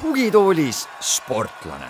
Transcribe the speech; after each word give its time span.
tugitoolis 0.00 0.88
sportlane. 1.00 1.86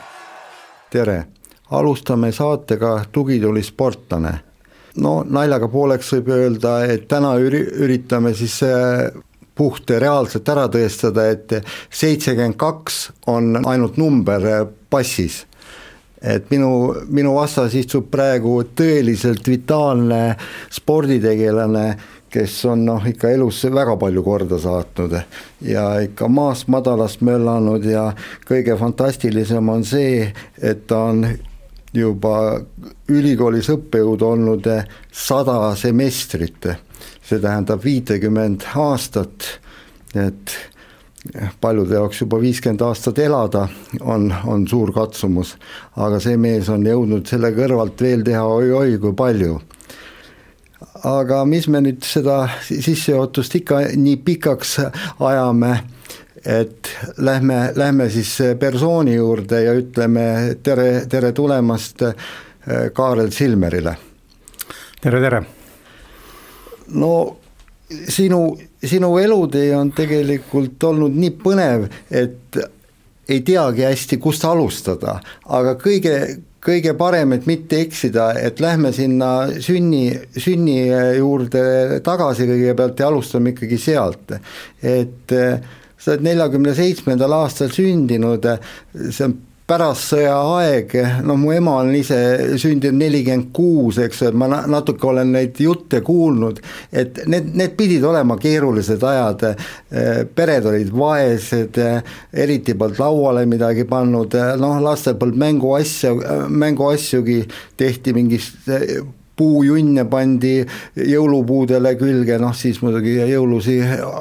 tere, 0.90 1.24
alustame 1.70 2.32
saatega 2.32 3.04
Tugitooli 3.12 3.62
sportlane. 3.62 4.40
no 4.96 5.24
naljaga 5.26 5.68
pooleks 5.68 6.12
võib 6.12 6.28
öelda, 6.28 6.84
et 6.84 7.08
täna 7.08 7.34
üri-, 7.34 7.66
üritame 7.82 8.34
siis 8.34 8.62
äh, 8.62 9.10
puht 9.60 9.92
reaalselt 9.92 10.48
ära 10.48 10.64
tõestada, 10.72 11.28
et 11.34 11.52
seitsekümmend 11.92 12.56
kaks 12.60 13.00
on 13.28 13.58
ainult 13.60 14.00
number 14.00 14.46
passis. 14.90 15.44
Et 16.20 16.48
minu, 16.52 16.92
minu 17.08 17.34
vastas 17.36 17.74
istub 17.76 18.10
praegu 18.12 18.58
tõeliselt 18.76 19.46
vitaalne 19.48 20.34
sporditegelane, 20.72 21.84
kes 22.30 22.58
on 22.70 22.84
noh, 22.86 23.06
ikka 23.08 23.32
elus 23.34 23.62
väga 23.72 23.96
palju 23.98 24.22
korda 24.22 24.58
saatnud 24.62 25.16
ja 25.66 25.84
ikka 26.04 26.28
maast 26.30 26.68
madalast 26.70 27.24
möllanud 27.26 27.88
ja 27.88 28.10
kõige 28.46 28.76
fantastilisem 28.78 29.72
on 29.72 29.82
see, 29.88 30.28
et 30.62 30.84
ta 30.86 31.00
on 31.10 31.24
juba 31.96 32.60
ülikoolis 33.10 33.72
õppejõud 33.72 34.22
olnud 34.22 34.68
sada 35.10 35.72
semestrit, 35.78 36.68
see 37.30 37.38
tähendab 37.42 37.84
viitekümmend 37.84 38.66
aastat, 38.74 39.46
et 40.18 40.56
paljude 41.60 41.94
jaoks 41.94 42.24
juba 42.24 42.40
viiskümmend 42.42 42.82
aastat 42.82 43.18
elada 43.22 43.66
on, 44.00 44.30
on 44.48 44.64
suur 44.68 44.90
katsumus, 44.96 45.54
aga 45.96 46.18
see 46.22 46.38
mees 46.40 46.70
on 46.72 46.86
jõudnud 46.86 47.28
selle 47.28 47.52
kõrvalt 47.54 48.00
veel 48.02 48.24
teha 48.26 48.42
oi-oi 48.42 48.96
kui 49.02 49.14
palju 49.14 49.60
aga 51.04 51.44
mis 51.48 51.68
me 51.68 51.82
nüüd 51.84 52.04
seda 52.04 52.42
sissejuhatust 52.66 53.56
ikka 53.60 53.82
nii 54.00 54.16
pikaks 54.24 54.76
ajame, 55.28 55.72
et 56.44 56.90
lähme, 57.20 57.60
lähme 57.76 58.08
siis 58.12 58.32
persooni 58.60 59.18
juurde 59.18 59.62
ja 59.66 59.76
ütleme 59.76 60.26
tere, 60.64 61.06
tere 61.08 61.32
tulemast 61.36 62.06
äh, 62.08 62.14
Kaarel 62.96 63.32
Silmerile. 63.36 63.96
tere, 65.00 65.20
tere! 65.20 65.59
No 66.94 67.14
sinu, 68.08 68.58
sinu 68.84 69.14
elutee 69.18 69.72
on 69.76 69.92
tegelikult 69.96 70.82
olnud 70.90 71.16
nii 71.16 71.32
põnev, 71.42 71.88
et 72.10 72.60
ei 73.30 73.42
teagi 73.46 73.86
hästi, 73.86 74.18
kust 74.22 74.44
alustada, 74.48 75.18
aga 75.54 75.76
kõige, 75.78 76.14
kõige 76.62 76.94
parem, 76.98 77.36
et 77.36 77.46
mitte 77.46 77.78
eksida, 77.84 78.32
et 78.40 78.60
lähme 78.62 78.90
sinna 78.94 79.30
sünni, 79.62 80.08
sünni 80.36 80.80
juurde 81.18 82.00
tagasi 82.06 82.48
kõigepealt 82.50 83.02
ja 83.02 83.10
alustame 83.10 83.54
ikkagi 83.54 83.78
sealt. 83.78 84.34
et 84.82 85.36
sa 86.00 86.14
oled 86.14 86.24
neljakümne 86.24 86.74
seitsmendal 86.74 87.32
aastal 87.36 87.70
sündinud, 87.74 88.46
see 89.10 89.26
on 89.26 89.36
pärastsõja 89.70 90.34
aeg, 90.56 90.94
no 91.26 91.36
mu 91.38 91.52
ema 91.54 91.76
on 91.84 91.92
ise 91.94 92.18
sündinud 92.60 92.98
nelikümmend 92.98 93.50
kuus, 93.54 94.00
eks 94.02 94.24
ju, 94.24 94.30
et 94.30 94.38
ma 94.38 94.48
natuke 94.50 95.06
olen 95.10 95.30
neid 95.36 95.60
jutte 95.62 96.02
kuulnud, 96.06 96.58
et 96.90 97.22
need, 97.30 97.52
need 97.58 97.76
pidid 97.78 98.04
olema 98.06 98.36
keerulised 98.40 99.04
ajad, 99.06 99.46
pered 100.34 100.66
olid 100.72 100.90
vaesed, 100.94 101.78
eriti 102.32 102.74
polnud 102.74 103.00
lauale 103.02 103.46
midagi 103.50 103.86
pannud, 103.90 104.34
noh, 104.60 104.82
lastel 104.82 105.16
polnud 105.20 105.38
mänguasja, 105.44 106.12
mänguasjugi 106.50 107.40
tehti 107.78 108.14
mingist 108.16 108.68
puujunne 109.40 110.04
pandi 110.10 110.58
jõulupuudele 111.00 111.94
külge, 112.00 112.36
noh 112.42 112.52
siis 112.56 112.82
muidugi 112.84 113.16
jõulusi 113.30 113.78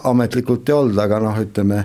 ametlikult 0.07 0.69
ei 0.69 0.77
olnud, 0.77 1.01
aga 1.03 1.19
noh, 1.25 1.41
ütleme 1.43 1.83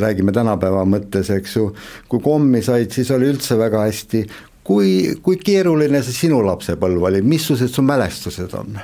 räägime 0.00 0.32
tänapäeva 0.32 0.84
mõttes, 0.88 1.30
eks 1.34 1.56
ju, 1.56 1.68
kui 2.08 2.22
kommi 2.24 2.62
said, 2.62 2.90
siis 2.94 3.10
oli 3.14 3.28
üldse 3.32 3.58
väga 3.58 3.86
hästi. 3.86 4.26
kui, 4.64 5.14
kui 5.22 5.36
keeruline 5.36 6.02
see 6.02 6.24
sinu 6.24 6.38
lapsepõlv 6.46 7.02
oli, 7.10 7.22
missugused 7.22 7.68
su 7.68 7.82
mälestused 7.82 8.54
on? 8.56 8.78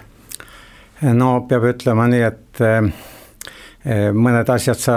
no 1.16 1.30
peab 1.48 1.64
ütlema 1.70 2.04
nii, 2.12 2.22
et 2.26 2.60
eh, 2.60 4.10
mõned 4.12 4.50
asjad 4.52 4.76
sa 4.76 4.96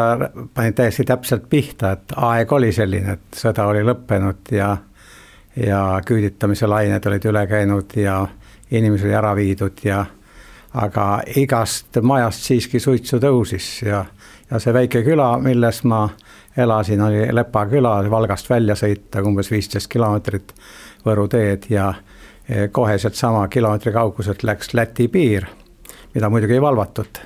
panid 0.54 0.76
täiesti 0.76 1.06
täpselt 1.08 1.48
pihta, 1.50 1.94
et 1.96 2.16
aeg 2.16 2.52
oli 2.52 2.74
selline, 2.76 3.16
et 3.16 3.40
sõda 3.40 3.70
oli 3.72 3.86
lõppenud 3.88 4.52
ja 4.52 4.76
ja 5.56 6.02
küüditamise 6.06 6.68
lained 6.68 7.06
olid 7.06 7.26
üle 7.30 7.46
käinud 7.48 7.94
ja 7.96 8.24
inimesi 8.72 9.06
oli 9.06 9.14
ära 9.14 9.36
viidud 9.38 9.84
ja 9.86 10.00
aga 10.74 11.08
igast 11.38 12.00
majast 12.02 12.48
siiski 12.48 12.80
suitsu 12.82 13.20
tõusis 13.22 13.68
ja 13.86 14.06
ja 14.54 14.60
see 14.62 14.74
väike 14.74 15.02
küla, 15.02 15.38
milles 15.42 15.82
ma 15.90 16.04
elasin, 16.58 17.02
oli 17.02 17.26
Lepa 17.34 17.66
küla, 17.66 17.96
Valgast 18.10 18.50
välja 18.50 18.76
sõita 18.78 19.24
umbes 19.26 19.50
viisteist 19.52 19.90
kilomeetrit 19.90 20.54
Võru 21.06 21.26
teed 21.28 21.66
ja 21.74 21.90
e, 22.48 22.68
kohe 22.72 22.98
sealtsama 23.02 23.48
kilomeetri 23.52 23.92
kauguselt 23.96 24.44
läks 24.46 24.74
Läti 24.78 25.08
piir, 25.08 25.48
mida 26.14 26.30
muidugi 26.30 26.54
ei 26.54 26.62
valvatud. 26.62 27.20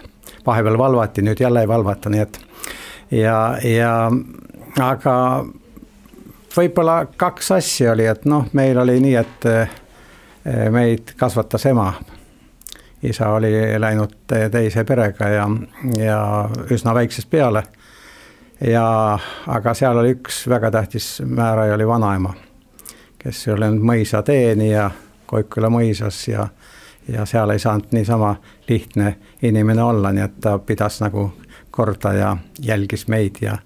vahepeal 0.45 0.77
valvati, 0.77 1.21
nüüd 1.21 1.39
jälle 1.39 1.61
ei 1.61 1.67
valvata, 1.67 2.09
nii 2.09 2.19
et 2.19 2.39
ja, 3.11 3.57
ja 3.63 4.11
aga 4.81 5.45
võib-olla 6.57 7.05
kaks 7.17 7.51
asja 7.51 7.91
oli, 7.91 8.05
et 8.05 8.25
noh, 8.25 8.47
meil 8.53 8.77
oli 8.77 8.99
nii, 9.03 9.15
et 9.15 9.45
e, 9.51 9.57
meid 10.71 11.11
kasvatas 11.17 11.65
ema 11.65 11.91
isa 13.03 13.29
oli 13.29 13.51
läinud 13.79 14.15
teise 14.51 14.83
perega 14.83 15.29
ja, 15.29 15.47
ja 15.97 16.49
üsna 16.71 16.93
väiksest 16.93 17.29
peale. 17.29 17.63
ja, 18.61 19.19
aga 19.47 19.73
seal 19.73 19.97
oli 19.97 20.15
üks 20.17 20.47
väga 20.49 20.71
tähtis 20.71 21.21
määraja 21.25 21.75
oli 21.75 21.87
vanaema, 21.87 22.33
kes 23.17 23.47
oli 23.47 23.65
olnud 23.65 23.85
mõisateenija 23.85 24.89
Koikküla 25.27 25.67
mõisas 25.69 26.21
ja, 26.27 26.47
ja 27.07 27.25
seal 27.25 27.49
ei 27.49 27.59
saanud 27.59 27.91
niisama 27.91 28.35
lihtne 28.69 29.17
inimene 29.41 29.83
olla, 29.83 30.11
nii 30.11 30.23
et 30.23 30.39
ta 30.41 30.57
pidas 30.59 31.01
nagu 31.03 31.33
korda 31.71 32.13
ja 32.13 32.37
jälgis 32.63 33.07
meid 33.07 33.41
ja 33.41 33.57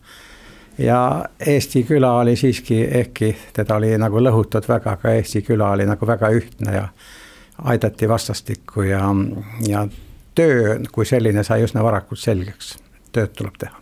ja 0.77 1.25
Eesti 1.47 1.83
küla 1.83 2.13
oli 2.19 2.35
siiski, 2.35 2.87
ehkki 2.91 3.37
teda 3.53 3.75
oli 3.75 3.97
nagu 3.97 4.19
lõhutud 4.23 4.67
väga, 4.67 4.97
aga 4.97 5.13
Eesti 5.13 5.41
küla 5.45 5.71
oli 5.75 5.85
nagu 5.85 6.07
väga 6.07 6.29
ühtne 6.33 6.73
ja 6.75 6.87
aidati 7.61 8.09
vastastikku 8.09 8.81
ja, 8.81 9.03
ja 9.67 9.85
töö 10.35 10.79
kui 10.91 11.05
selline 11.05 11.43
sai 11.43 11.65
üsna 11.65 11.83
varakult 11.83 12.19
selgeks, 12.19 12.75
tööd 13.11 13.33
tuleb 13.37 13.57
teha. 13.61 13.77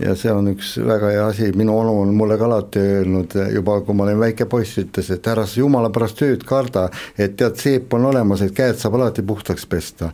Ja 0.00 0.16
see 0.18 0.32
on 0.34 0.48
üks 0.50 0.72
väga 0.82 1.12
hea 1.12 1.26
asi, 1.30 1.52
minu 1.54 1.76
onu 1.78 1.92
on 2.02 2.10
mulle 2.18 2.34
ka 2.38 2.48
alati 2.48 2.80
öelnud 2.82 3.36
juba, 3.54 3.76
kui 3.86 3.94
ma 3.94 4.08
olin 4.08 4.18
väike 4.18 4.48
poiss, 4.50 4.80
ütles, 4.82 5.10
et 5.14 5.26
ära 5.30 5.44
sa 5.46 5.60
jumala 5.60 5.92
pärast 5.94 6.18
tööd 6.18 6.42
karda, 6.48 6.88
et 7.14 7.36
tead, 7.38 7.54
seep 7.62 7.94
on 7.94 8.08
olemas, 8.10 8.42
et 8.42 8.54
käed 8.56 8.80
saab 8.80 8.98
alati 8.98 9.22
puhtaks 9.22 9.66
pesta. 9.70 10.10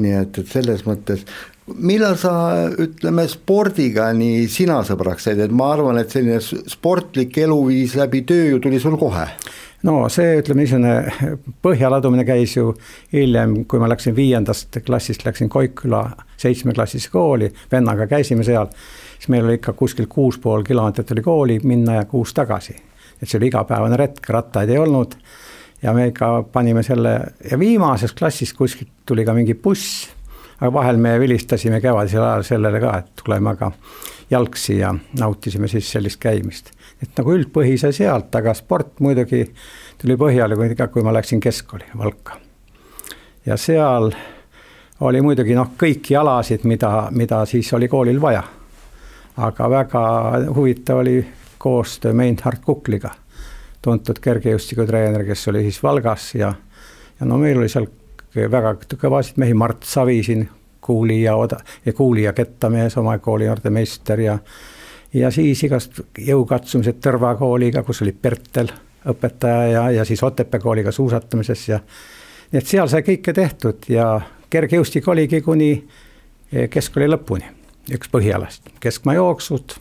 nii 0.00 0.14
et, 0.22 0.38
et 0.40 0.48
selles 0.48 0.86
mõttes, 0.88 1.26
millal 1.76 2.16
sa, 2.16 2.32
ütleme, 2.80 3.26
spordiga 3.28 4.08
nii 4.16 4.46
sina 4.48 4.80
sõbraks 4.88 5.28
said, 5.28 5.42
et 5.44 5.52
ma 5.52 5.74
arvan, 5.74 6.00
et 6.00 6.10
selline 6.10 6.40
sportlik 6.40 7.36
eluviis 7.44 7.98
läbi 8.00 8.24
töö 8.24 8.54
ju 8.54 8.62
tuli 8.64 8.80
sul 8.80 8.96
kohe 8.98 9.28
no 9.82 9.94
see, 10.12 10.38
ütleme 10.40 10.64
niisugune 10.64 11.36
põhjaladumine 11.64 12.24
käis 12.28 12.56
ju 12.56 12.72
hiljem, 13.12 13.62
kui 13.70 13.80
ma 13.80 13.88
läksin 13.90 14.16
viiendast 14.16 14.80
klassist, 14.86 15.24
läksin 15.26 15.48
Koikküla 15.52 16.04
seitsmeklassisse 16.40 17.10
kooli, 17.12 17.50
vennaga 17.72 18.06
käisime 18.10 18.44
seal, 18.46 18.68
siis 19.16 19.30
meil 19.32 19.46
oli 19.46 19.58
ikka 19.60 19.74
kuskil 19.78 20.08
kuus 20.10 20.38
pool 20.38 20.64
kilomeetrit 20.66 21.12
oli 21.16 21.24
kooli 21.24 21.58
minna 21.64 22.00
ja 22.00 22.04
kuus 22.04 22.34
tagasi. 22.34 22.76
et 23.20 23.28
see 23.28 23.36
oli 23.38 23.50
igapäevane 23.50 23.96
retk, 24.00 24.28
rattaid 24.32 24.70
ei 24.72 24.78
olnud 24.80 25.14
ja 25.82 25.92
me 25.92 26.06
ikka 26.08 26.42
panime 26.52 26.82
selle 26.82 27.12
ja 27.50 27.58
viimases 27.58 28.12
klassis 28.16 28.54
kuskilt 28.56 28.88
tuli 29.06 29.24
ka 29.24 29.34
mingi 29.36 29.54
buss, 29.54 30.08
aga 30.60 30.72
vahel 30.72 30.96
me 30.96 31.18
vilistasime 31.20 31.80
kevadisel 31.80 32.24
ajal 32.24 32.46
sellele 32.48 32.80
ka, 32.80 32.96
et 32.98 33.24
tuleme 33.24 33.50
aga 33.50 33.72
jalgsi 34.30 34.78
ja 34.78 34.94
nautisime 35.18 35.68
siis 35.68 35.90
sellist 35.92 36.20
käimist 36.20 36.72
et 37.02 37.16
nagu 37.16 37.32
üldpõhise 37.34 37.92
sealt, 37.96 38.34
aga 38.36 38.54
sport 38.56 39.00
muidugi 39.00 39.44
tuli 40.00 40.16
põhjale, 40.20 40.56
kui 40.56 40.88
kui 40.92 41.04
ma 41.04 41.14
läksin 41.16 41.40
keskkooli 41.40 41.92
Valka. 41.98 42.36
ja 43.46 43.56
seal 43.56 44.12
oli 45.00 45.20
muidugi 45.24 45.54
noh, 45.56 45.72
kõiki 45.80 46.16
alasid, 46.20 46.64
mida, 46.68 47.08
mida 47.10 47.44
siis 47.46 47.72
oli 47.72 47.88
koolil 47.88 48.20
vaja. 48.20 48.42
aga 49.36 49.70
väga 49.70 50.02
huvitav 50.54 50.98
oli 50.98 51.26
koostöö 51.58 52.12
Meinhard 52.12 52.60
Kukliga, 52.64 53.10
tuntud 53.82 54.18
kergejõustikutreener, 54.20 55.24
kes 55.24 55.48
oli 55.48 55.62
siis 55.62 55.82
Valgas 55.82 56.34
ja, 56.34 56.52
ja 57.20 57.26
no 57.26 57.38
meil 57.38 57.58
oli 57.58 57.68
seal 57.68 57.88
väga 58.34 58.74
kõvasid 58.96 59.40
mehi, 59.40 59.54
Mart 59.54 59.84
Savi 59.84 60.22
siin, 60.22 60.48
Kuuli 60.80 61.22
ja 61.22 61.36
Oda 61.36 61.58
ja 61.84 61.92
Kuuli 61.92 62.22
ja 62.22 62.32
Kettamees, 62.32 62.96
oma 62.96 63.18
kooli 63.18 63.46
noortemeister 63.46 64.20
ja 64.20 64.32
ja 64.32 64.38
siis 65.30 65.64
igast 65.66 66.00
jõukatsumised 66.18 67.00
Tõrva 67.02 67.34
kooliga, 67.38 67.82
kus 67.82 68.02
oli 68.02 68.12
Pertel 68.12 68.70
õpetaja 69.10 69.66
ja, 69.70 69.84
ja 69.90 70.04
siis 70.04 70.22
Otepää 70.22 70.60
kooliga 70.60 70.92
suusatamises 70.92 71.68
ja 71.68 71.80
nii 72.52 72.60
et 72.60 72.66
seal 72.66 72.88
sai 72.88 73.02
kõike 73.06 73.34
tehtud 73.34 73.88
ja 73.88 74.20
kergejõustik 74.50 75.08
oligi 75.08 75.40
kuni 75.40 75.72
eh, 76.52 76.68
keskkooli 76.70 77.08
lõpuni, 77.10 77.50
üks 77.94 78.10
põhialast, 78.12 78.70
keskmaajooksud, 78.80 79.74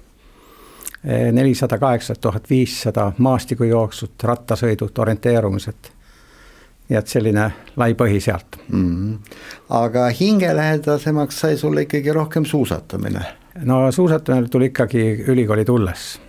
eh, 1.04 1.30
nelisada 1.36 1.78
kaheksa 1.78 2.16
tuhat 2.16 2.50
viissada 2.50 3.12
maastikujooksud, 3.18 4.18
rattasõidud, 4.24 4.94
orienteerumised 4.98 5.96
nii 6.90 6.98
et 6.98 7.12
selline 7.12 7.44
lai 7.78 7.94
põhi 7.94 8.18
sealt 8.22 8.58
mm. 8.68 8.86
-hmm. 8.86 9.36
aga 9.70 10.08
hingelähedasemaks 10.10 11.40
sai 11.40 11.58
sulle 11.58 11.82
ikkagi 11.82 12.14
rohkem 12.14 12.46
suusatamine? 12.46 13.26
No 13.66 13.92
suusatamine 13.92 14.48
tuli 14.48 14.72
ikkagi 14.72 15.26
ülikooli 15.28 15.66
tulles, 15.66 16.20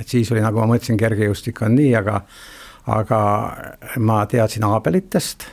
et 0.00 0.08
siis 0.08 0.30
oli, 0.32 0.42
nagu 0.44 0.60
ma 0.60 0.68
mõtlesin, 0.74 0.98
kergejõustik 1.00 1.62
on 1.66 1.74
nii, 1.78 1.94
aga 1.98 2.20
aga 2.86 3.20
ma 3.98 4.26
teadsin 4.26 4.64
aabelitest. 4.64 5.46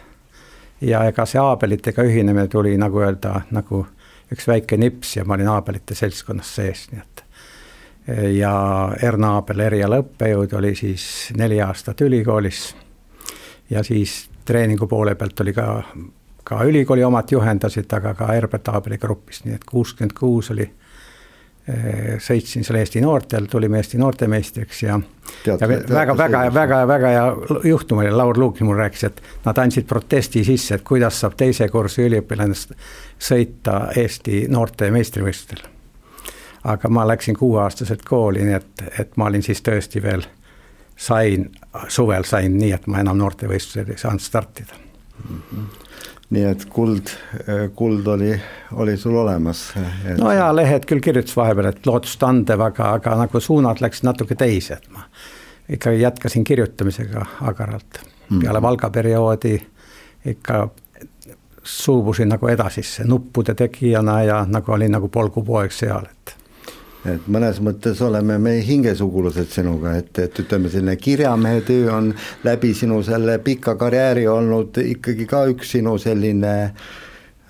Ja 0.81 1.05
ega 1.07 1.25
see 1.25 1.39
aabelitega 1.39 2.03
ühinemine 2.03 2.47
tuli 2.51 2.75
nagu 2.77 2.99
öelda, 3.01 3.41
nagu 3.55 3.85
üks 4.33 4.47
väike 4.47 4.77
nips 4.77 5.15
ja 5.17 5.25
ma 5.25 5.37
olin 5.37 5.49
aabelite 5.53 5.95
seltskonnas 5.95 6.55
sees, 6.55 6.87
nii 6.91 7.01
et. 7.01 7.23
Ja 8.35 8.53
Erna 9.01 9.37
Aabel, 9.37 9.61
erialaõppejõud, 9.63 10.57
oli 10.59 10.73
siis 10.75 11.05
neli 11.39 11.61
aastat 11.63 12.01
ülikoolis. 12.03 12.73
Ja 13.69 13.83
siis 13.83 14.25
treeningu 14.45 14.89
poole 14.91 15.15
pealt 15.15 15.39
oli 15.39 15.53
ka, 15.55 15.67
ka 16.43 16.65
ülikooli 16.67 17.05
omad 17.07 17.31
juhendasid, 17.31 17.87
aga 17.95 18.11
ka 18.19 18.27
Herbert 18.33 18.67
Aabeli 18.67 18.99
grupis, 18.99 19.45
nii 19.45 19.55
et 19.55 19.63
kuuskümmend 19.63 20.17
kuus 20.19 20.51
oli 20.51 20.67
sõitsin 22.19 22.65
seal 22.67 22.77
Eesti 22.81 23.01
noortel, 23.01 23.45
tulime 23.47 23.77
Eesti 23.79 23.97
noortemeistriks 23.97 24.81
ja, 24.83 24.97
ja 25.47 25.55
väga, 25.69 26.17
väga, 26.17 26.41
väga, 26.53 26.79
väga 26.87 27.11
hea 27.13 27.23
juhtum 27.69 28.01
oli, 28.03 28.11
Laur 28.11 28.39
Luukni 28.39 28.67
mul 28.67 28.75
rääkis, 28.81 29.03
et 29.07 29.21
nad 29.45 29.61
andsid 29.63 29.87
protesti 29.87 30.43
sisse, 30.43 30.75
et 30.75 30.83
kuidas 30.83 31.21
saab 31.23 31.37
teise 31.39 31.69
kursi 31.71 32.03
üliõpilane 32.03 32.57
sõita 33.15 33.77
Eesti 33.95 34.45
noorte 34.51 34.91
meistrivõistlustel. 34.91 35.63
aga 36.63 36.89
ma 36.89 37.07
läksin 37.07 37.35
kuueaastaselt 37.35 38.03
kooli, 38.07 38.43
nii 38.43 38.59
et, 38.59 38.83
et 38.99 39.17
ma 39.17 39.31
olin 39.31 39.43
siis 39.43 39.61
tõesti 39.63 40.03
veel 40.03 40.27
sain, 40.95 41.49
suvel 41.87 42.23
sain 42.23 42.57
nii, 42.57 42.71
et 42.71 42.87
ma 42.87 42.99
enam 42.99 43.17
noortevõistlusel 43.17 43.91
ei 43.91 43.97
saanud 43.97 44.21
startida 44.21 44.75
mm. 44.75 45.41
-hmm 45.51 45.83
nii 46.33 46.45
et 46.49 46.65
kuld, 46.73 47.11
kuld 47.77 48.07
oli, 48.09 48.33
oli 48.81 48.97
sul 48.97 49.15
olemas 49.21 49.67
et...? 49.77 50.17
no 50.17 50.31
jaa, 50.33 50.49
lehed 50.55 50.87
küll 50.89 51.03
kirjutas 51.03 51.35
vahepeal, 51.37 51.69
et 51.69 51.85
lootust 51.89 52.23
andev, 52.25 52.63
aga, 52.65 52.93
aga 52.99 53.15
nagu 53.23 53.41
suunad 53.43 53.83
läksid 53.83 54.07
natuke 54.09 54.37
teise, 54.39 54.79
et 54.79 54.89
ma 54.93 55.05
ikkagi 55.69 56.01
jätkasin 56.01 56.43
kirjutamisega 56.43 57.25
agaralt 57.49 58.01
mm. 58.29 58.39
peale 58.39 58.61
Valga 58.61 58.89
perioodi 58.89 59.55
ikka 60.25 60.67
suubusin 61.63 62.29
nagu 62.29 62.47
edasisse 62.47 63.03
nuppude 63.07 63.55
tegijana 63.55 64.21
ja 64.23 64.45
nagu 64.47 64.71
olin 64.71 64.91
nagu 64.91 65.07
polgupoeg 65.07 65.71
seal, 65.71 66.09
et 66.09 66.35
et 67.05 67.29
mõnes 67.31 67.59
mõttes 67.63 68.01
oleme 68.05 68.37
me 68.39 68.57
hingesugulased 68.63 69.51
sinuga, 69.51 69.97
et, 69.99 70.11
et 70.23 70.43
ütleme, 70.43 70.71
selline 70.71 70.95
kirjamehe 70.99 71.63
töö 71.67 71.89
on 71.93 72.11
läbi 72.47 72.73
sinu 72.77 73.01
selle 73.03 73.39
pika 73.43 73.75
karjääri 73.79 74.27
olnud 74.31 74.79
ikkagi 74.83 75.27
ka 75.29 75.45
üks 75.51 75.75
sinu 75.77 75.97
selline 76.01 76.53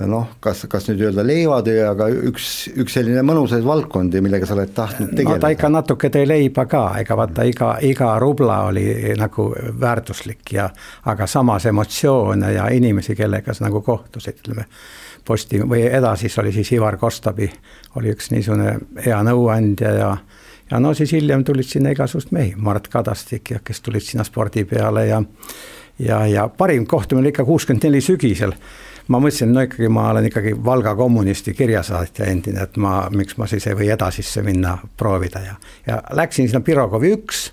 noh, 0.10 0.26
kas, 0.42 0.66
kas 0.70 0.88
nüüd 0.90 1.04
öelda 1.06 1.24
leivatöö, 1.26 1.84
aga 1.92 2.08
üks, 2.30 2.48
üks 2.82 2.98
selline 2.98 3.22
mõnusaid 3.26 3.66
valdkondi, 3.66 4.22
millega 4.26 4.48
sa 4.50 4.56
oled 4.58 4.74
tahtnud 4.76 5.14
tegeleda. 5.14 5.38
no 5.38 5.44
ta 5.44 5.52
ikka 5.54 5.70
natuke 5.72 6.10
tõi 6.14 6.26
leiba 6.28 6.66
ka, 6.70 6.84
ega 7.00 7.18
vaata 7.20 7.46
iga, 7.48 7.76
iga 7.86 8.16
rubla 8.22 8.64
oli 8.72 8.88
nagu 9.20 9.52
väärtuslik 9.80 10.56
ja 10.58 10.68
aga 11.12 11.28
samas 11.30 11.70
emotsioone 11.70 12.54
ja 12.58 12.68
inimesi, 12.74 13.16
kellega 13.16 13.54
sa 13.54 13.68
nagu 13.68 13.84
kohtusid, 13.86 14.42
ütleme 14.44 14.68
posti 15.26 15.62
või 15.62 15.86
edasi 15.88 16.32
oli 16.40 16.52
siis 16.52 16.72
Ivar 16.72 16.98
Kostabi, 16.98 17.50
oli 17.96 18.14
üks 18.14 18.32
niisugune 18.32 18.78
hea 19.06 19.20
nõuandja 19.24 19.94
ja 20.00 20.18
ja 20.72 20.80
no 20.80 20.94
siis 20.94 21.12
hiljem 21.14 21.44
tulid 21.44 21.68
sinna 21.68 21.92
igasugused 21.94 22.32
mehi, 22.34 22.56
Mart 22.58 22.88
Kadastik 22.88 23.52
ja 23.52 23.60
kes 23.64 23.82
tulid 23.82 24.02
sinna 24.02 24.24
spordi 24.24 24.66
peale 24.66 25.08
ja 25.08 25.22
ja, 26.00 26.26
ja 26.28 26.48
parim 26.48 26.86
kohtumine 26.86 27.22
oli 27.24 27.30
ikka 27.30 27.46
kuuskümmend 27.46 27.84
neli 27.84 28.02
sügisel. 28.02 28.54
ma 29.08 29.20
mõtlesin, 29.20 29.52
no 29.52 29.62
ikkagi 29.62 29.90
ma 29.92 30.10
olen 30.12 30.26
ikkagi 30.30 30.54
Valga 30.66 30.96
kommunisti 30.96 31.54
kirjasaatja 31.54 32.26
endine, 32.26 32.64
et 32.64 32.78
ma, 32.78 33.10
miks 33.12 33.38
ma 33.38 33.48
siis 33.48 33.68
ei 33.68 33.76
või 33.76 33.90
edasisse 33.92 34.42
minna 34.42 34.78
proovida 34.98 35.40
ja, 35.44 35.56
ja 35.88 36.02
läksin 36.16 36.48
sinna 36.48 36.64
Pirogovi 36.64 37.12
üks 37.18 37.50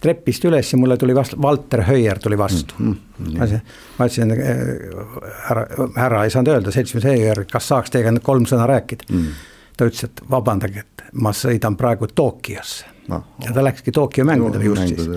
trepist 0.00 0.44
üles 0.48 0.72
ja 0.72 0.78
mulle 0.78 0.96
tuli 1.00 1.14
vastu, 1.16 1.38
Valter 1.42 1.82
Höier 1.86 2.18
tuli 2.22 2.38
vastu 2.38 2.74
mm. 2.78 2.92
-hmm. 2.92 3.38
ma 3.38 3.44
ütlesin, 3.44 3.60
ma 3.98 4.06
ütlesin, 4.06 4.32
äh, 4.32 5.36
härra, 5.48 5.66
härra 5.96 6.24
ei 6.24 6.30
saanud 6.30 6.52
öelda, 6.52 6.74
seltsimees 6.74 7.04
Höier, 7.04 7.44
kas 7.52 7.68
saaks 7.68 7.94
teiega 7.94 8.12
nüüd 8.12 8.24
kolm 8.26 8.46
sõna 8.48 8.66
rääkida 8.68 9.08
mm. 9.08 9.22
-hmm. 9.22 9.48
ta 9.76 9.88
ütles, 9.88 10.04
et 10.04 10.22
vabandage, 10.30 10.84
et 10.84 11.04
ma 11.12 11.32
sõidan 11.32 11.76
praegu 11.76 12.06
Tokyosse 12.14 12.84
no,. 13.08 13.22
ja 13.44 13.52
ta 13.52 13.64
läkski 13.64 13.92
Tokyo 13.92 14.24
mängudele 14.24 14.64
no, 14.64 14.70
just 14.70 14.88
siis. 14.88 15.08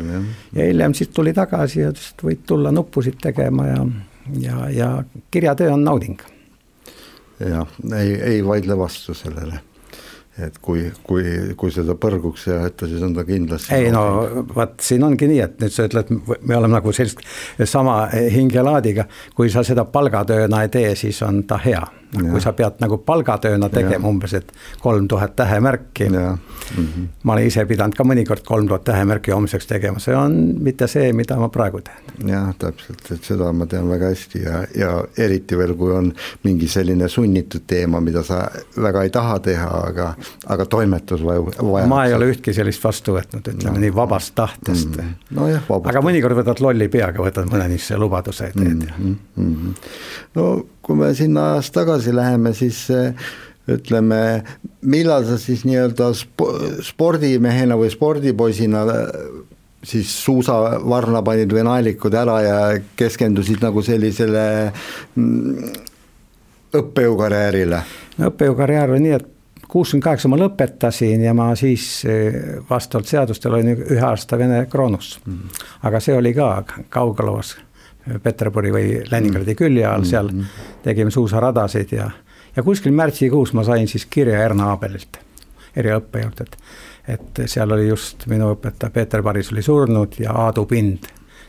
ja 0.53 0.65
hiljem 0.65 0.93
siis 0.93 1.09
tuli 1.09 1.33
tagasi 1.33 1.79
ja 1.79 1.93
ütles, 1.93 2.11
et 2.13 2.23
võid 2.23 2.43
tulla 2.47 2.71
nuppusid 2.71 3.19
tegema 3.21 3.67
ja, 3.67 3.85
ja, 4.39 4.69
ja 4.69 4.91
kirjatöö 5.31 5.73
on 5.73 5.83
nauding. 5.83 6.21
jah, 7.39 7.67
ei, 7.95 8.13
ei 8.21 8.45
vaidle 8.45 8.77
vastu 8.77 9.13
sellele 9.13 9.59
et 10.45 10.57
kui, 10.63 10.85
kui, 11.03 11.23
kui 11.59 11.71
seda 11.73 11.95
põrguks 11.99 12.47
jätta, 12.49 12.87
siis 12.89 13.03
on 13.05 13.13
ta 13.17 13.25
kindlasti. 13.27 13.73
ei 13.75 13.91
no 13.93 14.03
vot, 14.55 14.77
siin 14.83 15.03
ongi 15.05 15.29
nii, 15.29 15.39
et 15.45 15.61
nüüd 15.63 15.75
sa 15.75 15.87
ütled, 15.89 16.11
me 16.39 16.57
oleme 16.57 16.77
nagu 16.77 16.93
sellist 16.95 17.23
sama 17.69 18.01
hingelaadiga, 18.13 19.07
kui 19.35 19.51
sa 19.53 19.63
seda 19.67 19.85
palgatööna 19.89 20.63
ei 20.65 20.73
tee, 20.73 20.93
siis 20.99 21.21
on 21.25 21.43
ta 21.49 21.59
hea. 21.63 21.83
Noh, 22.09 22.31
kui 22.33 22.41
sa 22.41 22.55
pead 22.57 22.79
nagu 22.81 22.97
palgatööna 23.05 23.67
tegema 23.69 24.09
umbes, 24.09 24.33
et 24.33 24.47
kolm 24.81 25.07
tuhat 25.07 25.35
tähemärki. 25.37 26.07
Mm 26.09 26.15
-hmm. 26.77 27.07
ma 27.23 27.33
olen 27.33 27.47
ise 27.47 27.65
pidanud 27.65 27.95
ka 27.95 28.03
mõnikord 28.03 28.41
kolm 28.45 28.67
tuhat 28.67 28.83
tähemärki 28.83 29.31
homseks 29.31 29.67
tegema, 29.67 29.99
see 29.99 30.15
on 30.15 30.55
mitte 30.59 30.87
see, 30.87 31.13
mida 31.13 31.37
ma 31.37 31.49
praegu 31.49 31.81
teen. 31.81 32.29
jah, 32.29 32.55
täpselt, 32.59 33.11
et 33.11 33.23
seda 33.23 33.51
ma 33.53 33.65
tean 33.65 33.89
väga 33.89 34.09
hästi 34.09 34.41
ja, 34.43 34.63
ja 34.75 35.03
eriti 35.17 35.57
veel, 35.57 35.73
kui 35.75 35.91
on 35.91 36.13
mingi 36.43 36.67
selline 36.67 37.07
sunnitud 37.07 37.61
teema, 37.67 37.99
mida 37.99 38.23
sa 38.23 38.49
väga 38.81 39.03
ei 39.03 39.09
taha 39.09 39.39
teha, 39.39 39.69
aga 39.87 40.13
aga 40.47 40.65
toimetus 40.65 41.23
vajab. 41.23 41.87
ma 41.87 42.05
ei 42.05 42.13
ole 42.13 42.31
ühtki 42.33 42.53
sellist 42.53 42.83
vastu 42.83 43.17
võtnud, 43.17 43.53
ütleme 43.53 43.77
no. 43.77 43.79
nii 43.85 43.95
vabast 43.95 44.35
tahtest 44.35 44.89
mm. 44.89 45.03
-hmm. 45.03 45.13
nojah, 45.41 45.63
vabast. 45.69 45.95
aga 45.95 46.01
mõnikord 46.01 46.41
võtad 46.41 46.59
lolli 46.59 46.87
peaga, 46.87 47.23
võtad 47.23 47.49
mõne 47.49 47.67
niisuguse 47.67 47.97
lubaduse 47.97 48.45
ja 48.45 48.53
teed 48.53 48.85
mm. 48.97 49.15
-hmm. 49.37 49.73
no 50.35 50.65
kui 50.89 50.97
me 50.97 51.11
sinna 51.13 51.51
ajas 51.53 51.69
tagasi 51.69 52.15
läheme, 52.15 52.49
siis 52.57 52.81
eh, 52.89 53.13
ütleme, 53.69 54.41
millal 54.89 55.27
sa 55.27 55.37
siis 55.37 55.61
nii-öelda 55.69 56.09
spordimehena 56.87 57.77
või 57.77 57.91
spordipoisina 57.93 58.81
eh, 58.89 59.27
siis 59.85 60.09
suusavarna 60.25 61.21
panid 61.23 61.53
või 61.53 61.67
naelikud 61.69 62.17
ära 62.17 62.39
ja 62.41 62.57
keskendusid 62.97 63.61
nagu 63.61 63.85
sellisele 63.85 64.45
mm, 65.13 65.69
õppejõukarjäärile? 66.81 67.83
no 68.17 68.33
õppejõukarjäär 68.33 68.95
oli 68.95 69.05
nii, 69.05 69.19
et 69.19 69.29
kuuskümmend 69.69 70.07
kaheksa 70.09 70.33
ma 70.33 70.41
lõpetasin 70.41 71.21
ja 71.29 71.37
ma 71.37 71.51
siis 71.59 71.85
eh, 72.09 72.41
vastavalt 72.69 73.13
seadustele 73.13 73.61
olin 73.61 73.75
ühe 73.77 74.03
aasta 74.09 74.41
Vene 74.41 74.65
kroonus 74.71 75.19
mm. 75.21 75.63
aga 75.85 76.01
see 76.01 76.17
oli 76.17 76.33
ka 76.33 76.51
Kaugalovas, 76.89 77.59
Peterburi 78.23 78.73
või 78.73 78.91
Leningradi 79.11 79.55
külje 79.55 79.85
all, 79.87 80.05
seal 80.07 80.31
mm. 80.31 80.65
tegime 80.83 81.11
suusaradasid 81.13 81.95
ja, 81.95 82.09
ja 82.55 82.63
kuskil 82.65 82.95
märtsikuus 82.95 83.53
ma 83.57 83.65
sain 83.67 83.87
siis 83.87 84.07
kirja 84.09 84.41
Erna 84.45 84.71
Abelilt, 84.73 85.21
eriõppejõult, 85.77 86.45
et 86.45 86.61
et 87.09 87.39
seal 87.49 87.71
oli 87.73 87.87
just 87.87 88.27
minu 88.29 88.51
õpetaja 88.53 88.93
Peeter 88.93 89.23
Paris 89.25 89.47
oli 89.49 89.63
surnud 89.65 90.19
ja 90.21 90.35
Aadu 90.43 90.67
Pind, 90.69 91.07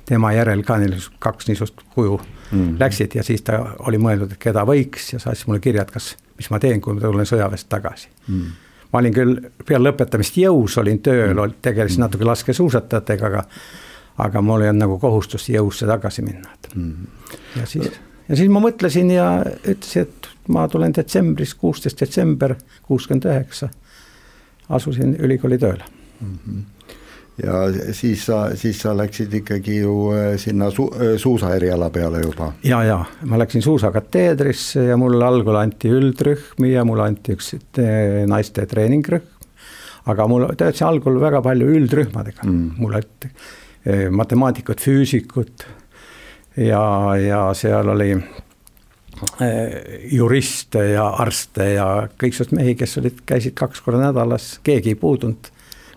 tema 0.09 0.33
järel 0.33 0.63
ka 0.65 0.79
neil 0.81 0.95
kaks 1.21 1.51
niisugust 1.51 1.83
kuju 1.95 2.17
mm. 2.17 2.79
läksid 2.81 3.15
ja 3.19 3.25
siis 3.27 3.45
ta 3.45 3.59
oli 3.87 4.01
mõelnud, 4.01 4.33
et 4.33 4.41
keda 4.41 4.65
võiks 4.65 5.13
ja 5.13 5.21
saatis 5.21 5.45
mulle 5.47 5.61
kirja, 5.61 5.85
et 5.85 5.93
kas 5.93 6.15
mis 6.41 6.49
ma 6.51 6.61
teen, 6.63 6.81
kui 6.81 6.97
ma 6.97 7.05
tulen 7.05 7.29
sõjaväest 7.29 7.69
tagasi. 7.69 8.09
Mm.. 8.29 8.57
ma 8.93 9.03
olin 9.03 9.15
küll 9.15 9.37
peale 9.67 9.91
lõpetamist 9.91 10.41
jõus, 10.41 10.79
olin 10.81 10.99
tööl 11.05 11.37
mm., 11.37 11.61
tegelesin 11.63 12.07
natuke 12.07 12.27
laskesuusatajatega, 12.27 13.31
aga 13.31 13.45
aga 14.21 14.43
mul 14.45 14.65
ei 14.65 14.73
olnud 14.73 14.85
nagu 14.85 14.99
kohustust 15.03 15.51
jõusse 15.53 15.89
tagasi 15.89 16.25
minna, 16.27 16.55
et 16.55 16.75
mm. 16.75 17.37
ja 17.61 17.67
siis, 17.69 18.01
ja 18.29 18.41
siis 18.41 18.51
ma 18.53 18.63
mõtlesin 18.65 19.13
ja 19.15 19.29
ütlesin, 19.45 20.09
et 20.09 20.31
ma 20.51 20.67
tulen 20.69 20.95
detsembris, 20.97 21.55
kuusteist 21.55 22.01
detsember 22.01 22.57
kuuskümmend 22.89 23.29
üheksa, 23.31 23.71
asusin 24.69 25.17
ülikooli 25.19 25.59
tööle 25.59 25.87
mm. 26.21 26.37
-hmm 26.37 26.69
ja 27.41 27.93
siis 27.97 28.27
sa, 28.27 28.51
siis 28.59 28.81
sa 28.83 28.93
läksid 28.97 29.33
ikkagi 29.41 29.79
ju 29.81 29.95
äh, 30.13 30.35
sinna 30.41 30.71
su-, 30.71 30.91
äh, 30.93 31.15
suusaeriala 31.17 31.91
peale 31.91 32.21
juba. 32.21 32.53
ja, 32.65 32.83
ja 32.85 32.99
ma 33.25 33.39
läksin 33.39 33.63
suusakateedrisse 33.63 34.85
ja 34.91 34.97
mulle 35.01 35.25
algul 35.25 35.57
anti 35.57 35.89
üldrühm 35.89 36.67
ja 36.69 36.85
mulle 36.85 37.09
anti 37.09 37.37
üks 37.39 37.55
naiste 38.27 38.67
treeningrühm. 38.67 39.25
aga 40.07 40.27
mul 40.29 40.47
töötasin 40.53 40.89
algul 40.89 41.21
väga 41.21 41.43
palju 41.43 41.71
üldrühmadega 41.79 42.45
mm., 42.45 42.77
mul 42.81 42.99
eh, 43.87 44.09
matemaatikud, 44.11 44.81
füüsikud 44.81 45.65
ja, 46.57 46.83
ja 47.21 47.41
seal 47.55 47.89
oli 47.89 48.11
eh, 48.15 50.05
juriste 50.13 50.85
ja 50.93 51.09
arste 51.23 51.73
ja 51.75 51.89
kõiksugused 52.21 52.57
mehi, 52.57 52.77
kes 52.79 52.99
olid, 53.01 53.23
käisid 53.27 53.57
kaks 53.59 53.83
korda 53.85 54.07
nädalas, 54.09 54.53
keegi 54.67 54.95
ei 54.95 55.01
puudunud, 55.01 55.51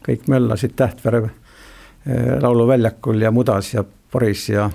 kõik 0.05 0.27
möllasid 0.31 0.75
Tähtvere 0.79 1.23
eh, 1.25 2.35
lauluväljakul 2.41 3.21
ja 3.21 3.31
Mudas 3.31 3.73
ja 3.73 3.83
Poris 3.83 4.49
ja, 4.49 4.69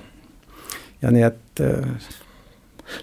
ja 1.03 1.15
nii 1.15 1.29
et 1.29 1.67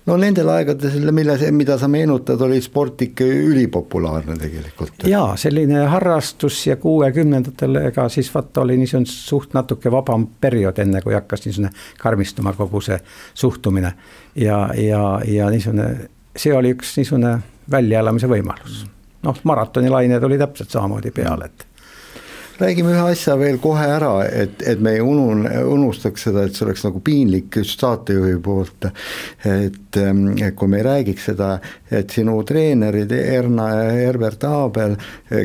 no 0.05 0.17
nendel 0.17 0.49
aegadel, 0.49 1.11
mille, 1.15 1.37
mida 1.51 1.77
sa 1.77 1.87
meenutad, 1.91 2.41
oli 2.41 2.61
sport 2.61 3.01
ikka 3.05 3.25
ülipopulaarne 3.25 4.37
tegelikult. 4.39 5.05
jaa, 5.09 5.35
selline 5.39 5.85
harrastus 5.91 6.61
ja 6.67 6.77
kuuekümnendatel, 6.81 7.81
ega 7.89 8.07
siis 8.09 8.31
vaata 8.33 8.65
oli 8.65 8.77
niisugune 8.81 9.09
suht 9.09 9.53
natuke 9.57 9.91
vabam 9.91 10.27
periood, 10.41 10.79
enne 10.83 11.01
kui 11.05 11.15
hakkas 11.17 11.45
niisugune 11.45 11.71
karmistuma 12.01 12.53
kogu 12.53 12.81
see 12.81 12.99
suhtumine. 13.33 13.93
ja, 14.35 14.69
ja, 14.77 15.03
ja 15.27 15.49
niisugune, 15.53 16.09
see 16.35 16.53
oli 16.53 16.73
üks 16.75 16.97
niisugune 16.99 17.37
väljaelamise 17.71 18.29
võimalus. 18.31 18.83
noh, 19.23 19.39
maratonilained 19.43 20.23
oli 20.23 20.37
täpselt 20.37 20.69
samamoodi 20.69 21.11
peal, 21.11 21.45
et 21.45 21.67
räägime 22.59 22.93
ühe 22.93 23.03
asja 23.11 23.35
veel 23.39 23.57
kohe 23.63 23.83
ära, 23.97 24.13
et, 24.27 24.61
et 24.67 24.79
me 24.83 24.95
ei 24.95 25.01
unun-, 25.03 25.47
unustaks 25.71 26.27
seda, 26.27 26.45
et 26.45 26.55
see 26.55 26.65
oleks 26.67 26.85
nagu 26.87 27.01
piinlik 27.03 27.59
just 27.59 27.81
saatejuhi 27.83 28.37
poolt. 28.43 28.87
et, 29.45 29.99
et 29.99 30.55
kui 30.55 30.71
me 30.71 30.79
ei 30.79 30.87
räägiks 30.87 31.29
seda, 31.31 31.51
et 31.91 32.15
sinu 32.15 32.37
treenerid 32.47 33.11
Erna 33.15 33.69
ja 33.73 33.91
Herbert 33.99 34.43
Aabel, 34.47 34.97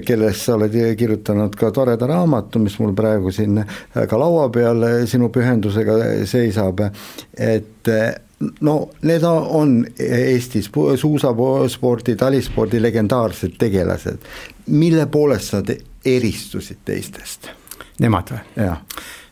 kellest 0.07 0.47
sa 0.47 0.57
oled 0.59 0.75
kirjutanud 0.99 1.55
ka 1.59 1.73
toreda 1.75 2.09
raamatu, 2.11 2.63
mis 2.63 2.79
mul 2.83 2.95
praegu 2.97 3.33
siin 3.35 3.63
ka 3.95 4.19
laua 4.19 4.49
peal 4.55 4.87
sinu 5.11 5.31
pühendusega 5.35 6.01
seisab, 6.31 6.83
et 7.39 7.95
no 8.61 8.77
need 9.03 9.23
on 9.27 9.85
Eesti 9.99 10.63
suusaspordi, 10.97 12.17
talispordi 12.17 12.81
legendaarsed 12.83 13.59
tegelased, 13.61 14.27
mille 14.67 15.07
poolest 15.13 15.55
sa 15.55 15.63
eristusid 16.05 16.85
teistest? 16.85 17.51
Nemad 18.01 18.33
või? 18.33 18.69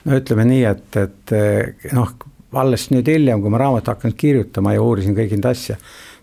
no 0.04 0.18
ütleme 0.18 0.44
nii, 0.48 0.64
et, 0.68 0.96
et 1.00 1.92
noh, 1.96 2.12
alles 2.52 2.88
nüüd 2.92 3.08
hiljem, 3.08 3.42
kui 3.42 3.52
ma 3.52 3.60
raamatut 3.60 3.94
hakanud 3.94 4.16
kirjutama 4.18 4.74
ja 4.76 4.84
uurisin 4.84 5.16
kõiki 5.16 5.38
neid 5.38 5.50
asju, 5.50 5.76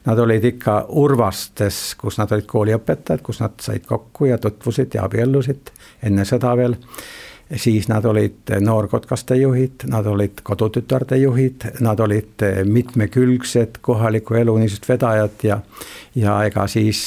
nad 0.05 0.19
olid 0.21 0.45
ikka 0.51 0.77
Urvastes, 1.01 1.79
kus 1.97 2.19
nad 2.21 2.31
olid 2.33 2.47
kooliõpetajad, 2.49 3.21
kus 3.25 3.41
nad 3.41 3.57
said 3.61 3.85
kokku 3.89 4.29
ja 4.29 4.37
tutvusid 4.41 4.97
ja 4.97 5.05
abiellusid 5.05 5.71
enne 6.05 6.25
sõda 6.29 6.53
veel 6.57 6.77
siis 7.55 7.87
nad 7.87 8.05
olid 8.05 8.49
noorkotkaste 8.59 9.35
juhid, 9.35 9.85
nad 9.91 10.05
olid 10.05 10.41
kodutütarde 10.43 11.17
juhid, 11.17 11.67
nad 11.79 11.99
olid 11.99 12.41
mitmekülgsed 12.65 13.77
kohaliku 13.81 14.39
elu 14.41 14.57
niisugused 14.57 14.89
vedajad 14.89 15.43
ja 15.43 15.59
ja 16.15 16.35
ega 16.47 16.67
siis 16.67 17.01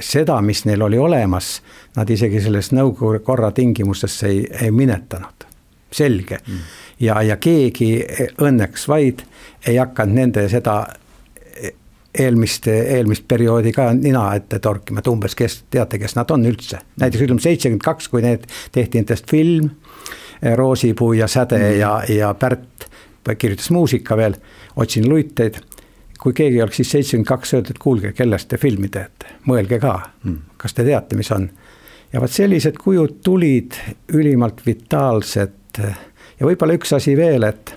seda, 0.00 0.40
mis 0.44 0.64
neil 0.68 0.82
oli 0.82 0.98
olemas, 0.98 1.60
nad 1.96 2.10
isegi 2.10 2.40
selles 2.44 2.72
nõukogude 2.76 3.22
korra 3.24 3.50
tingimustesse 3.56 4.28
ei, 4.28 4.42
ei 4.62 4.70
minetanud, 4.70 5.46
selge. 5.92 6.38
Mm.. 6.46 6.66
ja, 7.00 7.22
ja 7.22 7.36
keegi 7.36 7.92
õnneks 8.40 8.88
vaid 8.88 9.24
ei 9.66 9.76
hakanud 9.80 10.20
nende 10.20 10.48
seda 10.48 10.82
eelmist, 12.18 12.66
eelmist 12.66 13.24
perioodi 13.28 13.72
ka 13.72 13.90
nina 13.94 14.24
ette 14.34 14.58
torkima, 14.58 15.00
et 15.02 15.10
umbes 15.10 15.36
kes, 15.38 15.60
teate, 15.70 15.98
kes 15.98 16.16
nad 16.18 16.30
on 16.34 16.46
üldse. 16.46 16.80
näiteks 17.00 17.24
ütleme 17.26 17.40
seitsekümmend 17.40 17.84
kaks, 17.84 18.08
kui 18.08 18.22
need 18.22 18.46
tehti 18.72 18.98
nendest 18.98 19.30
film, 19.30 19.70
eh, 20.42 20.56
Roosipuu 20.58 21.12
ja 21.12 21.28
Säde 21.28 21.58
mm. 21.58 21.78
ja, 21.78 21.92
ja 22.08 22.34
Pärt 22.34 22.88
kirjutas 23.38 23.70
muusika 23.70 24.16
veel, 24.16 24.34
otsin 24.76 25.08
luiteid. 25.08 25.60
kui 26.20 26.32
keegi 26.36 26.62
oleks 26.62 26.76
siis 26.76 26.90
seitsekümmend 26.90 27.26
kaks 27.26 27.54
öelnud, 27.54 27.70
et 27.70 27.78
kuulge, 27.78 28.12
kellest 28.12 28.48
te 28.48 28.58
filmi 28.58 28.88
teete, 28.88 29.38
mõelge 29.48 29.78
ka 29.80 29.94
mm., 30.24 30.36
kas 30.60 30.74
te 30.74 30.84
teate, 30.84 31.16
mis 31.16 31.30
on. 31.32 31.50
ja 32.12 32.20
vot 32.20 32.30
sellised 32.30 32.76
kujud 32.76 33.20
tulid 33.24 33.78
ülimalt 34.12 34.66
vitaalsed 34.66 35.78
ja 36.40 36.46
võib-olla 36.46 36.74
üks 36.76 36.92
asi 36.92 37.16
veel, 37.16 37.46
et 37.48 37.74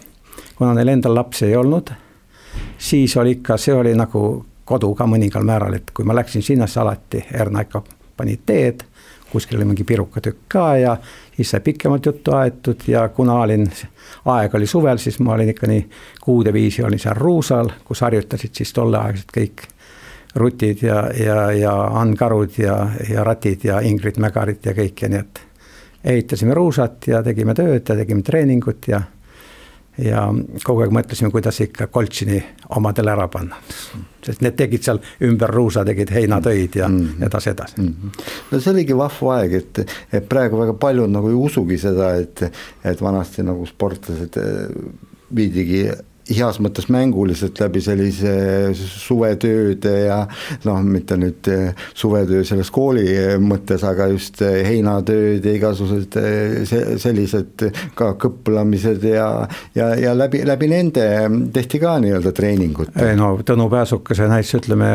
kuna 0.55 0.73
neil 0.73 0.87
endal 0.87 1.15
lapsi 1.15 1.45
ei 1.45 1.55
olnud 1.55 1.93
siis 2.83 3.17
oli 3.17 3.31
ikka, 3.31 3.57
see 3.57 3.73
oli 3.73 3.93
nagu 3.95 4.45
kodu 4.65 4.93
ka 4.95 5.07
mõningal 5.07 5.45
määral, 5.47 5.77
et 5.77 5.91
kui 5.95 6.05
ma 6.05 6.15
läksin 6.15 6.43
sinnasse 6.43 6.79
alati, 6.79 7.25
Erna 7.33 7.63
ikka 7.63 7.83
pani 8.17 8.37
teed, 8.45 8.83
kuskil 9.31 9.57
oli 9.57 9.65
mingi 9.65 9.83
pirukatükk 9.87 10.47
ka 10.47 10.65
ja 10.77 10.97
siis 11.35 11.51
sai 11.51 11.63
pikemalt 11.65 12.05
juttu 12.05 12.35
aetud 12.37 12.83
ja 12.87 13.07
kuna 13.09 13.39
olin, 13.41 13.65
aeg 14.25 14.55
oli 14.55 14.67
suvel, 14.67 14.99
siis 15.01 15.19
ma 15.19 15.33
olin 15.33 15.49
ikka 15.49 15.67
nii 15.67 15.85
kuude 16.21 16.53
viisi 16.53 16.83
olin 16.83 16.99
seal 16.99 17.17
Ruusal, 17.17 17.71
kus 17.85 18.03
harjutasid 18.05 18.53
siis 18.59 18.73
tolleaegsed 18.73 19.33
kõik 19.37 19.65
rutid 20.35 20.83
ja, 20.83 21.07
ja, 21.17 21.39
ja 21.51 21.73
Ann 22.01 22.15
Karud 22.17 22.57
ja, 22.57 22.77
ja 23.09 23.23
Ratid 23.23 23.63
ja 23.63 23.79
Ingrid 23.79 24.19
Mägarid 24.21 24.65
ja 24.65 24.75
kõik 24.77 25.01
ja 25.05 25.09
nii 25.09 25.23
et 25.23 25.41
ehitasime 26.13 26.53
Ruusat 26.53 27.07
ja 27.07 27.23
tegime 27.23 27.55
tööd 27.57 27.89
ja 27.89 27.95
tegime 27.95 28.21
treeningut 28.25 28.87
ja 28.87 29.01
ja 29.97 30.23
kogu 30.63 30.83
aeg 30.83 30.93
mõtlesime, 30.95 31.31
kuidas 31.33 31.59
ikka 31.61 31.87
Koltšini 31.93 32.39
omadele 32.77 33.11
ära 33.13 33.27
panna. 33.27 33.59
sest 34.23 34.41
need 34.41 34.55
tegid 34.55 34.83
seal 34.85 35.01
ümber 35.27 35.51
ruusa, 35.51 35.83
tegid 35.85 36.11
heinatöid 36.11 36.75
ja 36.75 36.87
mm 36.87 36.99
-hmm. 36.99 37.25
edasi-edasi 37.25 37.81
mm. 37.81 37.87
-hmm. 37.87 38.23
no 38.51 38.59
see 38.59 38.73
oligi 38.73 38.97
vahva 38.97 39.35
aeg, 39.35 39.53
et, 39.53 39.91
et 40.13 40.29
praegu 40.29 40.59
väga 40.59 40.73
paljud 40.73 41.09
nagu 41.09 41.27
ei 41.27 41.35
usugi 41.35 41.77
seda, 41.77 42.15
et, 42.15 42.43
et 42.83 43.01
vanasti 43.01 43.43
nagu 43.43 43.65
sportlased 43.65 44.37
eh, 44.37 44.69
viidigi 45.35 45.89
heas 46.31 46.59
mõttes 46.63 46.87
mänguliselt 46.91 47.59
läbi 47.59 47.81
sellise 47.83 48.31
suvetööde 48.73 49.91
ja 50.05 50.19
noh, 50.63 50.79
mitte 50.87 51.17
nüüd 51.19 51.49
eh, 51.51 51.81
suvetöö 51.93 52.45
selles 52.47 52.71
kooli 52.71 53.05
mõttes, 53.43 53.83
aga 53.87 54.07
just 54.13 54.39
eh, 54.45 54.61
heinatööd 54.67 55.43
ja 55.43 55.55
igasugused 55.57 56.15
eh, 56.21 56.95
sellised 57.01 57.65
ka 57.97 58.13
kõplamised 58.21 59.03
ja, 59.09 59.27
ja, 59.75 59.89
ja 59.99 60.13
läbi, 60.15 60.45
läbi 60.47 60.69
nende 60.71 61.07
tehti 61.53 61.81
ka 61.83 61.97
nii-öelda 62.03 62.31
treeningut. 62.35 62.95
no 63.19 63.33
Tõnu 63.43 63.67
Pääsukese 63.73 64.27
näiteks 64.31 64.55
ütleme, 64.61 64.89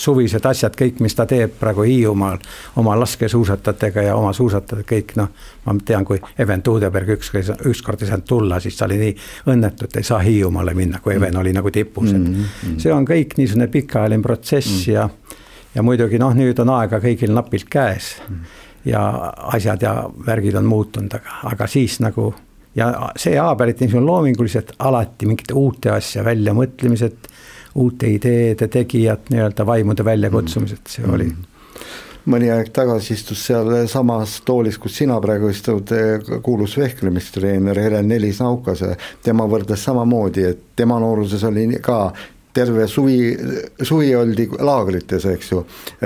suvised 0.00 0.46
asjad, 0.48 0.74
kõik, 0.78 0.98
mis 1.04 1.14
ta 1.14 1.26
teeb 1.28 1.54
praegu 1.60 1.86
Hiiumaal 1.86 2.42
oma 2.80 2.96
laskesuusatajatega 2.98 4.08
ja 4.08 4.18
oma 4.18 4.32
suusatajad, 4.34 4.82
kõik 4.88 5.14
noh, 5.20 5.30
ma 5.66 5.76
tean, 5.86 6.06
kui 6.08 6.18
Even 6.38 6.64
Tuudeberg 6.66 7.14
üks, 7.18 7.30
ükskord 7.68 8.02
ei 8.02 8.10
saanud 8.10 8.26
tulla, 8.26 8.60
siis 8.64 8.78
ta 8.78 8.88
oli 8.88 8.98
nii 9.04 9.16
õnnetu, 9.54 9.86
et 9.86 10.00
ei 10.00 10.08
saa 10.08 10.18
Hiiumaale 10.24 10.47
Hiiumaale 10.48 10.74
minna, 10.74 11.00
kui 11.04 11.14
Even 11.14 11.36
oli 11.36 11.52
nagu 11.52 11.70
tipus, 11.70 12.10
et 12.10 12.16
mm 12.16 12.34
-hmm. 12.34 12.78
see 12.80 12.92
on 12.92 13.04
kõik 13.04 13.36
niisugune 13.36 13.66
pikaajaline 13.68 14.22
protsess 14.22 14.68
mm 14.68 14.92
-hmm. 14.92 14.92
ja 14.92 15.08
ja 15.74 15.82
muidugi 15.82 16.18
noh, 16.18 16.34
nüüd 16.34 16.58
on 16.60 16.70
aega 16.70 16.98
kõigil 16.98 17.32
napilt 17.32 17.68
käes 17.70 18.16
mm 18.28 18.34
-hmm. 18.34 18.44
ja 18.84 19.32
asjad 19.36 19.82
ja 19.82 20.10
värgid 20.26 20.54
on 20.54 20.64
muutunud, 20.64 21.14
aga, 21.14 21.40
aga 21.44 21.66
siis 21.66 22.00
nagu 22.00 22.34
ja 22.74 23.12
see 23.16 23.38
Aabelit 23.38 23.80
niisugune 23.80 24.06
loominguliselt 24.06 24.72
alati 24.78 25.26
mingite 25.26 25.54
uute 25.54 25.90
asja 25.90 26.24
väljamõtlemised, 26.24 27.16
uute 27.74 28.06
ideede 28.06 28.68
tegijad, 28.68 29.28
nii-öelda 29.30 29.66
vaimude 29.66 30.04
väljakutsumised, 30.04 30.86
see 30.86 31.04
oli 31.04 31.24
mm. 31.24 31.30
-hmm 31.30 31.58
mõni 32.26 32.50
aeg 32.52 32.72
tagasi 32.74 33.14
istus 33.14 33.44
seal 33.46 33.70
samas 33.88 34.40
toolis, 34.46 34.78
kus 34.78 34.96
sina 35.02 35.20
praegu 35.20 35.52
istud, 35.52 35.92
kuulus 36.42 36.78
vehklemistreener 36.78 37.78
Helen 37.78 38.10
Nelis-Naukas 38.10 38.82
ja 38.84 38.96
tema 39.22 39.46
võrdles 39.48 39.84
samamoodi, 39.84 40.44
et 40.44 40.66
tema 40.76 40.98
nooruses 41.00 41.44
oli 41.48 41.68
ka 41.82 42.00
terve 42.58 42.86
suvi, 42.86 43.36
suvi 43.82 44.14
oldi 44.16 44.48
laagrites, 44.58 45.26
eks 45.30 45.50
ju. 45.52 45.60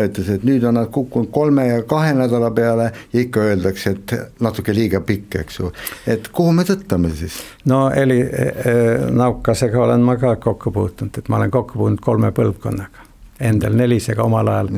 ütles, 0.04 0.28
et 0.34 0.44
nüüd 0.46 0.64
on 0.68 0.76
nad 0.76 0.90
kukkunud 0.92 1.30
kolme 1.32 1.66
ja 1.68 1.82
kahe 1.88 2.12
nädala 2.16 2.50
peale 2.54 2.90
ja 3.12 3.22
ikka 3.22 3.46
öeldakse, 3.52 3.94
et 3.96 4.14
natuke 4.44 4.74
liiga 4.76 5.00
pikk, 5.06 5.38
eks 5.44 5.60
ju. 5.60 5.70
et 6.06 6.28
kuhu 6.34 6.52
me 6.56 6.66
tõttame 6.68 7.12
siis? 7.16 7.38
no 7.70 7.86
Heli 7.94 8.20
eh, 8.20 9.06
Naukasega 9.10 9.80
olen 9.86 10.04
ma 10.04 10.18
ka 10.20 10.36
kokku 10.42 10.74
puutunud, 10.74 11.22
et 11.22 11.32
ma 11.32 11.40
olen 11.40 11.54
kokku 11.54 11.78
puutunud 11.78 12.04
kolme 12.04 12.34
põlvkonnaga 12.36 13.11
Endel 13.40 13.74
Nelisega 13.74 14.22
omal 14.22 14.48
ajal, 14.48 14.68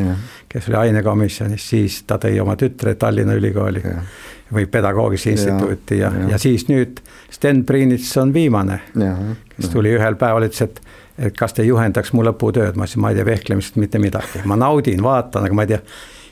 kes 0.48 0.68
oli 0.68 0.76
ainekomisjonis, 0.76 1.68
siis 1.68 2.02
ta 2.06 2.18
tõi 2.22 2.38
oma 2.40 2.56
tütre 2.56 2.94
Tallinna 2.94 3.34
Ülikooli 3.36 3.82
ja. 3.84 4.02
või 4.54 4.66
Pedagoogilise 4.70 5.34
Instituuti 5.34 5.98
ja, 5.98 6.12
ja., 6.14 6.28
ja 6.34 6.38
siis 6.38 6.68
nüüd 6.68 7.02
Sten 7.30 7.64
Priinits 7.64 8.16
on 8.22 8.32
viimane, 8.34 8.80
kes 9.56 9.68
tuli 9.72 9.92
ühel 9.96 10.16
päeval, 10.20 10.48
ütles, 10.48 10.62
et 10.68 10.80
et 11.18 11.36
kas 11.36 11.54
te 11.54 11.62
juhendaks 11.62 12.12
mu 12.14 12.24
lõputööd, 12.26 12.74
ma 12.74 12.88
ütlesin, 12.88 13.02
ma 13.04 13.12
ei 13.12 13.18
tea 13.18 13.26
vehklemisest 13.28 13.78
mitte 13.78 14.00
midagi, 14.02 14.42
ma 14.50 14.56
naudin, 14.58 15.02
vaatan, 15.02 15.46
aga 15.46 15.54
ma 15.54 15.66
ei 15.66 15.70
tea. 15.70 15.80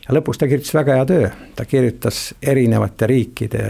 ja 0.08 0.16
lõpuks 0.16 0.40
ta 0.40 0.48
kirjutas 0.50 0.74
väga 0.74 0.96
hea 0.98 1.04
töö, 1.06 1.28
ta 1.56 1.64
kirjutas 1.64 2.22
erinevate 2.42 3.06
riikide 3.06 3.68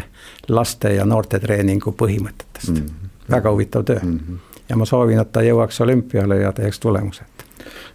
laste 0.49 0.95
ja 0.95 1.05
noorte 1.05 1.41
treeningu 1.41 1.93
põhimõtetest 1.93 2.73
mm, 2.73 2.87
-hmm. 2.87 3.13
väga 3.37 3.53
huvitav 3.53 3.85
töö 3.85 4.01
mm. 4.03 4.19
-hmm. 4.19 4.39
ja 4.69 4.77
ma 4.77 4.89
soovin, 4.89 5.21
et 5.21 5.33
ta 5.33 5.45
jõuaks 5.45 5.81
olümpiale 5.85 6.41
ja 6.41 6.53
teeks 6.53 6.81
tulemused 6.81 7.32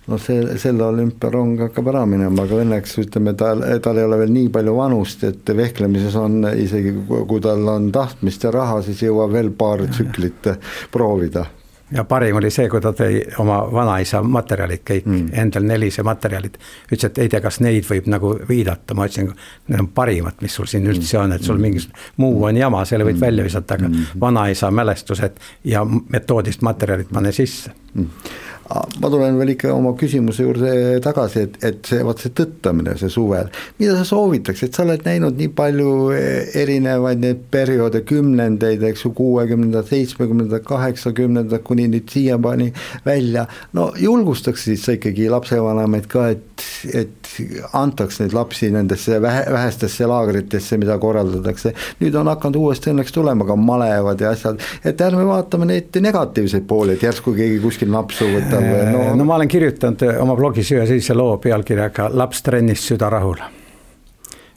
no 0.08 0.20
see, 0.22 0.58
selle 0.62 0.86
olümpiarong 0.88 1.68
hakkab 1.68 1.92
ära 1.92 2.06
minema, 2.10 2.46
aga 2.48 2.62
õnneks 2.64 2.98
ütleme, 3.04 3.36
tal, 3.40 3.64
tal 3.84 4.00
ei 4.00 4.08
ole 4.08 4.22
veel 4.24 4.34
nii 4.36 4.50
palju 4.56 4.78
vanust, 4.78 5.28
et 5.28 5.54
vehklemises 5.58 6.16
on 6.20 6.48
isegi, 6.54 6.96
kui 7.08 7.44
tal 7.44 7.68
on 7.74 7.92
tahtmist 7.96 8.48
ja 8.48 8.56
raha, 8.56 8.82
siis 8.86 9.04
jõuab 9.08 9.36
veel 9.36 9.54
paar 9.58 9.86
tsüklit 9.92 10.52
proovida 10.94 11.48
ja 11.92 12.04
parim 12.04 12.36
oli 12.36 12.50
see, 12.52 12.68
kui 12.70 12.82
ta 12.84 12.92
tõi 12.96 13.22
oma 13.40 13.62
vanaisa 13.72 14.20
materjalid 14.24 14.82
kõik 14.88 15.06
mm., 15.08 15.30
endal 15.40 15.64
nelise 15.68 16.04
materjalid. 16.04 16.58
ütles, 16.92 17.06
et 17.08 17.22
ei 17.24 17.30
tea, 17.32 17.40
kas 17.42 17.62
neid 17.64 17.88
võib 17.88 18.10
nagu 18.12 18.34
viidata, 18.50 18.96
ma 18.98 19.08
ütlesin, 19.08 19.32
need 19.68 19.86
on 19.86 19.88
parimad, 19.96 20.36
mis 20.44 20.58
sul 20.60 20.68
siin 20.68 20.88
üldse 20.92 21.20
on, 21.22 21.32
et 21.32 21.44
sul 21.44 21.56
mm. 21.56 21.64
mingisugune 21.64 22.12
muu 22.24 22.44
on 22.50 22.60
jama, 22.60 22.84
selle 22.86 23.08
võid 23.08 23.16
mm. 23.16 23.24
välja 23.24 23.48
visata, 23.48 23.80
aga 23.80 23.88
mm. 23.88 24.20
vanaisa 24.20 24.72
mälestused 24.72 25.40
ja 25.64 25.86
metoodist 25.88 26.66
materjalid 26.68 27.14
pane 27.14 27.32
sisse 27.36 27.72
mm 27.94 28.36
ma 28.68 29.10
tulen 29.12 29.38
veel 29.40 29.54
ikka 29.54 29.72
oma 29.74 29.94
küsimuse 30.00 30.44
juurde 30.44 30.72
tagasi, 31.04 31.46
et, 31.48 31.58
et 31.70 31.88
see, 31.88 32.02
vot 32.06 32.20
see 32.20 32.34
tõttamine, 32.36 32.98
see 33.00 33.12
suvel, 33.12 33.52
mida 33.80 33.96
sa 34.00 34.04
soovitaks, 34.10 34.66
et 34.68 34.78
sa 34.78 34.84
oled 34.84 35.06
näinud 35.08 35.40
nii 35.40 35.52
palju 35.58 35.94
eh, 36.16 36.52
erinevaid 36.64 37.24
neid 37.24 37.46
perioode, 37.54 38.04
kümnendeid, 38.08 38.84
eks 38.90 39.06
ju, 39.06 39.14
kuuekümnendad, 39.18 39.88
seitsmekümnendad, 39.92 40.66
kaheksakümnendad 40.68 41.64
kuni 41.68 41.88
nüüd 41.92 42.12
siiamaani 42.12 42.72
välja, 43.08 43.48
no 43.78 43.90
julgustaks 44.02 44.68
siis 44.68 44.84
sa 44.88 44.98
ikkagi 44.98 45.30
lapsevanemaid 45.32 46.12
ka, 46.12 46.28
et, 46.36 46.47
et 46.94 47.32
antaks 47.78 48.20
neid 48.22 48.36
lapsi 48.36 48.72
nendesse 48.74 49.22
vähe, 49.22 49.46
vähestesse 49.54 50.08
laagritesse, 50.10 50.78
mida 50.82 50.98
korraldatakse, 51.00 51.74
nüüd 52.02 52.16
on 52.20 52.34
hakanud 52.34 52.60
uuesti 52.60 52.92
õnneks 52.92 53.16
tulema 53.16 53.48
ka 53.48 53.56
malevad 53.56 54.22
ja 54.22 54.34
asjad, 54.36 54.62
et 54.86 55.02
ärme 55.02 55.26
vaatame 55.28 55.70
neid 55.70 56.02
negatiivseid 56.04 56.68
pooli, 56.68 56.98
et 56.98 57.08
järsku 57.08 57.36
keegi 57.38 57.62
kuskil 57.64 57.94
napsu 57.94 58.28
võtab 58.34 58.48
kirjutan 58.48 58.96
või 58.96 59.10
no...? 59.10 59.16
no 59.16 59.26
ma 59.26 59.36
olen 59.36 59.48
kirjutanud 59.48 60.04
oma 60.22 60.36
blogis 60.36 60.72
ühe 60.72 60.86
sellise 60.88 61.16
loo 61.18 61.38
pealkirjaga 61.42 62.10
Laps 62.14 62.42
trennis, 62.42 62.86
süda 62.88 63.10
rahul. 63.10 63.40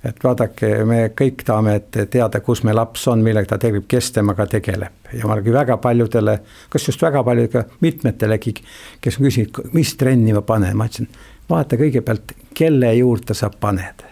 et 0.04 0.22
vaadake, 0.24 0.84
me 0.84 1.00
kõik 1.16 1.44
tahame 1.44 1.80
teada, 1.92 2.40
kus 2.40 2.62
meie 2.64 2.74
laps 2.74 3.06
on, 3.08 3.22
millega 3.22 3.52
ta 3.52 3.58
tegeleb, 3.58 3.86
kes 3.88 4.12
temaga 4.16 4.46
tegeleb 4.46 5.12
ja 5.12 5.26
ma 5.26 5.36
olen 5.36 5.52
väga 5.52 5.76
paljudele, 5.76 6.38
kas 6.70 6.88
just 6.88 7.02
väga 7.02 7.24
paljudega, 7.24 7.64
mitmetelegi, 7.80 8.54
kes 9.00 9.20
on 9.20 9.28
küsinud, 9.28 9.60
mis 9.76 9.94
trenni 10.00 10.32
ma 10.32 10.42
panen, 10.46 10.76
ma 10.76 10.88
ütlesin, 10.88 11.10
vaata 11.50 11.78
kõigepealt, 11.80 12.36
kelle 12.56 12.94
juurde 12.98 13.36
sa 13.36 13.50
paned. 13.50 14.06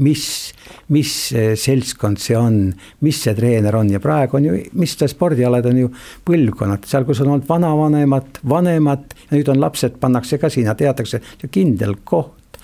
Mis, 0.00 0.24
mis 0.94 1.12
seltskond 1.60 2.20
see 2.22 2.36
on, 2.38 2.70
mis 3.04 3.18
see 3.20 3.34
treener 3.36 3.76
on? 3.76 3.90
Ja 3.92 4.00
praegu 4.00 4.38
on 4.38 4.46
ju, 4.48 4.54
mis 4.80 4.94
ta 4.96 5.08
spordialad 5.10 5.66
on 5.68 5.80
ju? 5.82 5.90
Põlvkonnad, 6.24 6.86
seal, 6.88 7.04
kus 7.08 7.20
on 7.20 7.34
olnud 7.34 7.48
vanavanemad, 7.48 8.40
vanemad 8.48 9.12
nüüd 9.34 9.50
on 9.52 9.60
lapsed, 9.60 9.98
pannakse 10.00 10.40
ka 10.40 10.48
sinna, 10.52 10.72
teatakse, 10.78 11.20
kindel 11.52 11.98
koht 12.08 12.60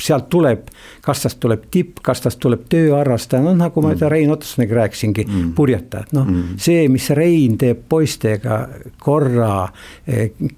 sealt 0.00 0.26
tuleb, 0.32 0.68
kas 1.04 1.22
tast 1.22 1.38
tuleb 1.42 1.68
tipp, 1.70 2.00
kas 2.02 2.24
tast 2.24 2.40
tuleb 2.42 2.64
tööharrastaja, 2.70 3.44
noh 3.44 3.54
nagu 3.58 3.82
ma 3.84 3.92
mm. 3.92 4.08
Rein 4.10 4.32
Otsoniga 4.34 4.80
rääkisingi 4.80 5.26
mm., 5.26 5.52
purjetajad, 5.54 6.14
noh 6.16 6.26
mm. 6.26 6.56
see, 6.60 6.88
mis 6.92 7.08
Rein 7.14 7.58
teeb 7.60 7.84
poistega 7.88 8.64
korra 9.02 9.68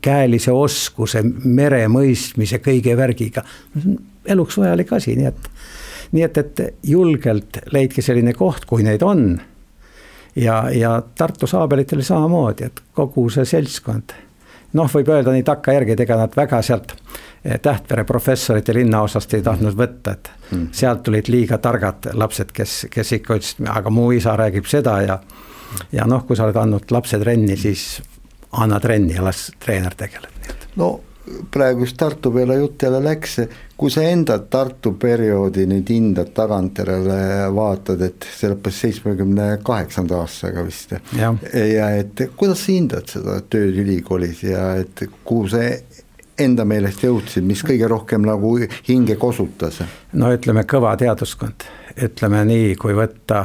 käelise 0.01 0.55
oskuse, 0.57 1.23
mere 1.45 1.85
mõistmise, 1.93 2.63
kõige 2.65 2.97
värgiga 2.97 3.45
eluks 4.27 4.59
vajalik 4.59 4.93
asi, 4.97 5.17
nii 5.19 5.29
et, 5.29 5.51
nii 6.17 6.25
et, 6.27 6.41
et 6.43 6.65
julgelt 6.91 7.61
leidke 7.75 8.03
selline 8.03 8.35
koht, 8.37 8.67
kui 8.67 8.87
neid 8.87 9.05
on. 9.07 9.29
ja, 10.37 10.63
ja 10.73 10.97
Tartu 11.19 11.47
Saabelitel 11.47 12.03
samamoodi, 12.05 12.71
et 12.71 12.83
kogu 12.97 13.29
see 13.33 13.45
seltskond, 13.49 14.17
noh, 14.73 14.91
võib 14.93 15.09
öelda 15.09 15.33
nii 15.35 15.45
takkajärgi, 15.47 15.95
et 15.95 16.05
ega 16.07 16.19
nad 16.21 16.37
väga 16.37 16.63
sealt 16.63 16.95
eh, 17.45 17.59
Tähtvere 17.63 18.05
professorite 18.05 18.75
linnaosast 18.75 19.35
ei 19.35 19.43
tahtnud 19.43 19.77
võtta, 19.79 20.17
et 20.17 20.31
mm. 20.51 20.69
sealt 20.73 21.03
tulid 21.07 21.31
liiga 21.33 21.59
targad 21.59 22.11
lapsed, 22.13 22.53
kes, 22.53 22.87
kes 22.91 23.13
ikka 23.21 23.39
ütlesid, 23.39 23.67
aga 23.71 23.91
mu 23.91 24.11
isa 24.13 24.37
räägib 24.37 24.69
seda 24.71 25.01
ja 25.07 25.21
ja 25.93 26.07
noh, 26.07 26.25
kui 26.27 26.37
sa 26.37 26.47
oled 26.47 26.57
andnud 26.57 26.93
lapse 26.95 27.19
trenni, 27.21 27.57
siis 27.59 28.01
anna 28.57 28.81
trenni 28.81 29.17
ja 29.17 29.25
las 29.25 29.51
treener 29.61 29.95
tegeleb. 29.95 30.33
no 30.77 31.01
praegu 31.51 31.85
just 31.85 31.97
Tartu 31.97 32.31
peale 32.35 32.57
jutt 32.61 32.83
jälle 32.83 33.01
läks, 33.05 33.37
kui 33.77 33.91
sa 33.91 34.05
enda 34.07 34.39
Tartu 34.39 34.93
perioodi 35.01 35.67
nüüd 35.69 35.91
hindad 35.91 36.33
tagantjärele, 36.37 37.19
vaatad, 37.55 38.03
et 38.07 38.29
see 38.37 38.51
lõppes 38.53 38.81
seitsmekümne 38.85 39.49
kaheksanda 39.67 40.21
aastaga 40.23 40.65
vist. 40.67 40.97
ja 41.17 41.91
et 41.97 42.27
kuidas 42.37 42.65
sa 42.65 42.73
hindad 42.73 43.11
seda 43.11 43.41
tööd 43.51 43.79
ülikoolis 43.83 44.43
ja 44.47 44.75
et 44.83 45.07
kuhu 45.25 45.49
sa 45.53 45.65
enda 46.39 46.67
meelest 46.69 47.05
jõudsid, 47.05 47.45
mis 47.49 47.63
kõige 47.65 47.89
rohkem 47.89 48.27
nagu 48.27 48.57
hinge 48.89 49.17
kosutas? 49.21 49.81
no 50.13 50.33
ütleme, 50.35 50.67
kõva 50.69 50.97
teaduskond, 51.01 51.67
ütleme 52.03 52.45
nii, 52.45 52.75
kui 52.81 52.95
võtta 52.97 53.45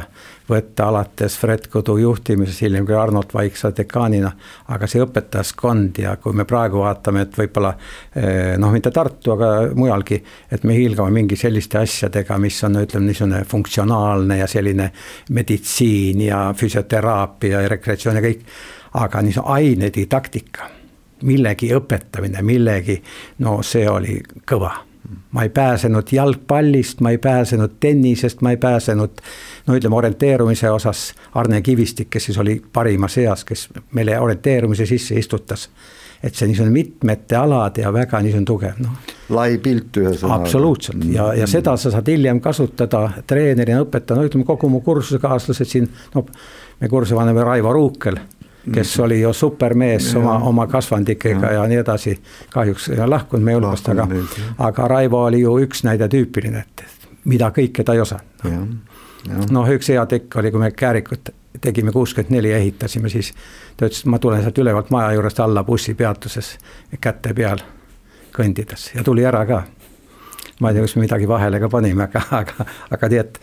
võtta 0.52 0.88
alates 0.90 1.36
Fred 1.38 1.66
Kodu 1.70 1.96
juhtimises, 2.00 2.60
hiljem 2.64 2.86
kui 2.86 2.96
Arnold 2.98 3.32
Vaiksa 3.34 3.72
dekaanina, 3.76 4.32
aga 4.74 4.88
see 4.90 5.02
õpetajaskond 5.04 6.02
ja 6.02 6.16
kui 6.22 6.36
me 6.36 6.46
praegu 6.48 6.82
vaatame, 6.82 7.26
et 7.26 7.38
võib-olla 7.38 7.72
eh, 7.74 8.52
noh, 8.60 8.72
mitte 8.74 8.92
Tartu, 8.94 9.34
aga 9.36 9.52
mujalgi, 9.78 10.20
et 10.52 10.66
me 10.68 10.76
hiilgame 10.76 11.14
mingi 11.14 11.38
selliste 11.38 11.80
asjadega, 11.82 12.38
mis 12.42 12.60
on, 12.68 12.80
ütleme 12.82 13.08
niisugune 13.08 13.42
funktsionaalne 13.48 14.42
ja 14.42 14.50
selline 14.50 14.90
meditsiin 15.32 16.26
ja 16.28 16.44
füsioteraapia 16.58 17.64
ja 17.64 17.72
rekreatsioon 17.72 18.20
ja 18.20 18.26
kõik, 18.28 18.46
aga 19.00 19.24
niisugune 19.24 19.58
ainedidaktika, 19.58 20.70
millegi 21.28 21.70
õpetamine, 21.76 22.42
millegi, 22.46 22.98
no 23.46 23.60
see 23.66 23.86
oli 23.88 24.18
kõva 24.48 24.74
ma 25.30 25.42
ei 25.42 25.48
pääsenud 25.48 26.12
jalgpallist, 26.12 27.00
ma 27.00 27.10
ei 27.10 27.18
pääsenud 27.18 27.70
tennisest, 27.80 28.40
ma 28.40 28.50
ei 28.50 28.56
pääsenud 28.56 29.10
no 29.66 29.76
ütleme, 29.76 29.96
orienteerumise 29.96 30.70
osas 30.70 31.14
Arne 31.34 31.62
Kivistik, 31.62 32.10
kes 32.10 32.24
siis 32.24 32.38
oli 32.38 32.62
parimas 32.72 33.18
eas, 33.18 33.44
kes 33.44 33.68
meile 33.92 34.20
orienteerumise 34.20 34.86
sisse 34.86 35.14
istutas. 35.14 35.70
et 36.22 36.36
see 36.38 36.46
niisugune 36.46 36.70
mitmete 36.70 37.34
alade 37.34 37.82
ja 37.82 37.90
väga 37.92 38.20
niisugune 38.22 38.46
tugev, 38.46 38.76
noh. 38.78 39.14
lai 39.34 39.56
pilt 39.58 39.96
ühesõnaga. 39.98 40.36
absoluutselt 40.44 41.04
ja, 41.10 41.32
ja 41.34 41.48
seda 41.50 41.74
sa 41.76 41.90
saad 41.90 42.06
hiljem 42.06 42.38
kasutada 42.40 43.08
treenerina, 43.26 43.80
õpetajana, 43.82 44.22
no 44.22 44.30
ütleme 44.30 44.46
kogu 44.46 44.70
mu 44.70 44.80
kursusekaaslased 44.86 45.66
siin, 45.66 45.88
no 46.14 46.22
me 46.78 46.88
kursusevanem 46.88 47.42
Raivo 47.42 47.72
Ruukel 47.74 48.20
kes 48.74 48.98
mm. 48.98 49.04
oli 49.04 49.20
ju 49.20 49.32
supermees 49.32 50.12
ja. 50.12 50.18
oma, 50.20 50.38
oma 50.38 50.66
kasvandikega 50.66 51.46
ja. 51.46 51.52
ja 51.52 51.66
nii 51.66 51.80
edasi. 51.82 52.16
kahjuks 52.50 52.90
lahkunud 53.06 53.44
meie 53.44 53.58
hulgast, 53.58 53.88
aga, 53.88 54.08
aga 54.58 54.88
Raivo 54.88 55.24
oli 55.24 55.40
ju 55.40 55.58
üks 55.64 55.84
näide 55.84 56.08
tüüpiline, 56.08 56.62
et 56.62 56.84
mida 57.24 57.50
kõike 57.50 57.84
ta 57.84 57.94
ei 57.94 58.00
osanud. 58.00 58.78
noh, 59.50 59.70
üks 59.76 59.88
hea 59.88 60.06
tekk 60.06 60.36
oli, 60.36 60.50
kui 60.50 60.60
me 60.60 60.70
Käärikut 60.70 61.34
tegime 61.60 61.92
kuuskümmend 61.92 62.32
neli, 62.34 62.52
ehitasime, 62.52 63.08
siis 63.12 63.34
ta 63.76 63.86
ütles, 63.86 64.00
et 64.00 64.10
ma 64.10 64.18
tulen 64.18 64.42
sealt 64.42 64.58
ülevalt 64.58 64.90
maja 64.90 65.12
juurest 65.12 65.40
alla 65.40 65.64
bussipeatuses 65.64 66.56
käte 67.00 67.34
peal 67.34 67.62
kõndides 68.32 68.92
ja 68.96 69.04
tuli 69.04 69.24
ära 69.28 69.44
ka 69.46 69.62
ma 70.62 70.70
ei 70.70 70.76
tea, 70.76 70.86
kas 70.86 70.96
me 70.96 71.04
midagi 71.04 71.28
vahele 71.28 71.60
ka 71.60 71.68
panime, 71.68 72.06
aga, 72.06 72.22
aga, 72.38 72.66
aga 72.94 73.10
tead, 73.10 73.38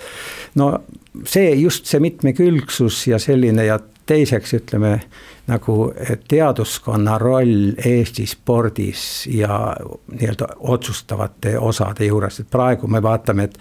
no 0.60 0.72
see 1.28 1.54
just 1.60 1.90
see 1.90 2.02
mitmekülgsus 2.04 3.02
ja 3.12 3.20
selline 3.22 3.66
ja 3.68 3.80
teiseks 4.10 4.54
ütleme 4.58 4.96
nagu 5.50 5.76
teaduskonna 6.30 7.18
roll 7.22 7.74
Eesti 7.86 8.26
spordis 8.30 9.04
ja 9.34 9.60
nii-öelda 10.12 10.48
otsustavate 10.60 11.56
osade 11.60 12.10
juures, 12.10 12.42
et 12.42 12.50
praegu 12.52 12.88
me 12.88 13.02
vaatame, 13.04 13.50
et 13.50 13.60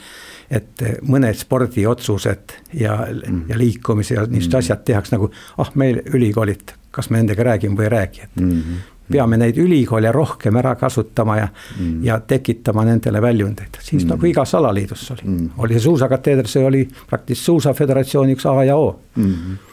et 0.49 0.83
mõned 1.05 1.37
spordiotsused 1.37 2.55
ja 2.81 2.95
mm., 3.05 3.43
ja 3.51 3.57
liikumise 3.61 4.15
ja 4.15 4.23
niisugused 4.25 4.55
mm. 4.55 4.59
asjad 4.63 4.85
tehakse 4.89 5.13
nagu, 5.13 5.29
ah, 5.61 5.69
meil 5.77 6.01
ülikoolid, 6.09 6.73
kas 6.91 7.11
me 7.13 7.21
nendega 7.21 7.45
räägime 7.51 7.77
või 7.77 7.85
ei 7.85 7.93
räägi, 7.93 8.23
et 8.25 8.41
mm 8.41 8.55
-hmm 8.55 8.87
peame 9.13 9.39
neid 9.41 9.57
ülikoole 9.57 10.13
rohkem 10.13 10.57
ära 10.61 10.75
kasutama 10.77 11.37
ja 11.39 11.49
mm., 11.49 12.05
ja 12.05 12.21
tekitama 12.21 12.85
nendele 12.85 13.23
väljundeid, 13.23 13.81
siis 13.81 14.05
mm. 14.05 14.11
nagu 14.13 14.27
igas 14.27 14.55
alaliidus 14.55 15.11
oli 15.15 15.25
mm., 15.25 15.51
oli 15.59 15.79
see 15.79 15.87
suusakateeder, 15.87 16.47
see 16.47 16.65
oli 16.65 16.83
praktiliselt 17.09 17.47
suusaföderatsiooni 17.47 18.37
üks 18.37 18.47
A 18.47 18.65
ja 18.65 18.77
O 18.77 19.01
mm. 19.17 19.33
-hmm 19.33 19.68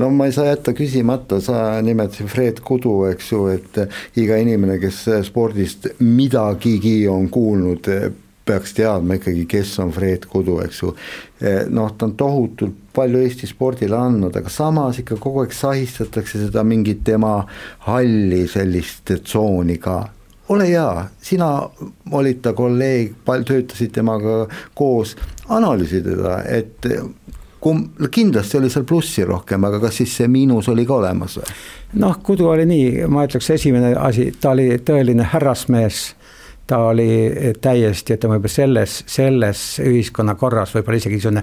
no 0.00 0.10
ma 0.10 0.28
ei 0.28 0.34
saa 0.34 0.48
jätta 0.50 0.74
küsimata, 0.76 1.40
sa 1.44 1.80
nimetasid 1.84 2.30
Fred 2.30 2.60
Kudu, 2.64 3.04
eks 3.10 3.32
ju, 3.32 3.46
et 3.52 3.80
iga 4.20 4.38
inimene, 4.40 4.78
kes 4.82 5.04
spordist 5.28 5.88
midagigi 6.00 7.02
on 7.10 7.28
kuulnud, 7.32 7.90
peaks 8.44 8.74
teadma 8.76 9.16
ikkagi, 9.16 9.46
kes 9.48 9.72
on 9.80 9.92
Fred 9.94 10.26
Kudu, 10.30 10.58
eks 10.64 10.82
ju. 10.82 10.90
noh, 11.72 11.94
ta 11.96 12.08
on 12.08 12.16
tohutult 12.18 12.80
palju 12.94 13.22
Eesti 13.24 13.48
spordile 13.50 13.96
andnud, 13.98 14.36
aga 14.36 14.52
samas 14.52 15.00
ikka 15.00 15.16
kogu 15.20 15.44
aeg 15.44 15.54
sahistatakse 15.56 16.44
seda 16.46 16.62
mingit 16.66 17.02
tema 17.06 17.38
halli 17.88 18.44
sellist 18.50 19.16
tsooni 19.24 19.78
ka 19.82 20.02
ole 20.48 20.66
hea, 20.68 21.06
sina 21.22 21.48
olid 22.12 22.42
ta 22.44 22.52
kolleeg, 22.56 23.14
töötasid 23.24 23.94
temaga 23.94 24.44
koos, 24.76 25.14
analüüsi 25.48 26.02
teda, 26.04 26.40
et 26.44 26.84
kum-, 27.64 27.86
kindlasti 28.10 28.58
oli 28.58 28.70
seal 28.72 28.84
plussi 28.88 29.24
rohkem, 29.24 29.64
aga 29.64 29.80
kas 29.86 30.02
siis 30.02 30.16
see 30.20 30.28
miinus 30.28 30.68
oli 30.72 30.84
ka 30.88 30.98
olemas 31.00 31.38
või? 31.40 31.56
noh, 32.02 32.18
Kudu 32.26 32.50
oli 32.52 32.66
nii, 32.68 33.06
ma 33.08 33.24
ütleks, 33.28 33.50
esimene 33.56 33.94
asi, 34.00 34.30
ta 34.40 34.52
oli 34.56 34.68
tõeline 34.84 35.26
härrasmees 35.32 36.04
ta 36.66 36.78
oli 36.88 37.08
täiesti, 37.60 38.14
ütleme 38.16 38.38
võib-olla 38.38 38.52
selles, 38.52 39.02
selles 39.06 39.64
ühiskonnakorras 39.84 40.72
võib-olla 40.74 40.96
isegi 40.96 41.18
niisugune 41.18 41.42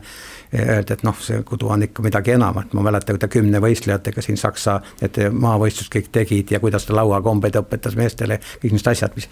öelda, 0.57 0.95
et 0.95 1.03
noh, 1.05 1.19
see 1.21 1.43
Kudu 1.45 1.69
on 1.69 1.85
ikka 1.85 2.05
midagi 2.05 2.33
enamat, 2.33 2.73
ma 2.73 2.85
mäletan, 2.87 3.15
kui 3.15 3.21
ta 3.21 3.29
kümne 3.29 3.61
võistlejatega 3.61 4.23
siin 4.25 4.39
Saksa, 4.41 4.79
et 5.01 5.19
maavõistlust 5.31 5.93
kõik 5.93 6.09
tegid 6.11 6.55
ja 6.55 6.59
kuidas 6.63 6.89
ta 6.89 6.97
lauakombeid 6.97 7.59
õpetas 7.61 7.97
meestele, 7.99 8.39
kõik 8.63 8.73
niisugused 8.73 8.91
asjad, 8.95 9.15
mis. 9.15 9.29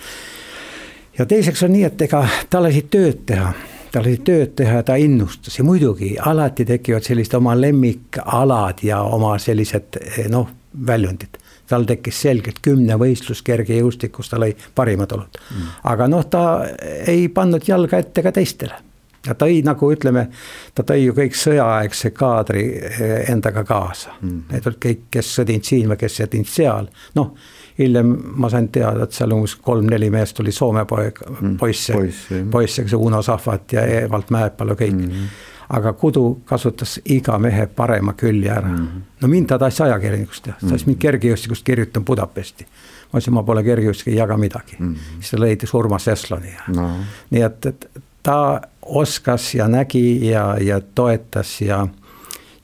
ja 1.18 1.26
teiseks 1.26 1.66
on 1.66 1.74
nii, 1.74 1.88
et 1.90 2.06
ega 2.06 2.22
ta 2.50 2.62
lasi 2.62 2.86
tööd 2.94 3.26
teha 3.34 3.54
tal 3.92 4.06
oli 4.06 4.18
tööd 4.26 4.56
teha 4.60 4.80
ja 4.80 4.86
ta 4.86 4.96
innustas. 5.00 5.60
Ja 5.60 5.66
muidugi 5.68 6.16
alati 6.22 6.66
tekivad 6.66 7.06
sellised 7.06 7.36
oma 7.40 7.56
lemmikalad 7.60 8.84
ja 8.86 9.02
oma 9.02 9.36
sellised 9.42 10.00
noh, 10.32 10.50
väljundid. 10.88 11.40
Tal 11.70 11.86
tekkis 11.86 12.22
selgelt 12.26 12.62
kümnevõistlus 12.66 13.44
kergejõustikus, 13.46 14.32
ta 14.32 14.40
lõi 14.42 14.56
parimad 14.76 15.12
olud. 15.14 15.42
Mm.. 15.54 15.74
aga 15.92 16.08
noh, 16.10 16.26
ta 16.26 16.44
ei 17.08 17.28
pannud 17.34 17.68
jalga 17.68 18.00
ette 18.02 18.26
ka 18.26 18.34
teistele. 18.34 18.86
ta 19.22 19.36
tõi 19.36 19.60
nagu 19.66 19.92
ütleme, 19.92 20.30
ta 20.74 20.84
tõi 20.88 21.04
ju 21.04 21.14
kõik 21.14 21.36
sõjaaegse 21.36 22.10
kaadri 22.16 22.64
eh, 22.80 23.32
endaga 23.32 23.64
kaasa. 23.68 24.16
Mm.. 24.22 24.44
Need 24.52 24.68
olid 24.72 24.82
kõik, 24.86 25.02
kes 25.12 25.34
sõdinud 25.38 25.70
siin 25.70 25.90
või 25.92 26.00
kes 26.00 26.22
sõdinud 26.22 26.50
seal, 26.50 26.90
noh 27.20 27.34
hiljem 27.80 28.16
ma 28.36 28.50
sain 28.50 28.68
teada, 28.70 29.04
et 29.04 29.16
seal 29.16 29.32
umbes 29.32 29.56
kolm-neli 29.56 30.10
meest 30.14 30.40
oli 30.40 30.52
Soome 30.52 30.86
poeg, 30.86 31.22
poisse 31.60 31.96
mm,, 31.96 32.50
poisse, 32.52 32.84
kes 32.84 32.94
Uno 32.94 33.22
Sahvat 33.22 33.74
ja 33.74 33.86
Evald 34.02 34.34
Mäepalu 34.36 34.76
kõik 34.76 34.98
mm. 34.98 35.08
-hmm 35.14 35.48
aga 35.70 35.94
Kudu 35.94 36.42
kasutas 36.46 37.00
iga 37.06 37.38
mehe 37.38 37.68
parema 37.68 38.14
külje 38.14 38.50
ära 38.52 38.68
mm. 38.68 38.78
-hmm. 38.78 39.02
no 39.22 39.28
mind 39.28 39.48
ta 39.48 39.60
tahtis 39.60 39.82
ajakirjanikust 39.82 40.44
teha, 40.44 40.58
ta 40.62 40.68
tahtis 40.68 40.86
mind 40.86 40.98
kergejõustikust 40.98 41.64
kirjutan 41.64 42.06
Budapesti. 42.06 42.66
ma 43.14 43.20
ütlesin, 43.20 43.34
ma 43.34 43.44
pole 43.44 43.64
kergejõustik, 43.64 44.08
ei 44.08 44.16
jaga 44.16 44.38
midagi 44.38 44.76
mm. 44.80 44.94
-hmm. 44.94 45.20
siis 45.20 45.32
ta 45.32 45.40
leidis 45.40 45.74
Urmas 45.74 46.08
Esloni 46.08 46.54
ja 46.54 46.74
no. 46.76 46.90
nii 47.30 47.42
et, 47.42 47.66
et 47.66 47.90
ta 48.24 48.62
oskas 48.82 49.56
ja 49.56 49.68
nägi 49.68 50.30
ja, 50.30 50.58
ja 50.62 50.82
toetas 50.82 51.62
ja 51.62 51.88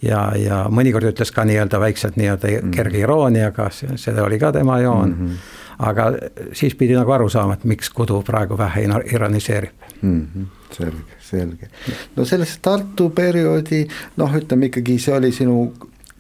ja, 0.05 0.21
ja 0.37 0.63
mõnikord 0.69 1.09
ütles 1.11 1.31
ka 1.35 1.45
nii-öelda 1.45 1.79
väikselt 1.79 2.17
nii-öelda 2.21 2.47
mm 2.47 2.57
-hmm. 2.57 2.75
kerge 2.75 2.99
irooniaga, 2.99 3.69
see 3.71 4.21
oli 4.21 4.39
ka 4.39 4.51
tema 4.51 4.79
joon 4.79 5.09
mm. 5.09 5.25
-hmm. 5.27 5.87
aga 5.89 6.11
siis 6.53 6.75
pidi 6.75 6.95
nagu 6.95 7.11
aru 7.11 7.29
saama, 7.29 7.53
et 7.53 7.63
miks 7.63 7.89
Kudu 7.89 8.21
praegu 8.21 8.57
vähe 8.57 8.87
ironiseerib 9.13 9.73
mm. 10.01 10.27
-hmm 10.35 10.45
selge, 10.75 11.17
selge. 11.19 11.69
no 12.15 12.25
selles 12.25 12.57
Tartu 12.61 13.09
perioodi 13.15 13.85
noh, 14.17 14.35
ütleme 14.35 14.69
ikkagi 14.71 14.97
see 14.99 15.15
oli 15.15 15.31
sinu 15.31 15.59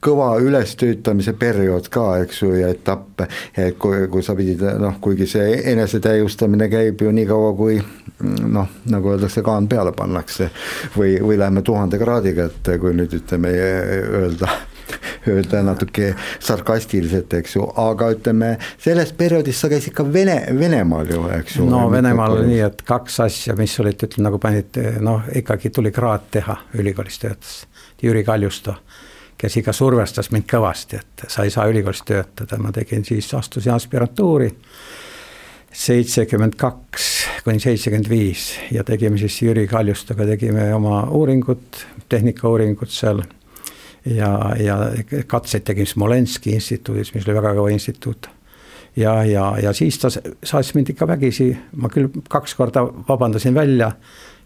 kõva 0.05 0.29
ülestöötamise 0.43 1.33
periood 1.39 1.89
ka, 1.93 2.05
eks 2.25 2.41
ju, 2.43 2.51
ja 2.59 2.69
etappe, 2.73 3.27
et 3.57 3.79
kui, 3.81 4.05
kui 4.11 4.25
sa 4.25 4.35
pidid 4.37 4.61
noh, 4.81 4.99
kuigi 5.01 5.27
see 5.29 5.57
enesetäiustamine 5.73 6.69
käib 6.71 7.01
ju 7.01 7.15
nii 7.15 7.25
kaua, 7.29 7.55
kui 7.57 7.79
noh, 8.45 8.77
nagu 8.91 9.15
öeldakse, 9.15 9.43
kaan 9.45 9.69
peale 9.71 9.95
pannakse 9.97 10.51
või, 10.97 11.17
või 11.21 11.39
läheme 11.41 11.65
tuhande 11.65 11.99
kraadiga, 12.01 12.49
et 12.51 12.71
kui 12.81 12.95
nüüd 12.95 13.19
ütleme 13.19 13.51
öelda 13.55 14.53
öelda 15.27 15.61
natuke 15.65 16.11
sarkastiliselt, 16.39 17.33
eks 17.33 17.55
ju, 17.55 17.65
aga 17.81 18.11
ütleme, 18.13 18.51
selles 18.81 19.13
perioodis 19.17 19.59
sa 19.61 19.69
käisid 19.71 19.95
ka 19.97 20.05
Vene, 20.13 20.37
Venemaal 20.59 21.09
ju, 21.09 21.23
eks 21.39 21.57
ju. 21.59 21.69
no 21.69 21.85
Venemaal 21.91 22.37
oli 22.39 22.51
nii, 22.53 22.61
et 22.67 22.83
kaks 22.87 23.19
asja, 23.25 23.55
mis 23.57 23.73
olid, 23.81 24.05
ütleme 24.07 24.29
nagu 24.29 24.41
panid, 24.41 24.77
noh, 25.05 25.25
ikkagi 25.41 25.73
tuli 25.73 25.93
kraad 25.95 26.29
teha, 26.35 26.59
ülikoolis 26.77 27.19
töötas. 27.21 27.57
Jüri 28.03 28.25
Kaljusto, 28.27 28.75
kes 29.37 29.57
ikka 29.57 29.73
survestas 29.73 30.31
mind 30.31 30.47
kõvasti, 30.49 30.99
et 31.01 31.25
sa 31.27 31.43
ei 31.43 31.51
saa 31.53 31.67
ülikoolis 31.67 32.05
töötada, 32.07 32.57
ma 32.57 32.71
tegin 32.71 33.05
siis, 33.05 33.33
astusin 33.33 33.73
aspirantuuri 33.75 34.51
seitsekümmend 35.75 36.55
kaks 36.55 37.07
kuni 37.43 37.59
seitsekümmend 37.59 38.09
viis 38.09 38.53
ja 38.71 38.83
tegime 38.83 39.17
siis 39.19 39.41
Jüri 39.41 39.67
Kaljustoga 39.67 40.25
tegime 40.25 40.69
oma 40.75 41.03
uuringut, 41.11 41.81
tehnikauuringut 42.09 42.93
seal 42.95 43.21
ja, 44.05 44.31
ja 44.59 44.77
katseid 45.27 45.65
tegin 45.67 45.87
Smolenski 45.87 46.55
instituudis, 46.55 47.11
mis 47.13 47.27
oli 47.27 47.35
väga 47.37 47.53
kõva 47.57 47.73
instituut. 47.73 48.29
ja, 48.95 49.23
ja, 49.27 49.49
ja 49.61 49.73
siis 49.73 49.99
ta 49.99 50.09
saatis 50.09 50.73
mind 50.75 50.93
ikka 50.95 51.07
vägisi, 51.07 51.51
ma 51.75 51.91
küll 51.91 52.09
kaks 52.29 52.55
korda 52.55 52.85
vabandasin 53.09 53.53
välja, 53.53 53.91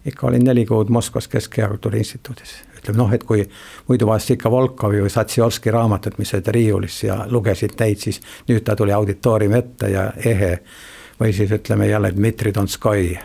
ikka 0.04 0.26
olin 0.26 0.44
neli 0.44 0.66
kuud 0.66 0.90
Moskvas 0.90 1.28
Keskkonnakultuuri 1.28 1.98
Instituudis. 1.98 2.56
Ütleme 2.80 2.98
noh, 2.98 3.12
et 3.12 3.24
kui 3.24 3.44
muidu 3.88 4.08
vaatasid 4.08 4.38
ikka 4.38 4.50
Volkovi 4.50 5.02
või 5.04 5.12
Satsiorski 5.12 5.72
raamatut, 5.74 6.18
mis 6.18 6.34
olid 6.34 6.48
riiulis 6.54 7.02
ja 7.04 7.20
lugesid 7.28 7.76
neid, 7.80 8.00
siis 8.00 8.20
nüüd 8.48 8.64
ta 8.64 8.76
tuli 8.76 8.92
auditooriumi 8.96 9.58
ette 9.58 9.92
ja 9.92 10.10
ehe. 10.24 10.58
või 11.20 11.32
siis 11.36 11.50
ütleme 11.52 11.86
jälle 11.86 12.12
Dmitri 12.16 12.54
Donskoi, 12.54 13.18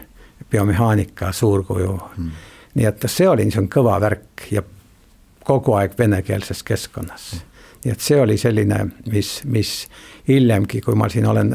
biomehaanika 0.52 1.32
suurkuju 1.32 2.00
mm. 2.18 2.32
nii 2.76 2.86
et 2.86 3.06
see 3.08 3.28
oli 3.30 3.46
niisugune 3.46 3.72
kõva 3.72 4.00
värk 4.02 4.48
ja 4.52 4.62
kogu 5.46 5.74
aeg 5.74 5.94
venekeelses 5.98 6.64
keskkonnas. 6.64 7.36
Nii 7.86 7.94
et 7.94 8.02
see 8.02 8.18
oli 8.18 8.36
selline, 8.42 8.80
mis, 9.14 9.30
mis 9.46 9.72
hiljemgi, 10.28 10.82
kui 10.82 10.98
ma 10.98 11.06
siin 11.10 11.28
olen, 11.30 11.52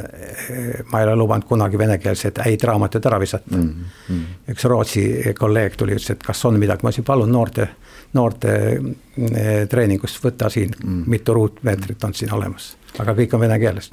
ma 0.93 1.01
ei 1.01 1.09
ole 1.09 1.16
lubanud 1.19 1.47
kunagi 1.49 1.79
venekeelset 1.79 2.38
häid 2.45 2.66
raamatuid 2.71 3.07
ära 3.11 3.19
visata 3.21 3.57
mm. 3.57 3.71
-hmm. 4.09 4.53
üks 4.55 4.64
Rootsi 4.71 5.35
kolleeg 5.38 5.77
tuli, 5.77 5.97
ütles, 5.99 6.11
et 6.14 6.23
kas 6.23 6.45
on 6.45 6.59
midagi, 6.59 6.87
ma 6.87 6.95
ütlesin, 6.95 7.07
palun 7.07 7.33
noorte, 7.33 7.69
noorte 8.14 8.53
eh, 8.71 9.66
treeningust 9.69 10.23
võta 10.25 10.51
siin 10.51 10.71
mm, 10.71 10.90
-hmm. 10.90 11.11
mitu 11.11 11.35
ruutmeetrit 11.35 12.05
on 12.05 12.14
siin 12.14 12.35
olemas 12.35 12.77
aga 12.98 13.14
kõik 13.18 13.35
on 13.37 13.42
vene 13.44 13.59
keeles. 13.62 13.90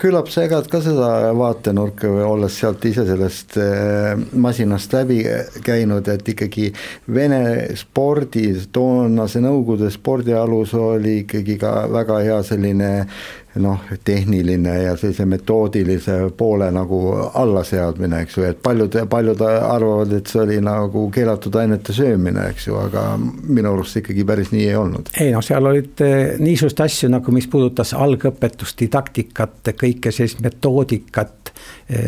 küllap 0.00 0.30
sa 0.32 0.44
jagad 0.46 0.68
ka 0.70 0.80
seda 0.84 1.32
vaatenurka 1.38 2.10
või 2.10 2.24
olles 2.26 2.58
sealt 2.58 2.84
ise 2.88 3.06
sellest 3.06 3.58
eh, 3.62 4.14
masinast 4.32 4.92
läbi 4.92 5.22
käinud, 5.64 6.08
et 6.08 6.28
ikkagi 6.34 6.72
Vene 7.14 7.40
spordi, 7.78 8.50
toonase 8.72 9.42
Nõukogude 9.44 9.90
spordi 9.94 10.34
alus 10.36 10.74
oli 10.74 11.20
ikkagi 11.24 11.58
ka 11.60 11.74
väga 11.92 12.22
hea 12.26 12.40
selline 12.46 12.90
noh, 13.62 13.80
tehniline 14.04 14.74
ja 14.82 14.96
sellise 14.96 15.26
metoodilise 15.28 16.18
poole 16.36 16.70
nagu 16.74 17.00
allaseadmine, 17.34 18.22
eks 18.24 18.38
ju, 18.38 18.46
et 18.48 18.62
paljud, 18.62 18.96
paljud 19.10 19.42
arvavad, 19.46 20.12
et 20.18 20.30
see 20.30 20.42
oli 20.42 20.58
nagu 20.64 21.06
keelatud 21.14 21.58
ainete 21.60 21.94
söömine, 21.96 22.48
eks 22.52 22.68
ju, 22.68 22.76
aga 22.80 23.04
minu 23.18 23.72
arust 23.72 24.00
ikkagi 24.02 24.26
päris 24.28 24.52
nii 24.54 24.66
ei 24.68 24.76
olnud. 24.78 25.12
ei 25.20 25.32
noh, 25.34 25.44
seal 25.44 25.70
olid 25.70 26.04
eh, 26.04 26.36
niisuguseid 26.42 26.84
asju 26.86 27.12
nagu, 27.12 27.34
mis 27.34 27.48
puudutas 27.50 27.94
algõpetust, 27.96 28.78
didaktikat, 28.84 29.72
kõike 29.78 30.12
sellist 30.14 30.42
metoodikat, 30.44 31.37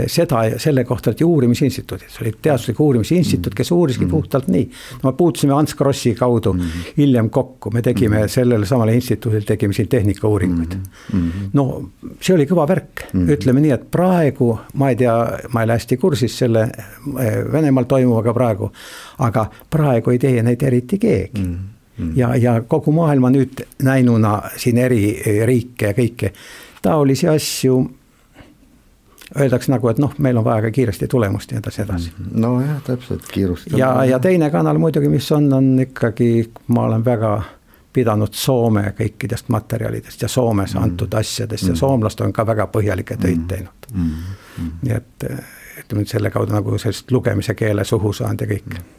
seda, 0.07 0.43
selle 0.61 0.85
kohta 0.85 1.11
olid 1.11 1.21
ju 1.21 1.29
uurimisinstituudid, 1.29 2.11
see 2.13 2.25
oli 2.25 2.35
teaduslik 2.43 2.81
uurimisinstituut, 2.81 3.55
kes 3.57 3.71
uuriski 3.73 4.05
mm 4.05 4.11
puhtalt 4.11 4.49
nii. 4.49 4.65
no 5.03 5.11
me 5.11 5.17
puutusime 5.17 5.55
Ants 5.55 5.75
Krossi 5.75 6.15
kaudu 6.15 6.53
mm 6.53 6.87
hiljem 6.97 7.31
kokku, 7.31 7.71
me 7.71 7.83
tegime 7.83 8.23
-hmm. 8.23 8.29
sellele 8.29 8.67
samale 8.67 8.95
instituudile, 8.95 9.45
tegime 9.47 9.73
siin 9.73 9.89
tehnikauuringuid 9.89 10.75
mm. 10.75 11.31
-hmm 11.31 11.51
no 11.53 11.91
see 12.21 12.35
oli 12.35 12.47
kõva 12.49 12.67
värk. 12.69 13.05
Mm, 13.13 13.29
ütleme 13.35 13.65
nii, 13.65 13.75
et 13.75 13.87
praegu 13.93 14.51
ma 14.81 14.91
ei 14.93 14.99
tea, 15.01 15.15
ma 15.53 15.63
ei 15.63 15.69
ole 15.69 15.77
hästi 15.79 15.99
kursis 16.01 16.39
selle 16.43 16.67
eh, 16.67 17.39
Venemaal 17.53 17.89
toimuvaga 17.91 18.35
praegu, 18.37 18.71
aga 19.27 19.47
praegu 19.71 20.15
ei 20.15 20.23
tee 20.23 20.43
neid 20.47 20.63
eriti 20.63 20.99
keegi. 20.99 21.45
Mm. 22.01 22.13
ja, 22.17 22.35
ja 22.37 22.61
kogu 22.69 22.93
maailma 22.97 23.29
nüüd 23.35 23.65
näinuna 23.85 24.39
siin 24.57 24.79
eri 24.79 25.05
eh, 25.19 25.43
riike 25.47 25.91
ja 25.91 25.97
kõike, 25.97 26.33
taolisi 26.83 27.29
asju 27.29 27.81
öeldakse 29.39 29.73
nagu, 29.73 29.89
et 29.89 29.99
noh, 30.03 30.15
meil 30.19 30.37
on 30.37 30.45
vaja 30.45 30.67
ka 30.67 30.71
kiiresti 30.75 31.09
tulemust 31.09 31.53
ja 31.53 31.59
edasi, 31.59 31.83
edasi. 31.83 32.13
nojah, 32.35 32.83
täpselt, 32.87 33.29
kiirust. 33.33 33.71
ja, 33.77 33.93
ja 34.05 34.19
teine 34.19 34.51
kanal 34.51 34.79
muidugi, 34.79 35.09
mis 35.09 35.33
on, 35.33 35.53
on 35.53 35.73
ikkagi, 35.87 36.51
ma 36.69 36.89
olen 36.91 37.05
väga 37.05 37.33
pidanud 37.93 38.35
Soome 38.35 38.93
kõikidest 38.99 39.49
materjalidest 39.51 40.23
ja 40.23 40.29
Soomes 40.29 40.75
mm. 40.75 40.83
antud 40.83 41.15
asjadest 41.15 41.65
mm. 41.65 41.73
ja 41.73 41.81
soomlased 41.83 42.23
on 42.23 42.33
ka 42.33 42.47
väga 42.47 42.69
põhjalikke 42.71 43.17
töid 43.19 43.41
mm. 43.41 43.49
teinud 43.51 43.91
mm.. 43.95 44.13
Mm. 44.59 44.71
nii 44.83 44.95
et 44.95 45.27
ütleme 45.81 46.05
nüüd 46.05 46.13
selle 46.13 46.31
kaudu 46.31 46.55
nagu 46.55 46.79
sellist 46.79 47.11
lugemise 47.11 47.55
keele 47.59 47.85
suhu 47.85 48.13
saanud 48.15 48.47
ja 48.47 48.51
kõik 48.55 48.73
mm 48.75 48.97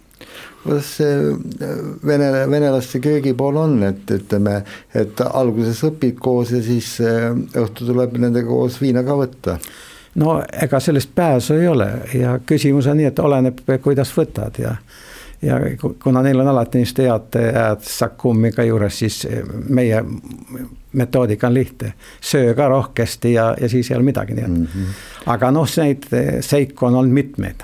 kuidas 0.63 0.89
see 0.97 1.13
äh, 1.31 1.77
vene, 2.05 2.27
venelaste 2.49 2.99
köögipool 3.01 3.57
on, 3.57 3.79
et 3.83 4.11
ütleme, 4.13 4.59
et 4.93 5.21
alguses 5.25 5.81
õpid 5.87 6.19
koos 6.21 6.51
ja 6.53 6.61
siis 6.63 6.93
äh, 7.01 7.31
õhtu 7.57 7.87
tuleb 7.87 8.17
nendega 8.21 8.47
koos 8.49 8.77
viina 8.81 9.03
ka 9.07 9.17
võtta? 9.17 9.57
No 10.15 10.41
ega 10.63 10.79
sellest 10.79 11.15
pääsu 11.15 11.53
ei 11.53 11.67
ole 11.67 11.91
ja 12.13 12.39
küsimus 12.45 12.87
on 12.87 12.97
nii, 12.97 13.05
et 13.11 13.19
oleneb, 13.19 13.63
kuidas 13.83 14.13
võtad 14.17 14.59
ja 14.61 14.75
ja 15.41 15.59
kuna 16.03 16.21
neil 16.21 16.39
on 16.39 16.47
alati 16.47 16.77
niisugused 16.77 17.07
head, 17.09 17.53
head 17.55 17.81
sakkummi 17.81 18.51
ka 18.53 18.63
juures, 18.63 18.99
siis 18.99 19.27
meie 19.69 20.03
metoodika 20.93 21.47
on 21.47 21.53
lihtne. 21.53 21.93
söö 22.21 22.53
ka 22.53 22.67
rohkesti 22.67 23.33
ja, 23.33 23.55
ja 23.61 23.69
siis 23.69 23.91
ei 23.91 23.95
ole 23.97 24.03
midagi, 24.03 24.33
nii 24.33 24.43
et 24.43 24.49
mm. 24.49 24.65
-hmm. 24.65 24.97
aga 25.25 25.51
noh, 25.51 25.67
neid 25.77 26.05
seiku 26.41 26.85
on 26.85 26.95
olnud 26.95 27.13
mitmeid 27.13 27.63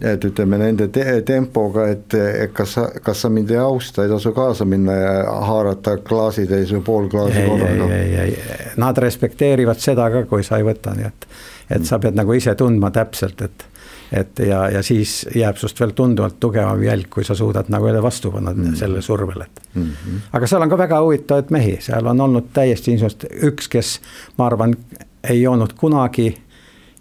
et 0.00 0.24
ütleme 0.24 0.58
nende 0.58 0.88
te 0.88 1.22
tempoga, 1.26 1.86
et, 1.92 2.14
kas 2.56 2.72
sa, 2.72 2.86
kas 3.02 3.22
sa 3.22 3.28
mind 3.28 3.50
ei 3.50 3.58
austa, 3.60 4.04
ei 4.04 4.08
tasu 4.08 4.32
kaasa 4.32 4.64
minna 4.64 4.94
ja 4.96 5.12
haarata 5.48 5.96
klaasitäis 5.96 6.72
või 6.72 6.82
pool 6.84 7.08
klaasi 7.12 7.42
korraga. 7.48 7.88
ei, 7.94 8.14
ei, 8.14 8.34
ei, 8.34 8.70
nad 8.80 8.98
respekteerivad 8.98 9.78
seda 9.82 10.10
ka, 10.10 10.24
kui 10.30 10.46
sa 10.46 10.60
ei 10.60 10.64
võta, 10.64 10.94
nii 10.96 11.08
et, 11.10 11.26
et 11.70 11.86
sa 11.86 11.98
pead 11.98 12.16
nagu 12.18 12.32
ise 12.32 12.54
tundma 12.54 12.90
täpselt, 12.90 13.42
et 13.42 13.66
et 14.12 14.38
ja, 14.42 14.64
ja 14.74 14.82
siis 14.82 15.20
jääb 15.34 15.58
sinust 15.60 15.78
veel 15.80 15.92
tunduvalt 15.94 16.40
tugevam 16.42 16.82
jälg, 16.82 17.06
kui 17.14 17.24
sa 17.24 17.34
suudad 17.38 17.68
nagu 17.70 17.86
jälle 17.86 18.02
vastu 18.02 18.30
panna 18.30 18.50
mm 18.50 18.64
-hmm. 18.64 18.76
sellele 18.76 19.02
survele, 19.02 19.44
et 19.44 19.60
mm. 19.74 19.82
-hmm. 19.82 20.18
aga 20.32 20.46
seal 20.46 20.62
on 20.62 20.68
ka 20.68 20.78
väga 20.78 21.00
huvitavaid 21.00 21.50
mehi, 21.50 21.76
seal 21.80 22.06
on 22.06 22.20
olnud 22.20 22.48
täiesti 22.52 22.90
niisugust, 22.90 23.24
üks, 23.42 23.68
kes 23.68 24.00
ma 24.38 24.46
arvan, 24.46 24.76
ei 25.30 25.42
joonud 25.42 25.72
kunagi 25.72 26.38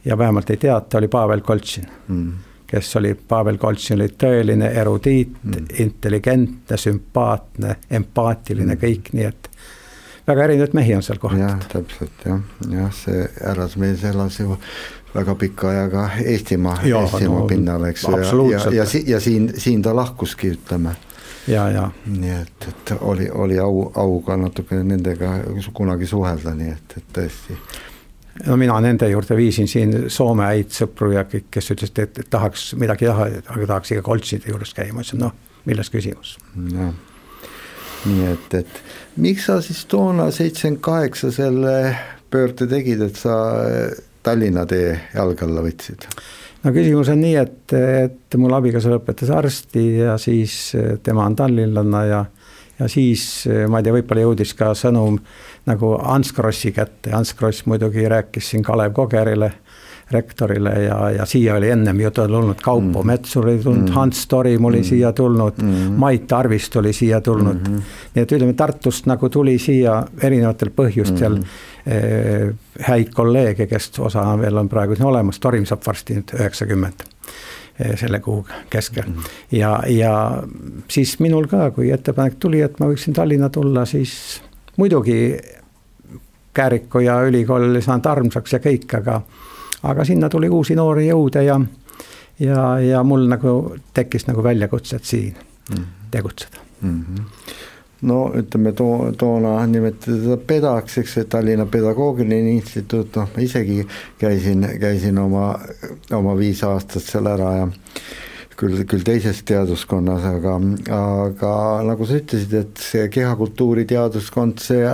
ja 0.06 0.18
vähemalt 0.18 0.50
ei 0.50 0.58
teata, 0.58 0.98
oli 0.98 1.08
Pavel 1.08 1.42
Koltšin 1.42 1.86
mm. 2.08 2.28
-hmm 2.28 2.50
kes 2.70 2.96
oli, 2.96 3.16
Pavel 3.28 3.58
Koltšin 3.58 3.96
oli 3.96 4.08
tõeline 4.24 4.68
erudiit 4.82 5.32
mm., 5.44 5.66
intelligentne, 5.80 6.78
sümpaatne, 6.78 7.76
empaatiline 7.90 8.76
mm., 8.76 8.82
kõik, 8.84 9.10
nii 9.14 9.26
et 9.26 9.49
väga 10.30 10.46
erinevaid 10.48 10.78
mehi 10.78 10.96
on 10.96 11.04
seal 11.06 11.20
kohatud. 11.22 11.44
jah, 11.44 11.68
täpselt 11.74 12.26
jah, 12.26 12.40
jah, 12.70 12.94
see 12.96 13.26
härrasmees 13.42 14.06
elas 14.12 14.40
ju 14.40 14.58
väga 15.16 15.36
pika 15.36 15.70
ajaga 15.70 16.10
Eestimaa, 16.24 16.78
Eestimaa 16.86 17.44
no, 17.44 17.46
pinnal, 17.50 17.86
eks 17.90 18.08
ju, 18.08 18.18
ja, 18.52 18.60
ja, 18.60 18.72
ja, 18.84 18.88
ja 19.08 19.20
siin, 19.20 19.52
siin 19.58 19.82
ta 19.82 19.96
lahkuski, 19.96 20.54
ütleme. 20.58 20.96
ja, 21.48 21.70
ja. 21.74 21.90
nii 22.06 22.36
et, 22.36 22.68
et 22.70 22.96
oli, 23.02 23.30
oli 23.30 23.60
au, 23.60 23.88
au 23.96 24.20
ka 24.26 24.38
natuke 24.38 24.84
nendega 24.84 25.40
kunagi 25.74 26.10
suhelda, 26.10 26.54
nii 26.56 26.74
et, 26.76 26.98
et 27.02 27.14
tõesti 27.16 27.58
no 28.46 28.58
mina 28.60 28.78
nende 28.84 29.10
juurde 29.10 29.36
viisin 29.36 29.68
siin 29.68 29.96
Soome 30.12 30.46
häid 30.48 30.72
sõpru 30.76 31.12
ja 31.16 31.26
kõik, 31.28 31.50
kes 31.52 31.74
ütlesid, 31.74 32.06
et, 32.06 32.22
et 32.24 32.30
tahaks 32.32 32.72
midagi 32.80 33.10
teha, 33.10 33.30
aga 33.56 33.70
tahaks 33.74 33.96
ikka 33.96 34.06
koltside 34.06 34.54
juures 34.54 34.74
käia, 34.78 34.94
ma 34.94 35.04
ütlesin, 35.04 35.24
noh, 35.26 35.34
milles 35.66 35.90
küsimus. 35.92 36.38
jah, 36.76 36.94
nii 38.06 38.30
et, 38.30 38.54
et 38.62 38.82
miks 39.18 39.46
sa 39.50 39.60
siis 39.62 39.86
toona 39.90 40.30
seitsekümmend 40.32 40.82
kaheksa 40.82 41.32
selle 41.32 41.96
pöörde 42.30 42.68
tegid, 42.70 43.02
et 43.02 43.16
sa 43.18 43.36
Tallinna 44.24 44.66
tee 44.70 44.94
jalge 45.16 45.46
alla 45.46 45.64
võtsid? 45.66 46.06
no 46.64 46.74
küsimus 46.76 47.10
on 47.14 47.22
nii, 47.24 47.36
et, 47.40 47.74
et 48.06 48.38
mul 48.38 48.54
abikaasa 48.58 48.92
lõpetas 48.92 49.32
arsti 49.34 49.86
ja 50.02 50.18
siis 50.22 50.76
tema 51.04 51.26
on 51.26 51.38
tallinlanna 51.40 52.04
ja 52.10 52.26
ja 52.80 52.88
siis 52.88 53.44
ma 53.68 53.80
ei 53.80 53.84
tea, 53.84 53.92
võib-olla 53.92 54.24
jõudis 54.24 54.54
ka 54.56 54.72
sõnum 54.78 55.18
nagu 55.68 55.94
Ants 56.00 56.32
Krossi 56.36 56.72
kätte, 56.72 57.12
Ants 57.16 57.34
Kross 57.36 57.66
muidugi 57.68 58.06
rääkis 58.08 58.54
siin 58.54 58.64
Kalev 58.64 58.94
Kogerile, 58.96 59.52
rektorile 60.12 60.70
ja, 60.84 60.98
ja 61.12 61.26
siia 61.26 61.56
oli 61.56 61.70
ennem 61.70 62.00
ju 62.02 62.12
tulnud 62.12 62.62
Kaupo 62.62 63.04
mm. 63.04 63.08
Metsur 63.08 63.48
oli 63.48 63.60
tulnud 63.64 63.90
mm., 63.90 63.94
Hans 63.94 64.28
Torim 64.28 64.66
oli 64.66 64.78
mm. 64.78 64.84
siia 64.84 65.12
tulnud 65.14 65.62
mm., 65.62 66.00
Mait 66.02 66.28
Tarvist 66.28 66.76
oli 66.76 66.94
siia 66.94 67.22
tulnud 67.22 67.68
mm. 67.68 67.76
-hmm. 67.76 67.82
nii 68.16 68.24
et 68.24 68.32
ütleme, 68.32 68.54
Tartust 68.54 69.06
nagu 69.06 69.30
tuli 69.30 69.58
siia 69.60 70.04
erinevatel 70.22 70.72
põhjustel 70.76 71.36
mm. 71.36 71.44
eh, 71.86 72.50
häid 72.88 73.14
kolleege, 73.14 73.68
kes 73.68 73.92
osa 74.00 74.26
veel 74.40 74.58
on 74.58 74.70
praegu 74.70 74.96
siin 74.96 75.08
olemas, 75.08 75.40
Torim 75.40 75.66
saab 75.66 75.86
varsti 75.86 76.18
nüüd 76.18 76.34
üheksakümmend 76.40 77.06
eh, 77.80 77.96
selle 78.00 78.20
kuu 78.20 78.46
keskel 78.70 79.06
mm. 79.08 79.14
-hmm. 79.14 79.58
ja, 79.58 79.84
ja 79.88 80.44
siis 80.88 81.20
minul 81.20 81.48
ka, 81.48 81.72
kui 81.72 81.92
ettepanek 81.92 82.36
tuli, 82.40 82.62
et 82.62 82.80
ma 82.80 82.90
võiksin 82.90 83.14
Tallinna 83.14 83.50
tulla, 83.50 83.86
siis 83.86 84.42
muidugi 84.78 85.40
Kääriku 86.54 87.00
ja 87.00 87.22
ülikool 87.22 87.70
oli 87.70 87.82
saanud 87.82 88.06
armsaks 88.06 88.54
ja 88.54 88.60
kõik, 88.60 88.90
aga, 88.98 89.22
aga 89.84 90.06
sinna 90.06 90.30
tuli 90.30 90.50
uusi 90.50 90.76
noori 90.76 91.08
jõude 91.08 91.44
ja, 91.44 91.60
ja, 92.40 92.64
ja 92.80 93.04
mul 93.04 93.28
nagu 93.32 93.76
tekkis 93.94 94.28
nagu 94.28 94.44
väljakutsed 94.44 95.04
siin 95.04 95.34
mm 95.34 95.76
-hmm. 95.76 95.86
tegutseda 96.12 96.58
mm. 96.82 97.04
-hmm 97.04 97.26
no 98.02 98.32
ütleme 98.36 98.72
too, 98.72 99.12
toona 99.18 99.66
nimetati 99.68 100.22
teda 100.22 100.38
pedaks, 100.38 100.98
eks, 100.98 101.18
Tallinna 101.30 101.66
Pedagoogiline 101.66 102.52
Instituut, 102.52 103.16
noh, 103.16 103.30
ma 103.36 103.44
isegi 103.44 103.88
käisin, 104.20 104.68
käisin 104.80 105.18
oma, 105.20 105.60
oma 106.16 106.38
viis 106.38 106.64
aastat 106.64 107.04
seal 107.04 107.28
ära 107.28 107.56
ja 107.58 107.68
küll, 108.60 108.84
küll 108.90 109.04
teises 109.08 109.42
teaduskonnas, 109.48 110.26
aga, 110.28 110.56
aga 110.96 111.54
nagu 111.88 112.08
sa 112.08 112.20
ütlesid, 112.20 112.56
et 112.60 112.84
see 112.84 113.10
kehakultuuri 113.14 113.86
teaduskond, 113.90 114.64
see 114.64 114.88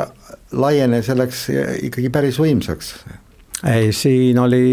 laienes 0.56 1.10
ja 1.10 1.18
läks 1.18 1.48
ikkagi 1.90 2.12
päris 2.14 2.40
võimsaks. 2.42 2.96
Ei, 3.64 3.94
siin 3.94 4.40
oli 4.40 4.66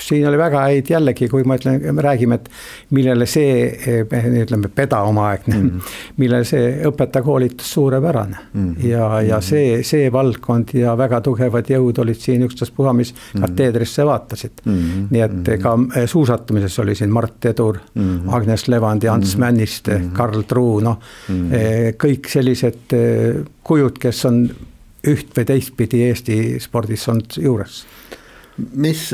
siin 0.00 0.28
oli 0.28 0.38
väga 0.38 0.60
häid 0.66 0.90
jällegi, 0.90 1.28
kui 1.30 1.44
ma 1.46 1.56
ütlen, 1.58 1.78
me 1.94 2.02
räägime, 2.02 2.38
et 2.40 2.48
millele 2.94 3.26
see, 3.30 3.68
ütleme, 4.42 4.68
peda 4.74 5.00
omaaegne 5.06 5.54
mm, 5.54 5.68
-hmm. 5.68 5.92
millele 6.16 6.44
see 6.48 6.72
õpetajakoolitus 6.88 7.72
suurepärane 7.76 8.36
mm. 8.52 8.74
-hmm. 8.74 8.88
ja, 8.88 9.20
ja 9.22 9.36
mhm. 9.36 9.46
see, 9.46 9.82
see 9.82 10.12
valdkond 10.12 10.74
ja 10.74 10.96
väga 10.98 11.20
tugevad 11.20 11.70
jõud 11.70 11.98
olid 12.02 12.20
siin 12.20 12.42
ükstaspuha, 12.42 12.92
mis 12.92 13.14
-hmm. 13.14 13.40
kateedrisse 13.40 14.06
vaatasid 14.06 14.64
mm. 14.64 14.72
-hmm. 14.74 15.06
nii 15.10 15.20
et 15.20 15.32
mhm. 15.32 15.62
ka 15.62 16.00
eh, 16.00 16.08
suusatamises 16.08 16.78
oli 16.78 16.94
siin 16.94 17.10
Mart 17.10 17.44
Edur 17.44 17.78
mm, 17.94 18.02
-hmm. 18.02 18.34
Agnes 18.34 18.68
Levand, 18.68 19.04
Ants 19.04 19.36
mm 19.36 19.42
-hmm. 19.42 19.44
Männiste 19.44 19.98
mm, 19.98 20.04
-hmm. 20.04 20.12
Karl 20.16 20.42
Truu, 20.42 20.80
noh 20.80 20.98
mm 21.28 21.50
-hmm. 21.50 21.96
kõik 22.06 22.28
sellised 22.28 22.92
eh, 22.92 23.44
kujud, 23.62 23.98
kes 23.98 24.24
on 24.24 24.50
üht 25.10 25.36
või 25.36 25.46
teistpidi 25.52 26.02
Eesti 26.08 26.38
spordis 26.62 27.08
olnud 27.08 27.38
juures. 27.40 27.84
mis 28.74 29.10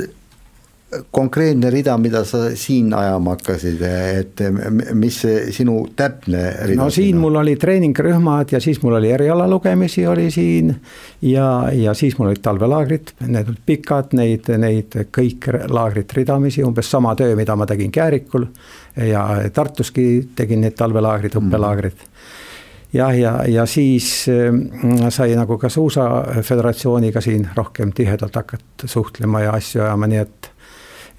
konkreetne 1.10 1.70
rida, 1.70 1.94
mida 1.98 2.22
sa 2.26 2.50
siin 2.58 2.90
ajama 2.94 3.36
hakkasid, 3.36 3.82
et 4.18 4.42
mis 4.98 5.20
see 5.22 5.52
sinu 5.54 5.76
täpne 5.96 6.42
rida? 6.66 6.78
no 6.82 6.88
siin 6.90 7.18
mul 7.20 7.38
oli 7.38 7.54
treeningrühmad 7.60 8.56
ja 8.56 8.60
siis 8.60 8.80
mul 8.82 8.98
oli 8.98 9.12
erialalugemisi 9.14 10.06
oli 10.10 10.30
siin 10.34 10.74
ja, 11.22 11.46
ja 11.72 11.94
siis 11.94 12.18
mul 12.18 12.32
olid 12.32 12.42
talvelaagrid, 12.42 13.14
need 13.28 13.52
olid 13.52 13.62
pikad, 13.66 14.16
neid, 14.18 14.50
neid 14.58 14.98
kõik 15.14 15.46
laagrid 15.70 16.16
ridamisi, 16.16 16.64
umbes 16.66 16.90
sama 16.90 17.14
töö, 17.18 17.38
mida 17.38 17.56
ma 17.56 17.68
tegin 17.70 17.94
Käärikul 17.94 18.48
ja 19.06 19.26
Tartuski 19.54 20.08
tegin 20.36 20.64
need 20.66 20.78
talvelaagrid, 20.78 21.38
õppelaagrid 21.38 22.02
mm. 22.02 22.38
Jah, 22.92 23.18
ja, 23.18 23.34
ja 23.48 23.66
siis 23.66 24.26
mm, 24.28 25.10
sai 25.10 25.34
nagu 25.38 25.58
ka 25.58 25.68
Suusa 25.68 26.08
Föderatsiooniga 26.42 27.20
siin 27.20 27.48
rohkem 27.56 27.92
tihedalt 27.92 28.36
hakata 28.36 28.88
suhtlema 28.88 29.44
ja 29.46 29.52
asju 29.58 29.82
ajama, 29.82 30.06
nii 30.10 30.18
et 30.24 30.50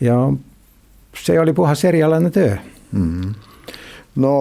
ja 0.01 0.17
see 1.17 1.39
oli 1.39 1.53
puhas 1.53 1.85
erialane 1.85 2.29
töö 2.29 2.55
mm. 2.91 3.21
-hmm. 3.21 3.33
no 4.15 4.35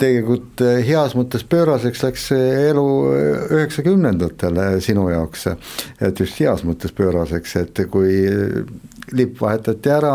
tegelikult 0.00 0.60
eh, 0.64 0.80
heas 0.86 1.14
mõttes 1.14 1.44
pööraseks 1.44 2.02
läks 2.02 2.30
elu 2.32 2.86
eh, 3.12 3.52
üheksakümnendatel 3.58 4.80
sinu 4.80 5.08
jaoks, 5.10 5.46
et 6.00 6.20
just 6.20 6.40
heas 6.40 6.64
mõttes 6.64 6.92
pööraseks, 6.96 7.56
et 7.56 7.84
kui 7.90 8.24
lipp 9.12 9.40
vahetati 9.40 9.90
ära 9.90 10.14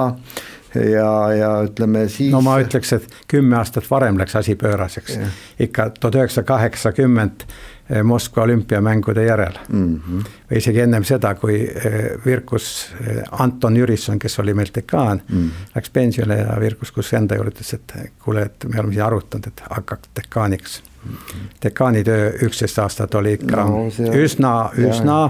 ja, 0.75 1.11
ja 1.33 1.51
ütleme 1.67 2.07
siis. 2.09 2.31
no 2.31 2.41
ma 2.45 2.57
ütleks, 2.63 2.93
et 2.97 3.07
kümme 3.31 3.57
aastat 3.57 3.87
varem 3.91 4.19
läks 4.19 4.35
asi 4.35 4.55
pööraseks, 4.55 5.19
ikka 5.59 5.89
tuhat 5.99 6.21
üheksasada 6.21 6.47
kaheksakümmend 6.53 7.47
Eh, 7.89 8.03
Moskva 8.03 8.43
olümpiamängude 8.43 9.23
järel 9.25 9.53
mm. 9.69 9.95
-hmm. 9.95 10.21
või 10.51 10.57
isegi 10.57 10.79
ennem 10.79 11.03
seda, 11.03 11.35
kui 11.35 11.59
eh, 11.61 12.15
Virkus 12.25 12.87
eh, 13.01 13.19
Anton 13.31 13.77
Jürisson, 13.77 14.17
kes 14.19 14.39
oli 14.39 14.53
meil 14.53 14.71
dekaan 14.75 15.21
mm, 15.29 15.37
-hmm. 15.37 15.67
läks 15.75 15.89
pensionile 15.89 16.37
ja 16.39 16.55
Virkus 16.59 16.91
kus 16.91 17.13
enda 17.13 17.35
juurde 17.35 17.51
ütles, 17.51 17.73
et 17.73 17.93
kuule, 18.23 18.41
et 18.41 18.65
me 18.73 18.79
oleme 18.79 18.93
siin 18.93 19.05
arutanud, 19.05 19.47
et 19.47 19.61
hakkaks 19.69 20.09
dekaaniks 20.15 20.81
mm. 21.05 21.11
-hmm. 21.11 21.45
dekaani 21.63 22.03
töö 22.03 22.31
üksteist 22.41 22.79
aastat 22.79 23.15
oli 23.15 23.33
ikka 23.33 23.63
no, 23.63 23.91
see, 23.91 24.09
üsna, 24.23 24.71
üsna 24.77 25.21
ja. 25.21 25.29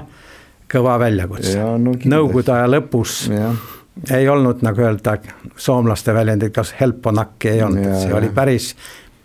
kõva 0.78 1.00
väljakutse 1.00 1.60
no,. 1.60 1.92
Nõukogude 2.06 2.56
aja 2.56 2.72
lõpus 2.72 3.18
ja. 3.36 3.52
Ei 4.12 4.30
olnud, 4.30 4.62
nagu 4.62 4.82
öelda, 4.82 5.18
soomlaste 5.56 6.14
väljendit, 6.14 6.54
kas 6.54 6.74
helponakki 6.80 7.50
ei 7.50 7.64
olnud, 7.64 7.92
see 8.02 8.14
oli 8.14 8.30
päris 8.36 8.76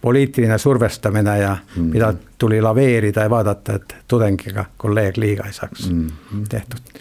poliitiline 0.00 0.58
survestamine 0.58 1.38
ja 1.38 1.56
mm. 1.76 1.82
mida 1.92 2.14
tuli 2.38 2.62
laveerida 2.62 3.26
ja 3.26 3.30
vaadata, 3.30 3.74
et 3.74 3.94
tudengiga 4.08 4.64
kolleeg 4.76 5.16
liiga 5.16 5.46
ei 5.46 5.52
saaks 5.52 5.90
mm 5.90 6.46
tehtud. 6.48 7.00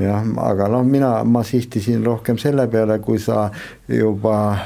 Jah, 0.00 0.24
aga 0.40 0.68
noh, 0.72 0.84
mina, 0.86 1.24
ma 1.24 1.42
sihtisin 1.44 2.04
rohkem 2.06 2.38
selle 2.38 2.66
peale, 2.72 2.98
kui 3.04 3.18
sa 3.18 3.50
juba 3.88 4.56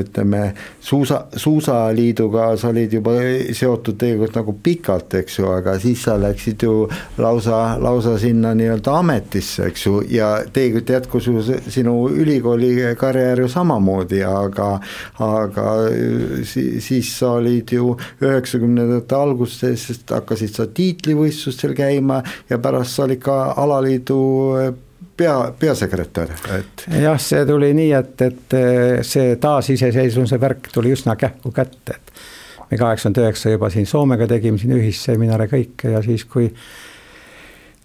ütleme, 0.00 0.42
suusa, 0.80 1.26
suusaliiduga 1.36 2.52
sa 2.56 2.70
olid 2.72 2.92
juba 2.98 3.14
seotud 3.52 3.98
tegelikult 4.00 4.36
nagu 4.38 4.54
pikalt, 4.62 5.14
eks 5.20 5.38
ju, 5.38 5.48
aga 5.52 5.76
siis 5.82 6.04
sa 6.06 6.16
läksid 6.20 6.64
ju 6.66 6.74
lausa, 7.18 7.78
lausa 7.82 8.16
sinna 8.20 8.54
nii-öelda 8.58 8.96
ametisse, 8.98 9.68
eks 9.70 9.86
ju, 9.86 9.96
ja 10.12 10.32
tegelikult 10.52 10.94
jätkus 10.96 11.28
ju 11.30 11.42
sinu 11.42 11.96
ülikooli 12.10 12.72
karjäär 12.98 13.44
ju 13.44 13.48
samamoodi, 13.52 14.22
aga 14.26 14.70
aga 15.22 15.68
siis, 16.44 16.86
siis 16.86 17.12
sa 17.18 17.36
olid 17.38 17.72
ju 17.72 17.92
üheksakümnendate 18.22 19.18
alguses, 19.18 19.88
hakkasid 20.10 20.56
sa 20.56 20.66
tiitlivõistlustel 20.66 21.76
käima 21.76 22.22
ja 22.50 22.58
pärast 22.62 22.96
sa 22.96 23.06
olid 23.06 23.22
ka 23.22 23.42
alaliidu 23.56 24.22
pea, 25.16 25.36
peasekretär, 25.58 26.30
et. 26.58 26.86
jah, 27.02 27.18
see 27.20 27.44
tuli 27.48 27.72
nii, 27.76 27.90
et, 27.98 28.24
et 28.28 28.56
see 29.06 29.36
taasiseseisvumise 29.40 30.40
värk 30.40 30.70
tuli 30.74 30.94
üsna 30.96 31.16
kähku 31.20 31.52
kätte, 31.54 31.98
et 31.98 32.12
me 32.70 32.78
kaheksakümmend 32.78 33.20
üheksa 33.24 33.52
juba 33.52 33.70
siin 33.70 33.86
Soomega 33.86 34.26
tegime 34.30 34.58
siin 34.58 34.72
ühisseminare 34.78 35.48
kõike 35.50 35.92
ja 35.92 36.00
siis, 36.04 36.24
kui 36.24 36.48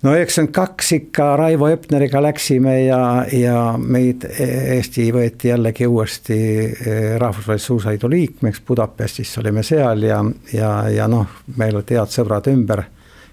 no 0.03 0.13
üheksakümmend 0.15 0.53
kaks 0.55 0.91
ikka 0.95 1.29
Raivo 1.39 1.67
Epneriga 1.67 2.21
läksime 2.23 2.77
ja, 2.85 3.01
ja 3.33 3.61
meid 3.77 4.23
Eesti 4.39 5.09
võeti 5.13 5.51
jällegi 5.51 5.87
uuesti 5.87 6.37
eh, 6.37 7.15
rahvusvahelise 7.19 7.71
suusaliidu 7.71 8.09
liikmeks, 8.09 8.61
Budapestis 8.67 9.37
olime 9.41 9.63
seal 9.67 10.07
ja, 10.07 10.21
ja, 10.53 10.71
ja 10.93 11.07
noh, 11.11 11.41
meil 11.57 11.75
olid 11.75 11.95
head 11.97 12.13
sõbrad 12.13 12.47
ümber, 12.51 12.85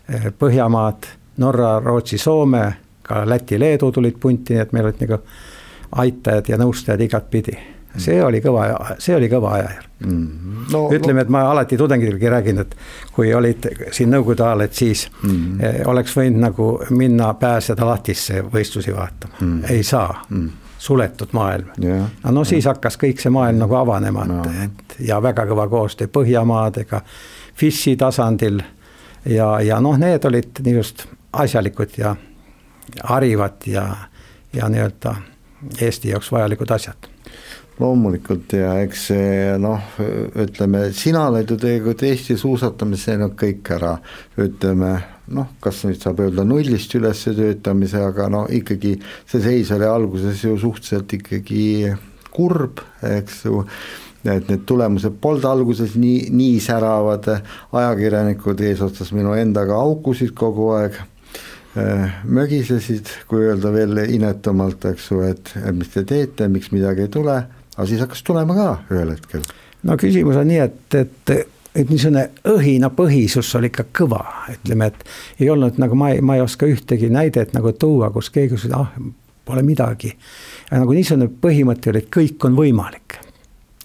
eh, 0.09 0.31
Põhjamaad, 0.39 1.11
Norra, 1.43 1.77
Rootsi, 1.85 2.19
Soome, 2.19 2.65
ka 3.05 3.23
Läti, 3.29 3.61
Leedu 3.61 3.93
tulid 3.93 4.19
punti, 4.21 4.55
nii 4.57 4.65
et 4.65 4.73
meil 4.73 4.91
olid 4.91 5.07
nagu 5.07 5.21
aitajad 6.03 6.49
ja 6.49 6.59
nõustajad 6.59 7.07
igatpidi 7.07 7.59
see 8.01 8.19
oli 8.25 8.41
kõva, 8.43 8.65
see 8.99 9.15
oli 9.17 9.29
kõva 9.31 9.53
ajajärk 9.59 10.07
mm. 10.07 10.11
-hmm. 10.11 10.73
No, 10.73 10.89
ütleme, 10.93 11.21
et 11.21 11.29
ma 11.29 11.45
alati 11.51 11.77
tudengitelgi 11.77 12.31
räägin, 12.31 12.59
et 12.59 12.77
kui 13.13 13.35
olid 13.35 13.69
siin 13.93 14.11
nõukogude 14.11 14.43
ajal, 14.43 14.61
et 14.61 14.73
siis 14.73 15.07
mm 15.23 15.31
-hmm. 15.31 15.89
oleks 15.89 16.17
võinud 16.17 16.41
nagu 16.41 16.69
minna 16.91 17.35
pääseda 17.35 17.87
lahtisse 17.87 18.43
võistlusi 18.43 18.97
vaatama 18.97 19.35
mm, 19.41 19.63
-hmm. 19.63 19.71
ei 19.71 19.83
saa 19.83 20.25
mm. 20.31 20.47
-hmm 20.47 20.51
suletud 20.85 21.29
maailm 21.33 21.67
yeah.. 21.85 22.11
no, 22.31 22.45
siis 22.45 22.65
hakkas 22.65 22.99
kõik 23.01 23.21
see 23.21 23.31
maailm 23.31 23.59
nagu 23.59 23.75
avanema 23.75 24.25
no., 24.25 24.43
et 24.65 24.97
ja 25.01 25.23
väga 25.23 25.47
kõva 25.49 25.69
koostöö 25.69 26.09
Põhjamaadega, 26.13 27.01
FIS-i 27.55 27.97
tasandil 27.97 28.61
ja, 29.25 29.61
ja 29.61 29.81
noh, 29.81 29.97
need 29.99 30.25
olid 30.25 30.61
niisugused 30.61 31.07
asjalikud 31.33 31.97
ja 31.99 32.17
harivad 33.03 33.67
ja, 33.67 33.89
ja 34.53 34.69
nii-öelda 34.69 35.17
Eesti 35.81 36.11
jaoks 36.13 36.33
vajalikud 36.33 36.71
asjad. 36.71 37.09
Loomulikult 37.81 38.53
ja 38.55 38.77
eks 38.85 39.09
see 39.09 39.55
noh, 39.59 39.97
ütleme, 40.45 40.85
sina 40.95 41.25
oled 41.31 41.49
ju 41.51 41.57
tegelikult 41.59 42.05
Eesti 42.07 42.37
suusatamises 42.39 43.09
teinud 43.09 43.35
kõik 43.41 43.71
ära, 43.75 43.97
ütleme 44.39 44.93
noh, 45.35 45.49
kas 45.65 45.83
nüüd 45.89 45.99
saab 46.03 46.23
öelda 46.23 46.45
nullist 46.47 46.95
üles 46.95 47.25
töötamise, 47.27 47.99
aga 48.05 48.29
no 48.31 48.45
ikkagi 48.47 48.95
see 49.27 49.43
seis 49.43 49.73
oli 49.75 49.89
alguses 49.89 50.45
ju 50.45 50.55
suhteliselt 50.61 51.17
ikkagi 51.19 51.65
kurb, 52.35 52.83
eks 53.03 53.45
ju. 53.49 53.65
Et 54.25 54.47
need 54.49 54.63
tulemused 54.65 55.19
polnud 55.21 55.45
alguses 55.45 55.99
nii, 56.01 56.31
nii 56.33 56.61
säravad, 56.65 57.27
ajakirjanikud 57.77 58.63
eesotsas 58.65 59.11
minu 59.13 59.35
endaga 59.37 59.77
haukusid 59.83 60.33
kogu 60.39 60.71
aeg 60.79 60.97
mögisesid, 62.25 63.09
kui 63.29 63.49
öelda 63.49 63.73
veel 63.75 63.99
inetumalt, 64.05 64.85
eks 64.93 65.11
ju, 65.11 65.21
et 65.27 65.51
mis 65.75 65.91
te 65.91 66.05
teete, 66.07 66.49
miks 66.49 66.71
midagi 66.71 67.07
ei 67.07 67.11
tule, 67.11 67.35
aga 67.75 67.87
siis 67.91 68.03
hakkas 68.05 68.23
tulema 68.23 68.55
ka 68.55 68.69
ühel 68.95 69.11
hetkel. 69.17 69.43
no 69.83 69.97
küsimus 69.99 70.39
on 70.39 70.49
nii, 70.53 70.61
et, 70.63 71.01
et 71.01 71.35
et 71.75 71.91
niisugune 71.91 72.29
õhinapõhisus 72.47 73.49
oli 73.59 73.71
ikka 73.73 73.89
kõva, 73.99 74.23
ütleme, 74.53 74.93
et 74.93 75.43
ei 75.43 75.51
olnud 75.51 75.81
nagu 75.83 75.99
ma 75.99 76.13
ei, 76.15 76.23
ma 76.23 76.39
ei 76.39 76.45
oska 76.45 76.69
ühtegi 76.71 77.11
näidet 77.11 77.55
nagu 77.57 77.73
tuua, 77.75 78.13
kus 78.15 78.31
keegi 78.35 78.55
ütles, 78.55 78.75
ah, 78.79 78.93
pole 79.45 79.65
midagi. 79.67 80.15
nagu 80.71 80.95
niisugune 80.95 81.29
põhimõte 81.29 81.91
oli, 81.91 82.05
et 82.05 82.13
kõik 82.15 82.47
on 82.47 82.55
võimalik. 82.59 83.19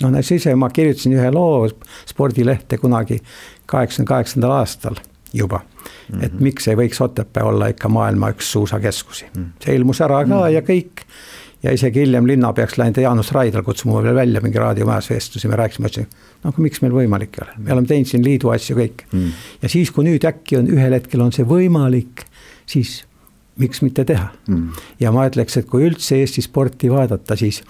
noh, 0.01 0.11
näiteks 0.11 0.31
ise 0.37 0.55
ma 0.55 0.69
kirjutasin 0.69 1.17
ühe 1.17 1.31
loo 1.33 1.67
spordilehte 2.05 2.77
kunagi 2.77 3.19
kaheksakümne 3.65 4.07
kaheksandal 4.07 4.51
aastal 4.61 5.01
juba 5.33 5.63
mm, 6.09 6.19
-hmm. 6.19 6.25
et 6.25 6.39
miks 6.39 6.67
ei 6.67 6.75
võiks 6.75 7.01
Otepää 7.03 7.43
olla 7.43 7.67
ikka 7.67 7.89
maailma 7.89 8.31
üks 8.35 8.51
suusakeskusi 8.51 9.25
mm. 9.25 9.43
-hmm. 9.43 9.65
see 9.65 9.75
ilmus 9.75 10.01
ära 10.01 10.23
ka 10.23 10.35
mm 10.35 10.41
-hmm. 10.41 10.49
ja 10.53 10.61
kõik 10.61 11.05
ja 11.63 11.73
isegi 11.75 11.99
hiljem 11.99 12.27
linnapeaks 12.27 12.77
läinud 12.77 13.01
Jaanus 13.01 13.31
Raidla 13.31 13.63
kutsus 13.63 13.85
mu 13.85 14.03
veel 14.03 14.15
välja 14.15 14.41
mingi 14.41 14.59
raadiomajas 14.59 15.09
vestlusi, 15.09 15.47
me 15.47 15.55
rääkisime, 15.55 15.87
ütlesin, 15.87 16.07
no 16.43 16.53
aga 16.53 16.63
miks 16.63 16.81
meil 16.81 16.93
võimalik 16.95 17.35
ei 17.35 17.45
ole, 17.45 17.57
me 17.57 17.73
oleme 17.73 17.87
teinud 17.87 18.07
siin 18.07 18.23
liidu 18.25 18.49
asju 18.53 18.77
kõik 18.77 19.03
mm.. 19.11 19.31
ja 19.61 19.69
siis, 19.69 19.91
kui 19.91 20.07
nüüd 20.07 20.25
äkki 20.25 20.57
on 20.57 20.69
ühel 20.71 20.95
hetkel 20.95 21.21
on 21.21 21.35
see 21.35 21.47
võimalik, 21.47 22.23
siis 22.65 23.03
miks 23.59 23.81
mitte 23.81 24.05
teha 24.07 24.29
mm.. 24.47 24.85
ja 24.99 25.11
ma 25.11 25.27
ütleks, 25.27 25.59
et 25.59 25.67
kui 25.67 25.83
üldse 25.89 26.21
Eesti 26.21 26.41
sporti 26.41 26.91
vaadata, 26.91 27.35
siis 27.35 27.63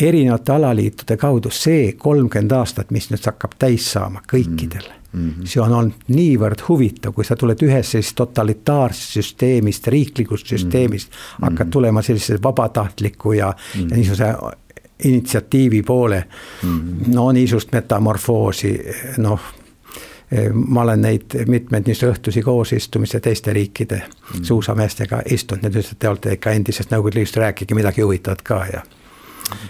erinevate 0.00 0.52
alaliitude 0.52 1.16
kaudu 1.16 1.50
see 1.50 1.94
kolmkümmend 1.98 2.52
aastat, 2.52 2.90
mis 2.92 3.08
nüüd 3.10 3.24
hakkab 3.24 3.56
täis 3.58 3.88
saama 3.96 4.20
kõikidel 4.28 4.84
mm 4.84 5.02
Mm 5.16 5.30
-hmm. 5.30 5.46
see 5.48 5.62
on 5.62 5.72
olnud 5.72 6.08
niivõrd 6.08 6.60
huvitav, 6.68 7.12
kui 7.16 7.24
sa 7.24 7.36
tuled 7.36 7.62
ühest 7.62 7.94
sellisest 7.94 8.16
totalitaarsest 8.16 9.12
süsteemist, 9.16 9.86
riiklikust 9.86 10.46
süsteemist 10.46 11.08
mm, 11.10 11.16
-hmm. 11.16 11.48
hakkad 11.48 11.70
tulema 11.70 12.02
sellise 12.02 12.38
vabatahtliku 12.42 13.32
ja 13.32 13.48
mm, 13.48 13.80
-hmm. 13.80 13.90
ja 13.90 13.96
niisuguse 13.96 14.34
initsiatiivi 15.04 15.82
poole 15.82 16.24
mm. 16.62 16.78
-hmm. 16.78 17.14
no 17.14 17.32
niisugust 17.32 17.72
metamorfoosi, 17.72 18.80
noh 19.18 19.40
ma 20.54 20.80
olen 20.80 21.02
neid 21.02 21.46
mitmeid 21.46 21.86
niisuguseid 21.86 22.16
õhtusi 22.16 22.42
koosistumisi 22.42 23.20
teiste 23.20 23.52
riikide 23.52 24.02
mm. 24.02 24.42
suusameestega 24.42 25.22
istunud, 25.30 25.62
need 25.62 25.76
ütlesid, 25.76 25.98
te 25.98 26.08
olete 26.08 26.32
ikka 26.32 26.50
endisest 26.50 26.90
Nõukogude 26.90 27.20
Liidust, 27.20 27.36
rääkige 27.36 27.74
midagi 27.74 28.02
huvitavat 28.02 28.42
ka 28.42 28.58
ja. 28.72 28.82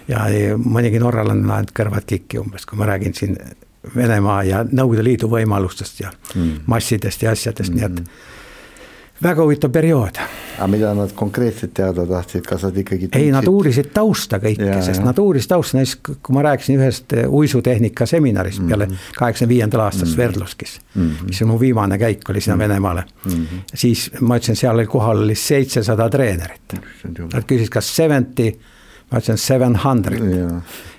ja 0.09 0.24
mõnigi 0.56 0.98
norralane 1.02 1.44
on 1.44 1.50
ajanud 1.50 1.74
kõrvad 1.76 2.09
kikki 2.09 2.40
umbes, 2.40 2.64
kui 2.66 2.78
ma 2.78 2.88
räägin 2.88 3.14
siin 3.14 3.37
Venemaa 3.94 4.42
ja 4.46 4.64
Nõukogude 4.64 5.05
Liidu 5.05 5.29
võimalustest 5.31 6.01
ja 6.01 6.11
mm. 6.35 6.64
massidest 6.66 7.22
ja 7.22 7.31
asjadest 7.37 7.72
mm, 7.72 7.79
-hmm. 7.79 7.81
nii 7.81 7.85
et 7.85 8.01
mm. 8.01 9.22
väga 9.22 9.42
huvitav 9.42 9.72
periood. 9.72 10.18
aga 10.57 10.66
mida 10.66 10.94
nad 10.94 11.12
konkreetselt 11.14 11.75
teada 11.75 12.07
tahtsid, 12.07 12.44
kas 12.46 12.62
nad 12.62 12.77
ikkagi 12.77 13.09
tundsid? 13.09 13.22
ei, 13.22 13.33
nad 13.33 13.49
uurisid 13.49 13.90
tausta 13.94 14.38
kõike, 14.38 14.83
sest 14.83 15.05
nad 15.05 15.18
uurisid 15.18 15.49
tausta, 15.49 15.79
näiteks 15.79 16.18
kui 16.22 16.35
ma 16.35 16.42
rääkisin 16.42 16.81
ühest 16.81 17.12
eh, 17.12 17.29
uisutehnika 17.29 18.07
seminarist 18.07 18.59
mm 18.59 18.64
-hmm. 18.64 18.68
peale 18.68 18.88
kaheksakümne 19.16 19.55
viiendal 19.55 19.81
aastal 19.81 20.07
mm 20.07 20.11
-hmm. 20.11 20.14
Sverdlovskis 20.14 20.81
mm, 20.94 21.03
-hmm. 21.03 21.27
mis 21.27 21.42
on 21.42 21.49
mu 21.49 21.61
viimane 21.61 21.99
käik 21.99 22.31
oli 22.31 22.40
sinna 22.40 22.57
mm 22.57 22.61
-hmm. 22.61 22.68
Venemaale 22.68 23.05
mm. 23.25 23.33
-hmm. 23.33 23.61
siis 23.75 24.11
ma 24.20 24.37
ütlesin, 24.37 24.57
seal 24.57 24.75
oli 24.75 24.87
kohal 24.87 25.18
oli 25.18 25.35
seitsesada 25.35 26.11
treenerit. 26.11 26.72
Nad 27.33 27.44
küsisid, 27.44 27.68
kas 27.68 27.96
seventy 27.96 28.53
ma 29.11 29.21
ütlesin 29.21 29.38
seven 29.38 29.77
hundred 29.85 30.23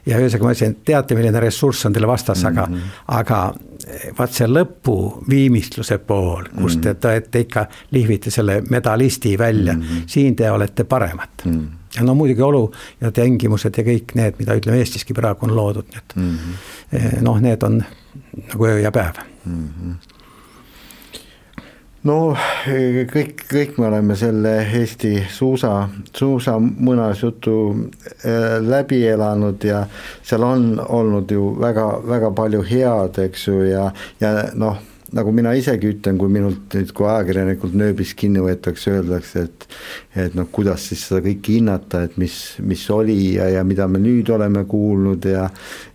ja 0.07 0.19
ühesõnaga 0.19 0.47
ma 0.47 0.53
ütlesin, 0.55 0.75
teate, 0.87 1.15
milline 1.17 1.41
ressurss 1.43 1.87
on 1.87 1.95
teil 1.95 2.07
vastas 2.07 2.43
mm, 2.43 2.55
-hmm. 2.55 2.85
aga, 3.17 3.19
aga 3.19 4.13
vaat 4.17 4.37
see 4.37 4.47
lõpuviimistluse 4.47 5.99
pool, 6.07 6.47
kus 6.55 6.77
te, 6.83 6.93
te, 6.95 7.19
te 7.31 7.43
ikka 7.43 7.65
lihvite 7.91 8.31
selle 8.31 8.61
medalisti 8.69 9.37
välja 9.39 9.73
mm, 9.73 9.81
-hmm. 9.81 10.07
siin 10.07 10.35
te 10.35 10.51
olete 10.51 10.83
paremad 10.83 11.45
mm. 11.45 11.51
-hmm. 11.51 11.67
ja 11.97 12.03
no 12.03 12.15
muidugi 12.15 12.41
olu 12.41 12.71
ja 13.01 13.11
tingimused 13.11 13.77
ja 13.77 13.83
kõik 13.83 14.15
need, 14.15 14.39
mida 14.39 14.55
ütleme 14.55 14.79
Eestiski 14.79 15.13
praegu 15.13 15.45
on 15.45 15.55
loodud, 15.55 15.87
nii 15.91 15.97
et 15.97 16.15
mm 16.15 16.37
-hmm. 16.37 17.21
noh, 17.21 17.41
need 17.41 17.63
on 17.63 17.83
nagu 18.47 18.65
öö 18.65 18.79
ja 18.79 18.91
päev 18.91 19.23
mm. 19.45 19.67
-hmm 19.67 20.16
no 22.07 22.17
kõik, 23.11 23.45
kõik 23.49 23.77
me 23.81 23.87
oleme 23.89 24.15
selle 24.19 24.53
Eesti 24.79 25.13
suusa, 25.33 25.87
suusa 26.15 26.57
muinasjutu 26.59 27.55
äh, 27.73 28.57
läbi 28.63 29.03
elanud 29.07 29.63
ja 29.67 29.83
seal 30.23 30.45
on 30.47 30.69
olnud 30.83 31.31
ju 31.31 31.53
väga, 31.61 31.87
väga 32.07 32.31
palju 32.37 32.61
head, 32.67 33.19
eks 33.27 33.47
ju, 33.49 33.57
ja, 33.67 33.89
ja 34.21 34.33
noh, 34.55 34.79
nagu 35.15 35.31
mina 35.31 35.53
isegi 35.55 35.91
ütlen, 35.93 36.17
kui 36.19 36.31
minult 36.31 36.75
nüüd, 36.75 36.91
kui 36.95 37.07
ajakirjanikult 37.07 37.75
nööbist 37.79 38.17
kinni 38.19 38.43
võetakse, 38.43 38.97
öeldakse, 38.99 39.47
et 39.47 39.67
et 40.27 40.35
noh, 40.37 40.47
kuidas 40.51 40.87
siis 40.89 41.05
seda 41.07 41.21
kõike 41.25 41.57
hinnata, 41.57 42.03
et 42.07 42.17
mis, 42.19 42.37
mis 42.59 42.83
oli 42.93 43.35
ja, 43.37 43.49
ja 43.57 43.63
mida 43.67 43.87
me 43.87 44.01
nüüd 44.03 44.29
oleme 44.33 44.65
kuulnud 44.69 45.27
ja 45.29 45.47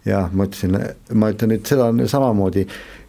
ja 0.09 0.27
ma 0.33 0.49
ütlesin, 0.49 0.79
ma 1.15 1.33
ütlen 1.33 1.55
nüüd 1.55 1.67
seda 1.69 1.91
samamoodi, 2.09 2.67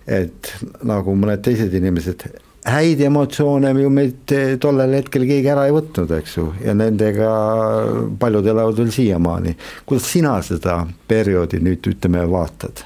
et 0.07 0.55
nagu 0.83 1.15
mõned 1.15 1.43
teised 1.45 1.73
inimesed, 1.79 2.27
häid 2.65 3.01
emotsioone 3.01 3.71
ju 3.81 3.89
meilt 3.89 4.31
eh, 4.31 4.55
tollel 4.59 4.95
hetkel 4.97 5.25
keegi 5.27 5.51
ära 5.51 5.65
ei 5.67 5.75
võtnud, 5.75 6.11
eks 6.17 6.37
ju, 6.37 6.47
ja 6.63 6.75
nendega 6.77 7.29
paljud 8.19 8.47
elavad 8.47 8.79
veel 8.79 8.91
siiamaani. 8.91 9.55
kuidas 9.85 10.11
sina 10.11 10.35
seda 10.41 10.81
perioodi 11.07 11.59
nüüd 11.63 11.91
ütleme 11.91 12.23
vaatad? 12.31 12.85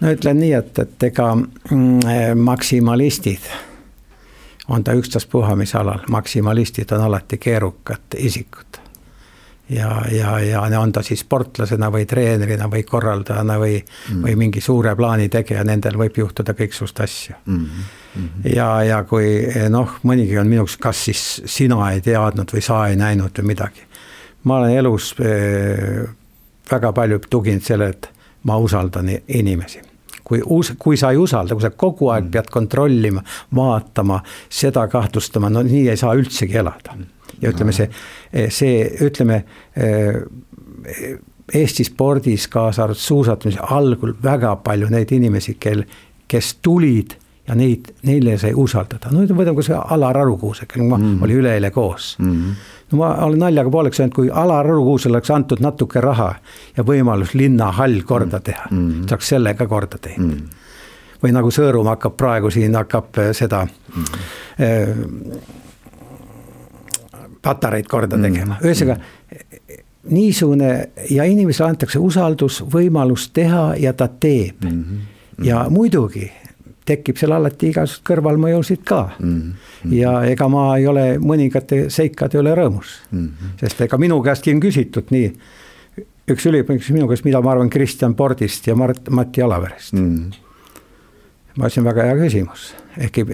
no 0.00 0.12
ütlen 0.14 0.38
nii, 0.40 0.52
et, 0.58 0.78
et 0.78 1.08
ega 1.10 1.32
mm, 1.34 1.98
eh, 2.06 2.34
maksimalistid 2.34 3.50
on 4.68 4.84
ta 4.84 4.94
ükstaspuha 4.94 5.56
mis 5.56 5.74
alal, 5.74 6.04
maksimalistid 6.10 6.92
on 6.92 7.08
alati 7.08 7.38
keerukad 7.38 8.18
isikud 8.18 8.82
ja, 9.70 10.02
ja, 10.12 10.38
ja 10.40 10.80
on 10.80 10.92
ta 10.92 11.02
siis 11.02 11.20
sportlasena 11.20 11.90
või 11.92 12.06
treenerina 12.08 12.68
või 12.70 12.82
korraldajana 12.88 13.58
või 13.60 13.78
mm., 13.78 14.22
või 14.24 14.36
mingi 14.36 14.60
suure 14.64 14.94
plaani 14.96 15.28
tegija, 15.28 15.64
nendel 15.64 15.98
võib 16.00 16.16
juhtuda 16.18 16.54
kõiksugust 16.56 17.00
asju 17.04 17.34
mm. 17.44 17.66
-hmm. 18.14 18.46
ja, 18.54 18.68
ja 18.82 19.02
kui 19.04 19.48
noh, 19.70 19.98
mõnigi 20.02 20.38
on 20.40 20.48
minuks, 20.48 20.76
kas 20.76 21.04
siis 21.08 21.42
sina 21.46 21.92
ei 21.92 22.00
teadnud 22.00 22.54
või 22.54 22.64
sa 22.64 22.86
ei 22.88 22.96
näinud 22.96 23.38
või 23.38 23.52
midagi. 23.54 23.84
ma 24.44 24.58
olen 24.58 24.78
elus 24.78 25.14
äh, 25.20 26.08
väga 26.70 26.92
palju 26.92 27.20
tuginenud 27.30 27.64
sellele, 27.64 27.90
et 27.90 28.10
ma 28.44 28.56
usaldan 28.56 29.10
inimesi 29.28 29.80
kui 30.28 30.42
us-, 30.44 30.74
kui 30.78 30.96
sa 30.96 31.10
ei 31.10 31.16
usalda, 31.16 31.54
kui 31.54 31.64
sa 31.64 31.70
kogu 31.70 32.10
aeg 32.12 32.26
mm. 32.26 32.30
pead 32.30 32.50
kontrollima, 32.52 33.22
vaatama, 33.56 34.20
seda 34.48 34.84
kahtlustama, 34.92 35.48
no 35.48 35.62
nii 35.64 35.88
ei 35.88 35.96
saa 35.96 36.12
üldsegi 36.18 36.60
elada. 36.60 36.98
Ja 37.42 37.52
ütleme, 37.52 37.72
see, 37.72 37.88
see, 38.50 38.84
ütleme 39.06 39.44
Eesti 41.54 41.84
spordis, 41.84 42.48
kaasa 42.52 42.84
arvatud 42.84 43.00
suusatamise 43.00 43.62
algul 43.72 44.12
väga 44.22 44.56
palju 44.64 44.90
neid 44.92 45.12
inimesi, 45.16 45.56
kel, 45.60 45.84
kes 46.28 46.58
tulid 46.62 47.14
ja 47.48 47.56
neid, 47.56 47.88
neile 48.04 48.36
sai 48.40 48.52
usaldada, 48.56 49.12
no 49.12 49.24
võtame 49.24 49.56
kas 49.56 49.70
või 49.72 49.78
Alar 49.96 50.18
Arukuuse, 50.20 50.66
kellega 50.68 50.90
ma 50.90 50.98
mm 50.98 51.06
-hmm. 51.06 51.24
olin 51.24 51.40
üleeile 51.42 51.70
koos 51.70 52.16
mm. 52.18 52.32
-hmm. 52.32 52.54
no 52.92 52.98
ma 52.98 53.14
olen 53.24 53.38
naljaga 53.38 53.70
pooleks 53.70 54.00
öelnud, 54.00 54.14
kui 54.14 54.30
Alar 54.30 54.66
Arukuusele 54.66 55.16
oleks 55.16 55.30
antud 55.30 55.64
natuke 55.64 56.00
raha 56.00 56.34
ja 56.76 56.84
võimalus 56.84 57.34
linnahall 57.34 58.02
korda 58.04 58.40
teha 58.40 58.68
mm, 58.70 58.90
-hmm. 58.90 59.08
saaks 59.08 59.28
selle 59.28 59.54
ka 59.54 59.66
korda 59.66 59.98
teinud 59.98 60.34
mm. 60.34 60.40
-hmm 60.40 60.66
või 61.22 61.32
nagu 61.34 61.50
Sõõrumaa 61.50 61.96
hakkab 61.96 62.16
praegu 62.16 62.50
siin, 62.50 62.74
hakkab 62.78 63.18
äh, 63.18 63.32
seda 63.32 63.64
mm 63.66 64.04
-hmm. 64.04 64.18
äh, 64.62 65.66
patareid 67.42 67.86
korda 67.86 68.18
tegema 68.18 68.54
mm, 68.54 68.60
-hmm. 68.60 68.66
ühesõnaga 68.66 69.00
niisugune 70.10 70.88
ja 71.10 71.24
inimesele 71.24 71.68
antakse 71.68 71.98
usaldus, 71.98 72.62
võimalus 72.72 73.30
teha 73.32 73.74
ja 73.78 73.92
ta 73.92 74.08
teeb 74.08 74.64
mm. 74.64 74.84
-hmm. 74.84 75.44
ja 75.44 75.66
muidugi 75.70 76.30
tekib 76.88 77.16
seal 77.20 77.32
alati 77.36 77.68
igasuguseid 77.68 78.06
kõrvalmõjusid 78.08 78.82
ka 78.84 79.02
mm. 79.18 79.38
-hmm. 79.38 79.92
ja 79.92 80.24
ega 80.24 80.48
ma 80.48 80.76
ei 80.76 80.86
ole 80.86 81.06
mõningate 81.18 81.88
seikade 81.90 82.38
üle 82.38 82.54
rõõmus 82.54 82.98
mm, 83.10 83.28
-hmm. 83.28 83.56
sest 83.60 83.80
ega 83.80 83.98
minu 83.98 84.22
käestki 84.22 84.54
on 84.54 84.60
küsitud 84.60 85.10
nii. 85.10 85.32
üks 86.28 86.46
üliõpilane 86.46 86.80
küsis 86.80 86.92
minu 86.92 87.08
käest, 87.08 87.24
mida 87.24 87.40
ma 87.40 87.50
arvan 87.50 87.70
Kristjan 87.70 88.14
Pordist 88.14 88.66
ja 88.66 88.74
Mart, 88.76 89.08
Mati 89.10 89.42
Alaverest 89.42 89.92
mm. 89.92 90.14
-hmm 90.16 90.48
ma 91.58 91.66
ütlesin, 91.66 91.86
väga 91.86 92.06
hea 92.06 92.18
küsimus, 92.20 92.70
ehkki 92.98 93.26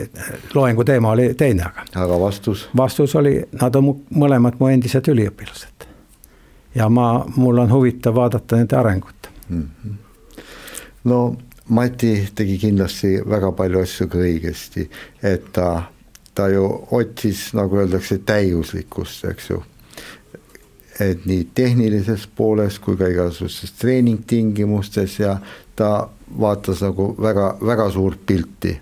loengu 0.54 0.84
teema 0.84 1.10
oli 1.10 1.34
teine, 1.34 1.62
aga. 1.62 1.86
aga 2.04 2.20
vastus? 2.20 2.68
vastus 2.76 3.16
oli, 3.16 3.40
nad 3.60 3.74
on 3.74 3.90
mõlemad 4.10 4.60
mu 4.60 4.68
endised 4.68 5.08
üliõpilased 5.08 5.88
ja 6.74 6.88
ma, 6.88 7.24
mul 7.36 7.58
on 7.58 7.72
huvitav 7.72 8.14
vaadata 8.14 8.56
nende 8.56 8.76
arengut 8.76 9.30
mm. 9.48 9.62
-hmm. 9.62 9.96
no 11.04 11.36
Mati 11.68 12.28
tegi 12.34 12.58
kindlasti 12.58 13.22
väga 13.30 13.52
palju 13.56 13.80
asju 13.80 14.06
ka 14.12 14.18
õigesti, 14.20 14.82
et 15.22 15.46
ta, 15.56 15.86
ta 16.36 16.48
ju 16.52 16.64
otsis, 16.92 17.54
nagu 17.56 17.78
öeldakse, 17.80 18.18
täiuslikkust, 18.18 19.24
eks 19.24 19.48
ju. 19.50 19.62
et 21.00 21.24
nii 21.26 21.48
tehnilises 21.54 22.26
pooles 22.36 22.76
kui 22.78 22.96
ka 22.96 23.08
igasugustes 23.08 23.72
treeningtingimustes 23.80 25.18
ja 25.18 25.38
ta 25.76 26.08
vaatas 26.40 26.84
nagu 26.84 27.14
väga, 27.18 27.56
väga 27.66 27.88
suurt 27.90 28.20
pilti 28.26 28.76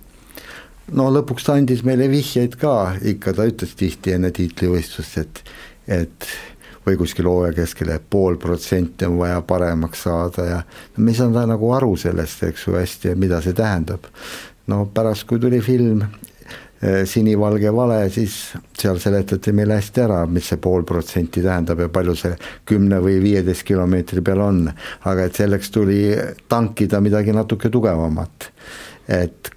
no 0.91 1.11
lõpuks 1.15 1.47
ta 1.47 1.57
andis 1.59 1.85
meile 1.87 2.09
vihjeid 2.11 2.57
ka, 2.61 2.95
ikka 3.15 3.35
ta 3.37 3.47
ütles 3.49 3.77
tihti 3.79 4.17
enne 4.17 4.33
tiitlivõistlust, 4.35 5.19
et, 5.23 5.43
et 5.87 6.33
või 6.87 6.97
kuskil 6.99 7.29
hooaja 7.31 7.55
keskel, 7.57 7.93
et 7.95 8.09
pool 8.11 8.37
protsenti 8.43 9.07
on 9.07 9.21
vaja 9.21 9.41
paremaks 9.47 10.03
saada 10.09 10.49
ja 10.49 10.59
me 10.97 11.13
ei 11.13 11.19
saanud 11.19 11.47
nagu 11.53 11.71
aru 11.77 11.95
sellest, 11.97 12.43
eks 12.49 12.67
ju, 12.67 12.75
hästi, 12.79 13.15
mida 13.15 13.41
see 13.43 13.55
tähendab. 13.57 14.11
no 14.67 14.87
pärast, 14.95 15.27
kui 15.27 15.39
tuli 15.39 15.61
film 15.61 16.03
eh, 16.03 17.07
Sinivalge 17.07 17.71
vale, 17.75 18.11
siis 18.11 18.37
seal 18.79 18.99
seletati 18.99 19.53
meile 19.53 19.79
hästi 19.79 20.03
ära, 20.03 20.27
mis 20.27 20.51
see 20.51 20.59
pool 20.59 20.83
protsenti 20.83 21.43
tähendab 21.43 21.81
ja 21.81 21.89
palju 21.89 22.17
see 22.19 22.35
kümne 22.67 22.99
või 23.03 23.21
viieteist 23.23 23.67
kilomeetri 23.67 24.23
peal 24.23 24.43
on. 24.43 24.69
aga 25.05 25.25
et 25.25 25.39
selleks 25.39 25.71
tuli 25.71 26.03
tankida 26.49 27.01
midagi 27.01 27.33
natuke 27.33 27.71
tugevamat. 27.71 28.51
et 29.09 29.55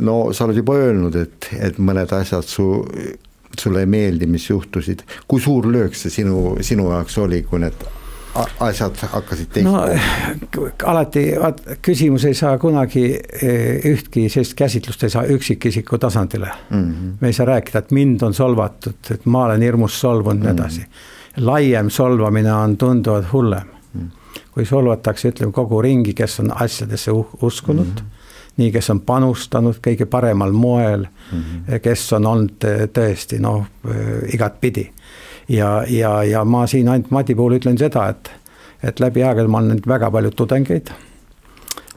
no 0.00 0.32
sa 0.32 0.44
oled 0.44 0.56
juba 0.56 0.76
öelnud, 0.80 1.16
et, 1.16 1.50
et 1.60 1.78
mõned 1.78 2.12
asjad 2.16 2.46
su 2.46 2.70
sulle 3.58 3.80
ei 3.80 3.86
meeldi, 3.86 4.26
mis 4.30 4.50
juhtusid, 4.50 5.02
kui 5.28 5.40
suur 5.42 5.66
löök 5.72 5.96
see 5.98 6.12
sinu, 6.12 6.56
sinu 6.64 6.90
jaoks 6.92 7.18
oli, 7.18 7.42
kui 7.42 7.58
need 7.62 7.86
asjad 8.62 8.94
hakkasid 9.10 9.50
teistma 9.50 9.86
no,? 9.90 10.66
alati, 10.86 11.24
vaat 11.40 11.62
küsimus 11.82 12.24
ei 12.28 12.36
saa 12.38 12.58
kunagi, 12.62 13.04
eh, 13.18 13.88
ühtki 13.90 14.28
sellist 14.30 14.54
käsitlust 14.58 15.02
ei 15.02 15.10
saa 15.10 15.24
üksikisiku 15.34 15.98
tasandile 15.98 16.52
mm. 16.70 16.84
-hmm. 16.84 17.16
me 17.20 17.28
ei 17.28 17.32
saa 17.32 17.46
rääkida, 17.46 17.78
et 17.78 17.90
mind 17.90 18.22
on 18.22 18.34
solvatud, 18.34 19.10
et 19.10 19.26
ma 19.26 19.44
olen 19.44 19.62
hirmus 19.62 20.00
solvunud 20.00 20.44
ja 20.44 20.52
mm 20.52 20.58
-hmm. 20.58 20.62
nii 20.62 20.64
edasi. 20.64 20.86
laiem 21.36 21.90
solvamine 21.90 22.52
on 22.52 22.76
tunduvalt 22.76 23.32
hullem 23.32 23.66
mm. 23.94 24.00
-hmm. 24.00 24.40
kui 24.50 24.64
solvatakse, 24.64 25.28
ütleme 25.28 25.52
kogu 25.52 25.82
ringi, 25.82 26.14
kes 26.14 26.40
on 26.40 26.62
asjadesse 26.62 27.10
uskunud 27.42 27.86
mm. 27.86 27.94
-hmm 27.96 28.19
nii, 28.56 28.70
kes 28.72 28.90
on 28.90 29.00
panustanud 29.06 29.78
kõige 29.84 30.06
paremal 30.10 30.52
moel 30.52 31.04
mm, 31.06 31.38
-hmm. 31.38 31.78
kes 31.82 32.12
on 32.12 32.26
olnud 32.26 32.66
tõesti 32.92 33.38
noh, 33.40 33.66
eh, 33.88 34.34
igatpidi. 34.34 34.90
ja, 35.48 35.84
ja, 35.88 36.22
ja 36.24 36.44
ma 36.44 36.66
siin 36.66 36.88
ainult 36.88 37.10
Madi 37.10 37.34
puhul 37.34 37.58
ütlen 37.58 37.78
seda, 37.78 38.08
et, 38.08 38.30
et 38.82 39.00
läbi 39.00 39.22
aegade 39.22 39.48
ma 39.48 39.58
olen 39.58 39.68
näinud 39.74 39.88
väga 39.88 40.10
palju 40.10 40.30
tudengeid, 40.30 40.90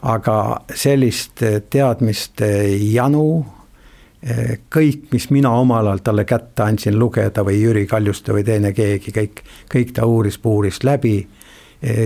aga 0.01 0.61
sellist 0.75 1.43
eh, 1.43 1.61
teadmiste 1.69 2.47
janu, 2.93 3.45
kõik, 4.75 5.09
mis 5.11 5.25
mina 5.35 5.49
omal 5.51 5.87
ajal 5.87 5.99
talle 5.99 6.23
kätte 6.23 6.63
andsin 6.63 6.95
lugeda 6.99 7.43
või 7.43 7.57
Jüri 7.59 7.81
Kaljuste 7.87 8.31
või 8.31 8.45
teine 8.47 8.71
keegi, 8.71 9.11
kõik, 9.11 9.41
kõik 9.73 9.91
ta 9.93 10.05
uuris-puuris 10.07 10.79
läbi 10.83 11.27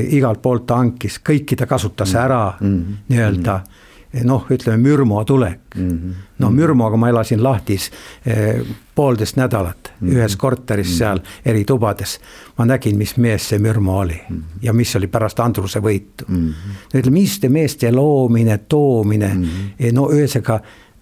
igalt 0.10 0.42
poolt 0.42 0.66
ta 0.66 0.80
hankis, 0.82 1.20
kõiki 1.22 1.56
ta 1.56 1.68
kasutas 1.70 2.16
ära 2.16 2.58
mm 2.60 2.74
-hmm. 2.74 2.96
nii-öelda 3.10 3.54
mm. 3.54 3.62
-hmm 3.64 3.87
noh, 4.24 4.46
ütleme 4.52 4.78
mürmo 4.78 5.24
tulek 5.26 5.76
mm. 5.76 5.90
-hmm. 5.90 6.14
no 6.40 6.50
mürmoga 6.50 6.98
ma 6.98 7.10
elasin 7.10 7.44
lahtis 7.44 7.92
eh, 8.26 8.62
poolteist 8.96 9.36
nädalat 9.36 9.92
mm 10.00 10.08
-hmm. 10.08 10.14
ühes 10.14 10.36
korteris 10.36 10.88
mm 10.88 10.94
-hmm. 10.94 10.98
seal 10.98 11.20
eri 11.46 11.66
tubades. 11.66 12.20
ma 12.58 12.66
nägin, 12.66 12.98
mis 12.98 13.18
mees 13.18 13.50
see 13.50 13.60
mürmo 13.60 14.00
oli 14.00 14.22
mm 14.30 14.36
-hmm. 14.36 14.60
ja 14.62 14.74
mis 14.74 14.96
oli 14.96 15.08
pärast 15.08 15.40
Andruse 15.40 15.80
võitu 15.80 16.26
mm. 16.28 16.36
-hmm. 16.36 17.00
ütleme, 17.00 17.14
niisuguste 17.14 17.50
meeste 17.50 17.92
loomine, 17.92 18.58
toomine 18.58 19.34
mm, 19.34 19.44
-hmm. 19.44 19.94
no 19.94 20.10
ühesõnaga 20.10 20.60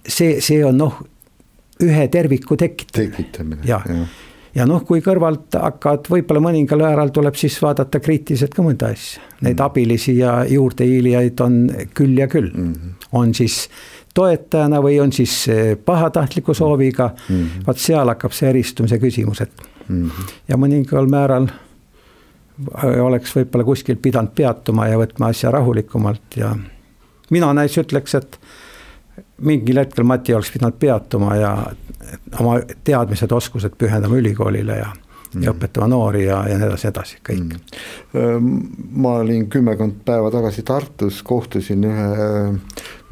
see, 0.07 0.41
see 0.41 0.65
on 0.65 0.77
noh, 0.77 1.01
ühe 1.83 2.07
terviku 2.07 2.57
tekitamine. 2.57 3.11
tekitamine, 3.11 3.61
jah 3.65 3.83
ja 3.87 4.05
ja 4.55 4.65
noh, 4.69 4.83
kui 4.87 5.01
kõrvalt 5.03 5.57
hakkad, 5.59 6.07
võib-olla 6.11 6.41
mõningal 6.43 6.81
määral 6.85 7.11
tuleb 7.15 7.35
siis 7.39 7.57
vaadata 7.61 7.99
kriitiliselt 8.03 8.55
ka 8.55 8.63
mõnda 8.65 8.91
asja. 8.95 9.23
Neid 9.41 9.57
mm. 9.57 9.65
abilisi 9.65 10.17
ja 10.19 10.37
juurdehiilijaid 10.49 11.43
on 11.43 11.59
küll 11.97 12.17
ja 12.19 12.27
küll 12.31 12.51
mm. 12.53 12.73
-hmm. 12.73 13.11
on 13.11 13.33
siis 13.33 13.65
toetajana 14.15 14.79
või 14.81 14.99
on 15.03 15.11
siis 15.11 15.47
eh, 15.51 15.75
pahatahtliku 15.77 16.53
sooviga 16.53 17.09
mm 17.13 17.35
-hmm., 17.35 17.67
vot 17.67 17.77
seal 17.77 18.07
hakkab 18.07 18.31
see 18.31 18.49
eristumise 18.49 18.99
küsimus, 18.99 19.41
et 19.41 19.51
mm 19.87 20.09
-hmm. 20.09 20.33
ja 20.47 20.57
mõningal 20.57 21.09
määral 21.09 21.49
oleks 23.01 23.35
võib-olla 23.35 23.65
kuskil 23.65 23.97
pidanud 23.99 24.31
peatuma 24.35 24.87
ja 24.87 24.97
võtma 24.97 25.27
asja 25.33 25.51
rahulikumalt 25.51 26.37
ja 26.37 26.55
mina 27.29 27.53
näiteks 27.53 27.77
ütleks, 27.77 28.15
et 28.15 28.39
mingil 29.41 29.79
hetkel 29.81 30.07
Mati 30.07 30.35
oleks 30.35 30.51
pidanud 30.53 30.77
peatuma 30.79 31.35
ja 31.39 31.55
oma 32.39 32.59
teadmised, 32.83 33.31
oskused 33.31 33.75
pühendama 33.77 34.19
ülikoolile 34.19 34.77
ja 34.77 34.91
mm. 34.91 35.43
ja 35.43 35.53
õpetama 35.55 35.89
noori 35.91 36.25
ja, 36.25 36.41
ja 36.49 36.59
nii 36.59 36.69
edasi, 36.69 36.89
edasi, 36.91 37.21
kõik 37.25 37.55
mm.. 37.55 38.51
ma 39.01 39.17
olin 39.23 39.47
kümmekond 39.51 40.03
päeva 40.05 40.31
tagasi 40.33 40.65
Tartus, 40.67 41.21
kohtusin 41.23 41.87
ühe 41.89 42.09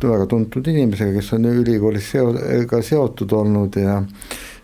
väga 0.03 0.25
tuntud 0.27 0.67
inimesega, 0.67 1.13
kes 1.15 1.29
on 1.37 1.47
ülikoolis 1.47 2.09
seo-, 2.11 2.33
ka 2.67 2.81
seotud 2.83 3.31
olnud 3.37 3.77
ja 3.79 4.01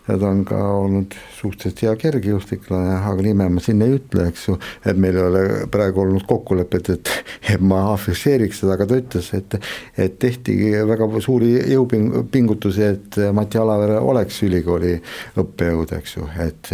ja 0.08 0.16
ta 0.18 0.28
on 0.28 0.42
ka 0.48 0.58
olnud 0.80 1.14
suhteliselt 1.36 1.82
hea 1.84 1.92
kergejõustiklane, 2.00 2.96
aga 3.10 3.24
nime 3.24 3.46
ma 3.52 3.62
siin 3.62 3.82
ei 3.84 3.96
ütle, 3.98 4.26
eks 4.30 4.46
ju, 4.48 4.56
et 4.86 4.98
meil 5.00 5.18
ei 5.18 5.24
ole 5.26 5.42
praegu 5.72 6.04
olnud 6.04 6.26
kokkulepet, 6.28 6.90
et, 6.96 7.12
et 7.54 7.64
ma 7.64 7.82
afišeeriks 7.94 8.62
seda, 8.62 8.76
aga 8.76 8.88
ta 8.90 9.00
ütles, 9.02 9.30
et 9.36 9.58
et 10.00 10.18
tehtigi 10.22 10.72
väga 10.88 11.08
suuri 11.22 11.52
jõupingutusi, 11.72 12.84
et 12.86 13.20
Mati 13.36 13.60
Alavere 13.60 13.98
oleks 14.00 14.42
ülikooli 14.46 14.96
õppejõud, 15.40 15.94
eks 15.98 16.16
ju, 16.16 16.28
et 16.46 16.72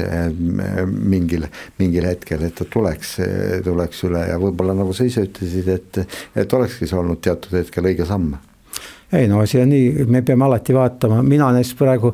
mingil, 0.86 1.48
mingil 1.80 2.10
hetkel, 2.10 2.46
et 2.46 2.56
ta 2.58 2.68
tuleks, 2.70 3.16
tuleks 3.66 4.04
üle 4.08 4.26
ja 4.30 4.40
võib-olla 4.42 4.76
nagu 4.76 4.96
sa 4.96 5.08
ise 5.08 5.26
ütlesid, 5.26 5.72
et 5.72 6.02
et 6.36 6.52
olekski 6.52 6.88
see 6.88 6.98
olnud 6.98 7.22
teatud 7.24 7.56
hetkel 7.58 7.88
õige 7.90 8.06
samm 8.08 8.36
ei 9.12 9.28
no 9.28 9.44
see 9.46 9.62
on 9.62 9.70
nii, 9.70 10.06
me 10.10 10.22
peame 10.26 10.44
alati 10.44 10.74
vaatama, 10.74 11.20
mina 11.22 11.52
näiteks 11.54 11.74
praegu 11.78 12.10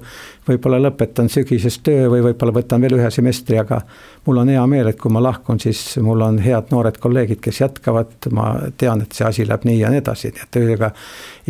võib-olla 0.49 0.81
lõpetan 0.83 1.31
sügisest 1.33 1.81
töö 1.87 2.11
või 2.13 2.21
võib-olla 2.27 2.53
võtan 2.59 2.83
veel 2.85 2.99
ühe 2.99 3.09
semestri, 3.15 3.57
aga 3.61 3.79
mul 4.27 4.43
on 4.43 4.51
hea 4.53 4.65
meel, 4.69 4.91
et 4.91 4.99
kui 5.01 5.13
ma 5.15 5.23
lahkun, 5.25 5.61
siis 5.63 5.81
mul 6.05 6.21
on 6.27 6.41
head 6.43 6.69
noored 6.75 6.99
kolleegid, 7.01 7.41
kes 7.41 7.63
jätkavad, 7.63 8.13
ma 8.37 8.51
tean, 8.77 9.05
et 9.07 9.17
see 9.17 9.27
asi 9.29 9.49
läheb 9.49 9.65
nii 9.69 9.79
ja 9.81 9.93
nii 9.93 10.03
edasi, 10.03 10.35
nii 10.35 10.45
et 10.45 10.61
ühesõnaga 10.61 10.93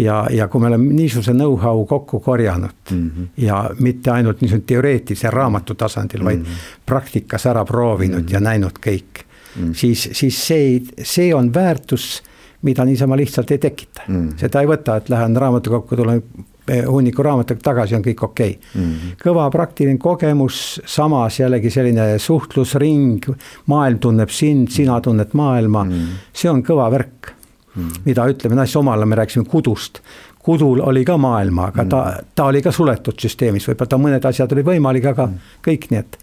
ja, 0.05 0.22
ja 0.30 0.49
kui 0.53 0.62
me 0.62 0.70
oleme 0.70 0.95
niisuguse 0.95 1.34
know-how 1.34 1.84
kokku 1.90 2.20
korjanud 2.22 2.90
mm 2.90 3.11
-hmm. 3.11 3.28
ja 3.43 3.64
mitte 3.78 4.11
ainult 4.11 4.40
niisugune 4.40 4.66
teoreetilise 4.66 5.30
raamatu 5.30 5.74
tasandil, 5.74 6.24
vaid 6.24 6.38
mm 6.38 6.45
-hmm. 6.45 6.82
praktikas 6.86 7.47
ära 7.47 7.64
proovinud 7.64 8.20
mm 8.20 8.26
-hmm. 8.26 8.32
ja 8.32 8.40
näinud 8.40 8.78
kõik 8.86 9.24
mm, 9.57 9.62
-hmm. 9.62 9.74
siis, 9.74 10.09
siis 10.12 10.47
see, 10.47 10.82
see 11.03 11.34
on 11.34 11.55
väärtus 11.55 12.22
mida 12.63 12.85
niisama 12.85 13.17
lihtsalt 13.17 13.51
ei 13.51 13.59
tekita 13.59 14.07
mm.. 14.09 14.39
seda 14.41 14.63
ei 14.63 14.71
võta, 14.71 14.97
et 15.01 15.09
lähen 15.13 15.37
raamatukokku, 15.37 15.97
tulen 15.99 16.23
hunniku 16.87 17.23
raamatutega 17.23 17.63
tagasi, 17.65 17.97
on 17.99 18.05
kõik 18.05 18.23
okei 18.23 18.51
okay. 18.55 18.83
mm. 18.83 18.91
-hmm. 18.91 19.15
kõva 19.23 19.49
praktiline 19.51 19.99
kogemus, 19.99 20.81
samas 20.87 21.41
jällegi 21.41 21.71
selline 21.71 22.19
suhtlusring, 22.19 23.27
maailm 23.67 23.99
tunneb 23.99 24.31
sind, 24.31 24.71
sina 24.71 25.01
tunned 25.01 25.33
maailma 25.33 25.85
mm, 25.85 25.91
-hmm. 25.91 26.29
see 26.33 26.51
on 26.51 26.63
kõva 26.63 26.91
värk 26.91 27.33
mm. 27.75 27.83
-hmm. 27.83 28.03
mida 28.05 28.27
ütleme, 28.31 28.55
noh, 28.55 28.77
omal 28.77 28.99
ajal 28.99 29.09
me 29.09 29.17
rääkisime 29.17 29.45
kudust, 29.45 30.01
kudul 30.39 30.81
oli 30.81 31.05
ka 31.05 31.17
maailma, 31.17 31.67
aga 31.67 31.85
ta, 31.85 32.05
mm. 32.05 32.31
ta 32.35 32.45
oli 32.45 32.63
ka 32.63 32.73
suletud 32.73 33.19
süsteemis, 33.19 33.69
võib-olla 33.69 33.89
ta 33.89 33.99
mõned 33.99 34.25
asjad 34.29 34.53
olid 34.53 34.67
võimalik, 34.67 35.07
aga 35.07 35.27
mm. 35.27 35.55
kõik 35.67 35.91
nii, 35.91 35.99
et 35.99 36.19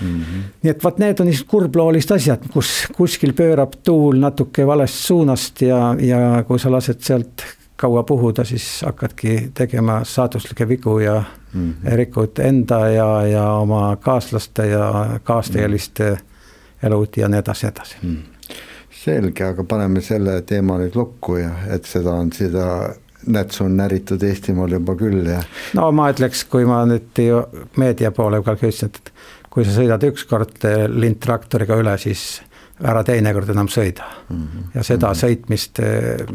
mm. 0.00 0.20
-hmm. 0.20 0.42
nii 0.62 0.70
et 0.70 0.84
vot 0.84 0.98
need 0.98 1.20
on 1.20 1.26
niisugused 1.26 1.50
kurbloolised 1.50 2.16
asjad, 2.16 2.48
kus 2.52 2.86
kuskil 2.96 3.32
pöörab 3.32 3.72
tuul 3.82 4.18
natuke 4.18 4.66
valest 4.66 4.94
suunast 4.94 5.62
ja, 5.62 5.94
ja 6.00 6.44
kui 6.46 6.58
sa 6.58 6.72
lased 6.72 7.00
sealt 7.00 7.44
kaua 7.78 8.02
puhuda, 8.02 8.44
siis 8.44 8.82
hakkadki 8.84 9.50
tegema 9.54 10.00
saatuslikke 10.04 10.68
vigu 10.68 10.98
ja 10.98 11.22
mm 11.52 11.74
-hmm. 11.74 11.96
rikud 11.96 12.38
enda 12.38 12.88
ja, 12.88 13.26
ja 13.26 13.52
oma 13.52 13.96
kaaslaste 13.96 14.66
ja 14.66 15.20
kaasteeliste 15.24 16.10
mm 16.10 16.16
-hmm. 16.16 16.86
elud 16.86 17.08
ja 17.16 17.28
nii 17.28 17.38
edasi, 17.38 17.66
edasi 17.66 17.96
mm. 18.02 18.16
-hmm. 18.16 18.54
selge, 18.90 19.44
aga 19.44 19.64
paneme 19.64 20.00
selle 20.00 20.42
teema 20.42 20.78
nüüd 20.78 20.94
lukku 20.94 21.36
ja 21.36 21.50
et 21.70 21.84
seda 21.84 22.10
on 22.10 22.32
seda 22.32 22.94
nätsu 23.26 23.64
on 23.64 23.76
näritud 23.76 24.22
Eestimaal 24.22 24.72
juba 24.72 24.94
küll 24.94 25.26
ja. 25.26 25.42
no 25.74 25.92
ma 25.92 26.10
ütleks, 26.12 26.44
kui 26.50 26.64
ma 26.64 26.84
nüüd 26.86 27.22
meedia 27.76 28.10
poole 28.10 28.42
peal 28.42 28.56
ütlesin, 28.56 28.86
et 28.86 29.12
kui 29.50 29.64
sa 29.64 29.72
sõidad 29.72 30.04
ükskord 30.08 30.64
lindtraktoriga 30.92 31.76
üle, 31.80 31.96
siis 31.98 32.42
ära 32.84 33.02
teinekord 33.06 33.50
enam 33.50 33.68
sõida 33.70 34.06
mm. 34.28 34.36
-hmm. 34.36 34.66
ja 34.74 34.82
seda 34.82 35.08
mm 35.08 35.12
-hmm. 35.12 35.20
sõitmist. 35.24 35.80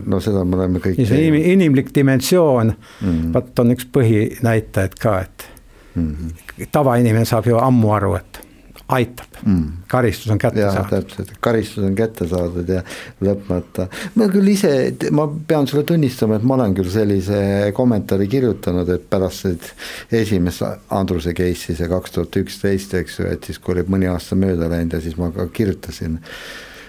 no 0.05 0.19
seda 0.19 0.43
me 0.43 0.55
oleme 0.55 0.79
kõik. 0.79 0.99
inim, 0.99 1.35
inimlik 1.35 1.95
dimensioon 1.95 2.67
mm, 2.67 3.09
-hmm. 3.09 3.33
vot 3.33 3.59
on 3.59 3.71
üks 3.71 3.87
põhinäitajaid 3.97 4.95
ka, 4.99 5.19
et 5.21 5.47
mm 5.95 6.15
-hmm. 6.15 6.67
tavainimene 6.71 7.25
saab 7.25 7.47
ju 7.47 7.57
ammu 7.57 7.91
aru, 7.93 8.15
et 8.15 8.39
aitab 8.87 9.37
mm., 9.45 9.67
karistus 9.87 10.31
on 10.31 10.39
kätte 10.41 10.59
ja, 10.59 10.71
saadud. 10.73 10.89
täpselt, 10.89 11.31
karistus 11.39 11.83
on 11.83 11.95
kätte 11.95 12.27
saadud 12.27 12.69
ja 12.69 12.81
lõpmata. 13.23 13.87
ma 14.15 14.27
küll 14.31 14.51
ise, 14.51 14.73
ma 15.15 15.27
pean 15.47 15.67
sulle 15.69 15.85
tunnistama, 15.87 16.37
et 16.39 16.47
ma 16.47 16.57
olen 16.57 16.75
küll 16.77 16.91
sellise 16.91 17.39
kommentaari 17.75 18.27
kirjutanud, 18.31 18.89
et 18.89 19.07
pärast 19.09 19.47
seda 19.47 19.71
esimest 20.19 20.65
Andruse 20.93 21.33
case'i, 21.37 21.77
see 21.79 21.89
kaks 21.89 22.17
tuhat 22.17 22.41
üksteist, 22.43 22.93
eks 22.99 23.19
ju, 23.21 23.31
et 23.31 23.47
siis 23.47 23.61
kui 23.63 23.77
oli 23.77 23.87
mõni 23.87 24.11
aasta 24.11 24.37
mööda 24.39 24.69
läinud 24.71 24.97
ja 24.97 25.01
siis 25.03 25.17
ma 25.19 25.31
ka 25.35 25.47
kirjutasin 25.53 26.19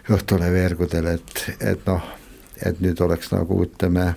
Õhtulehe 0.05 0.53
veergudel, 0.53 1.07
et, 1.15 1.39
et 1.65 1.87
noh, 1.89 2.03
et 2.61 2.77
nüüd 2.85 2.99
oleks 3.01 3.31
nagu 3.33 3.57
ütleme 3.65 4.11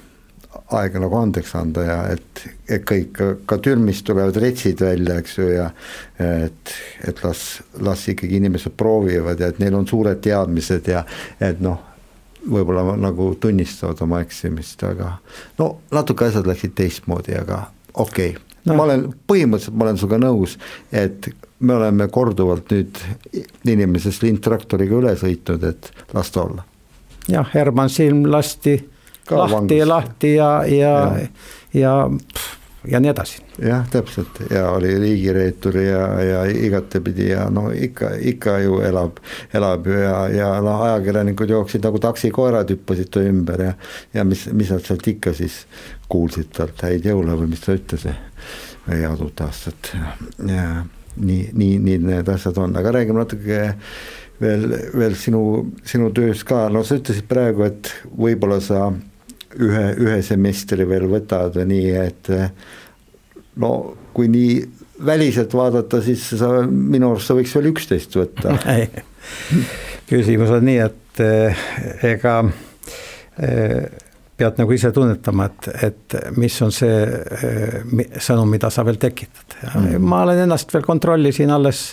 aega 0.77 0.99
nagu 1.01 1.17
andeks 1.19 1.53
anda 1.55 1.83
ja 1.85 1.97
et, 2.13 2.43
et 2.69 2.85
kõik, 2.87 3.19
ka 3.49 3.57
türmist 3.63 4.05
tulevad 4.07 4.37
retsid 4.41 4.81
välja, 4.83 5.17
eks 5.21 5.37
ju, 5.37 5.47
ja 5.53 5.67
et, 6.21 6.73
et 7.07 7.23
las, 7.23 7.43
las 7.83 8.07
ikkagi 8.11 8.39
inimesed 8.41 8.75
proovivad 8.77 9.39
ja 9.39 9.51
et 9.51 9.61
neil 9.63 9.77
on 9.77 9.87
suured 9.87 10.21
teadmised 10.23 10.89
ja 10.91 11.03
et 11.43 11.61
noh, 11.63 11.79
võib-olla 12.47 12.95
nagu 12.99 13.31
tunnistavad 13.41 14.01
oma 14.05 14.21
eksimist, 14.23 14.83
aga 14.87 15.15
no 15.59 15.69
natuke 15.95 16.29
asjad 16.29 16.47
läksid 16.47 16.75
teistmoodi, 16.77 17.35
aga 17.39 17.63
okei 17.93 18.33
okay. 18.35 18.59
no.. 18.65 18.77
ma 18.77 18.87
olen, 18.87 19.07
põhimõtteliselt 19.29 19.77
ma 19.77 19.87
olen 19.87 20.01
sinuga 20.01 20.21
nõus, 20.21 20.57
et 20.91 21.29
me 21.59 21.77
oleme 21.79 22.07
korduvalt 22.13 22.71
nüüd 22.73 23.01
inimesest 23.67 24.23
lindtraktoriga 24.25 25.01
üle 25.01 25.15
sõitnud, 25.19 25.65
et 25.67 25.91
las 26.13 26.31
ta 26.31 26.45
olla. 26.45 26.67
jah, 27.27 27.49
Herman 27.53 27.91
Silm 27.91 28.25
lasti 28.31 28.77
lahti 29.31 29.77
ja 29.77 29.87
lahti 29.87 30.33
ja, 30.35 30.51
ja, 30.65 30.93
ja, 31.13 31.27
ja, 31.73 32.09
ja 32.87 32.99
nii 32.99 33.11
edasi. 33.11 33.41
jah, 33.61 33.87
täpselt. 33.91 34.39
Ja 34.51 34.69
oli 34.71 34.93
riigireetur 34.99 35.77
ja, 35.81 36.03
ja 36.23 36.43
igatepidi 36.45 37.29
ja 37.29 37.49
no 37.49 37.69
ikka, 37.71 38.11
ikka 38.19 38.59
ju 38.63 38.79
elab, 38.85 39.19
elab 39.53 39.87
ju 39.87 39.99
ja, 39.99 40.17
ja 40.29 40.51
noh, 40.61 40.81
ajakirjanikud 40.89 41.49
jooksid 41.49 41.85
nagu 41.85 41.99
taksikoerad, 41.99 42.71
hüppasid 42.75 43.11
ta 43.11 43.23
ümber 43.25 43.63
ja, 43.69 43.73
ja 44.13 44.27
mis, 44.27 44.47
mis 44.53 44.71
nad 44.73 44.85
sealt 44.85 45.07
ikka 45.07 45.33
siis 45.37 45.65
kuulsid 46.09 46.53
talt, 46.57 46.81
häid 46.85 47.07
jõule 47.07 47.35
või 47.39 47.51
mis 47.55 47.65
ta 47.65 47.75
ütles, 47.75 48.07
head 48.87 49.25
uut 49.25 49.41
aastat. 49.43 49.91
Ja 50.47 50.85
nii, 51.17 51.49
nii, 51.53 51.79
nii 51.83 51.97
need 52.05 52.29
asjad 52.31 52.57
on, 52.61 52.75
aga 52.77 52.93
räägime 52.99 53.19
natuke 53.19 53.61
veel, 54.41 54.67
veel 54.93 55.15
sinu, 55.17 55.41
sinu 55.87 56.11
tööst 56.15 56.45
ka, 56.47 56.67
no 56.73 56.83
sa 56.85 56.99
ütlesid 56.99 57.27
praegu, 57.29 57.65
et 57.67 57.91
võib-olla 58.05 58.59
sa 58.63 58.87
ühe, 59.55 59.85
ühe 60.03 60.17
semestri 60.25 60.87
veel 60.89 61.07
võtad 61.11 61.55
nii, 61.67 61.93
et 62.01 62.31
no 63.61 63.71
kui 64.13 64.29
nii 64.31 64.57
väliselt 65.05 65.53
vaadata, 65.53 66.01
siis 66.01 66.23
sa 66.39 66.49
minu 66.67 67.11
arust 67.11 67.29
sa 67.29 67.37
võiks 67.37 67.53
veel 67.57 67.71
üksteist 67.71 68.17
võtta. 68.17 68.55
Küsimus 70.09 70.51
on 70.55 70.65
nii, 70.65 70.79
et 70.81 71.21
eh, 71.21 71.63
ega 72.13 72.39
eh, 73.43 73.89
pead 74.37 74.61
nagu 74.61 74.73
ise 74.73 74.91
tunnetama, 74.95 75.49
et, 75.49 75.69
et 75.89 76.17
mis 76.37 76.55
on 76.65 76.73
see 76.73 77.01
eh, 77.03 77.81
sõnum, 78.23 78.49
mida 78.49 78.71
sa 78.73 78.85
veel 78.87 78.99
tekitad. 79.01 79.59
Mm.. 79.67 80.01
ma 80.01 80.23
olen 80.25 80.45
ennast 80.47 80.73
veel 80.73 80.85
kontrollisin 80.87 81.53
alles 81.53 81.91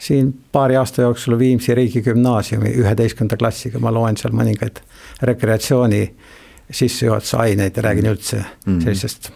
siin 0.00 0.30
paari 0.52 0.78
aasta 0.80 1.04
jooksul 1.04 1.36
Viimsi 1.38 1.74
riigigümnaasiumi 1.76 2.72
üheteistkümnenda 2.80 3.36
klassiga, 3.40 3.80
ma 3.84 3.92
loen 3.92 4.16
seal 4.16 4.32
mõningaid 4.32 4.80
rekreatsiooni 5.28 6.04
äh, 6.06 6.38
sissejuhatuse 6.70 7.36
aineid 7.36 7.76
ja 7.76 7.82
räägin 7.82 8.06
üldse 8.06 8.36
mm 8.36 8.44
-hmm. 8.78 8.84
sellisest 8.84 9.32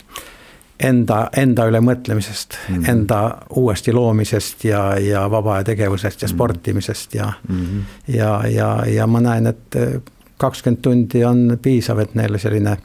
enda, 0.80 1.28
enda 1.36 1.66
üle 1.66 1.80
mõtlemisest 1.80 2.56
mm, 2.68 2.74
-hmm. 2.74 2.90
enda 2.90 3.38
uuesti 3.50 3.92
loomisest 3.92 4.64
ja, 4.64 4.98
ja 4.98 5.30
vaba 5.30 5.54
aja 5.54 5.64
tegevusest 5.64 6.22
ja 6.22 6.28
mhm. 6.28 6.34
sportimisest 6.34 7.14
ja 7.14 7.32
mm, 7.48 7.60
-hmm. 7.60 8.14
ja, 8.16 8.46
ja, 8.48 8.84
ja 8.86 9.06
ma 9.06 9.20
näen, 9.20 9.46
et 9.46 9.76
kakskümmend 10.36 10.82
tundi 10.82 11.24
on 11.24 11.58
piisav, 11.62 11.98
et 11.98 12.14
neile 12.14 12.38
selline 12.38 12.76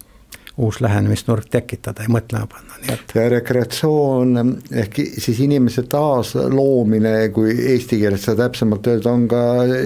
uus 0.59 0.81
lähenemisnurk 0.83 1.47
tekitada 1.51 2.03
ja 2.03 2.11
mõtlema 2.11 2.47
panna, 2.51 2.77
nii 2.81 2.93
et. 2.95 3.15
rekreatsioon 3.33 4.53
ehk 4.83 4.99
siis 5.17 5.39
inimese 5.45 5.85
taasloomine, 5.89 7.13
kui 7.35 7.55
eesti 7.73 8.01
keeles 8.01 8.27
seda 8.27 8.45
täpsemalt 8.45 8.87
öelda, 8.91 9.13
on 9.13 9.27
ka 9.31 9.43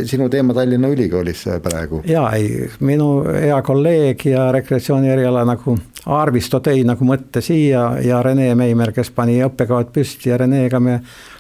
sinu 0.10 0.30
teema 0.34 0.56
Tallinna 0.58 0.90
Ülikoolis 0.94 1.46
praegu. 1.64 2.02
ja 2.10 2.26
ei, 2.38 2.70
minu 2.80 3.12
hea 3.30 3.62
kolleeg 3.62 4.26
ja 4.34 4.50
rekreatsiooni 4.56 5.14
eriala 5.14 5.46
nagu 5.48 5.78
Arvisto 6.04 6.60
tõi 6.60 6.82
nagu 6.84 7.06
mõtte 7.08 7.40
siia 7.42 7.86
ja 8.04 8.20
Rene 8.26 8.50
Meimer, 8.60 8.92
kes 8.92 9.14
pani 9.16 9.38
õppekavad 9.46 9.94
püsti 9.96 10.34
ja 10.34 10.38
Renega 10.42 10.82
me 10.84 10.98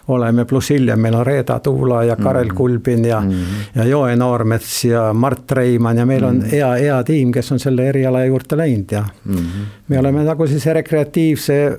oleme, 0.07 0.45
pluss 0.45 0.69
hiljem 0.69 0.99
meil 0.99 1.15
on 1.15 1.25
Reeda 1.25 1.59
Tuula 1.59 2.03
ja 2.03 2.15
Karel 2.15 2.43
mm 2.43 2.49
-hmm. 2.49 2.55
Kulbin 2.55 3.05
ja 3.05 3.19
mm, 3.19 3.29
-hmm. 3.29 3.79
ja 3.79 3.83
Joe 3.83 4.15
Noormets 4.15 4.85
ja 4.85 5.13
Mart 5.13 5.51
Reimann 5.51 5.97
ja 5.97 6.05
meil 6.05 6.23
on 6.23 6.35
mm 6.35 6.41
-hmm. 6.41 6.51
hea, 6.51 6.71
hea 6.71 7.03
tiim, 7.03 7.31
kes 7.31 7.51
on 7.51 7.59
selle 7.59 7.89
eriala 7.89 8.25
juurde 8.25 8.57
läinud 8.57 8.91
ja 8.91 9.03
mm 9.25 9.35
-hmm. 9.35 9.65
me 9.87 9.99
oleme 9.99 10.23
nagu 10.23 10.47
sellise 10.47 10.73
rekreatiivse 10.73 11.77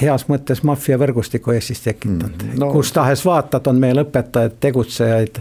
heas 0.00 0.24
mõttes 0.28 0.62
maffiavõrgustiku 0.66 1.54
Eestis 1.54 1.82
tekitanud 1.84 2.42
mm, 2.44 2.58
no. 2.60 2.70
kus 2.72 2.92
tahes 2.92 3.24
vaatad, 3.26 3.66
on 3.66 3.80
meil 3.80 4.00
õpetajaid, 4.02 4.56
tegutsejaid 4.60 5.40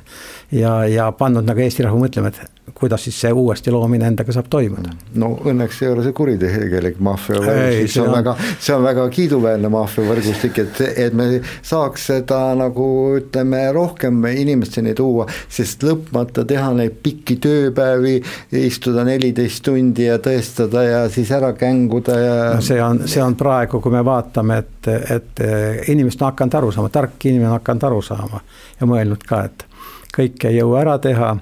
ja, 0.52 0.86
ja 0.88 1.12
pannud 1.12 1.46
nagu 1.46 1.62
Eesti 1.62 1.86
rahva 1.86 2.00
mõtlema, 2.06 2.32
et 2.34 2.74
kuidas 2.74 3.04
siis 3.04 3.18
see 3.22 3.32
uuesti 3.34 3.72
loomine 3.72 4.08
endaga 4.08 4.34
saab 4.34 4.50
toimuda? 4.52 4.94
no 5.22 5.32
õnneks 5.50 5.82
ei 5.84 5.92
ole 5.92 6.04
see 6.06 6.16
kuritegelik 6.16 7.00
maffiavõrgustik, 7.06 7.92
see 7.94 8.04
on 8.04 8.14
väga, 8.14 8.36
see 8.58 8.76
on 8.76 8.86
väga 8.86 9.06
kiiduväärne 9.14 9.72
maffiavõrgustik, 9.74 10.60
et, 10.64 10.82
et 11.06 11.18
me 11.18 11.28
saaks 11.44 12.10
seda 12.12 12.42
nagu 12.58 12.88
ütleme, 13.20 13.62
rohkem 13.76 14.22
inimesteni 14.30 14.96
tuua, 14.98 15.28
sest 15.50 15.86
lõpmata 15.86 16.46
teha 16.50 16.72
neid 16.78 17.00
pikki 17.04 17.40
tööpäevi, 17.44 18.18
istuda 18.64 19.06
neliteist 19.08 19.64
tundi 19.66 20.10
ja 20.10 20.20
tõestada 20.24 20.86
ja 20.86 21.06
siis 21.14 21.32
ära 21.36 21.54
känguda 21.58 22.20
ja 22.20 22.36
no 22.56 22.66
see 22.66 22.82
on, 22.84 23.06
see 23.10 23.24
on 23.24 23.38
praegu, 23.40 23.82
kui 23.84 23.94
me 23.94 24.04
vaatame, 24.06 24.62
et, 24.64 24.92
et 25.18 25.44
inimesed 25.92 26.22
on 26.22 26.32
hakanud 26.32 26.62
aru 26.62 26.76
saama, 26.76 26.94
tark 26.94 27.26
inimene 27.30 27.52
on 27.54 27.60
hakanud 27.60 27.90
aru 27.90 28.04
saama 28.06 28.44
ja 28.80 28.88
mõelnud 28.90 29.26
ka, 29.28 29.44
et 29.50 29.69
kõike 30.16 30.50
ei 30.50 30.60
jõua 30.60 30.82
ära 30.82 30.98
teha 31.02 31.36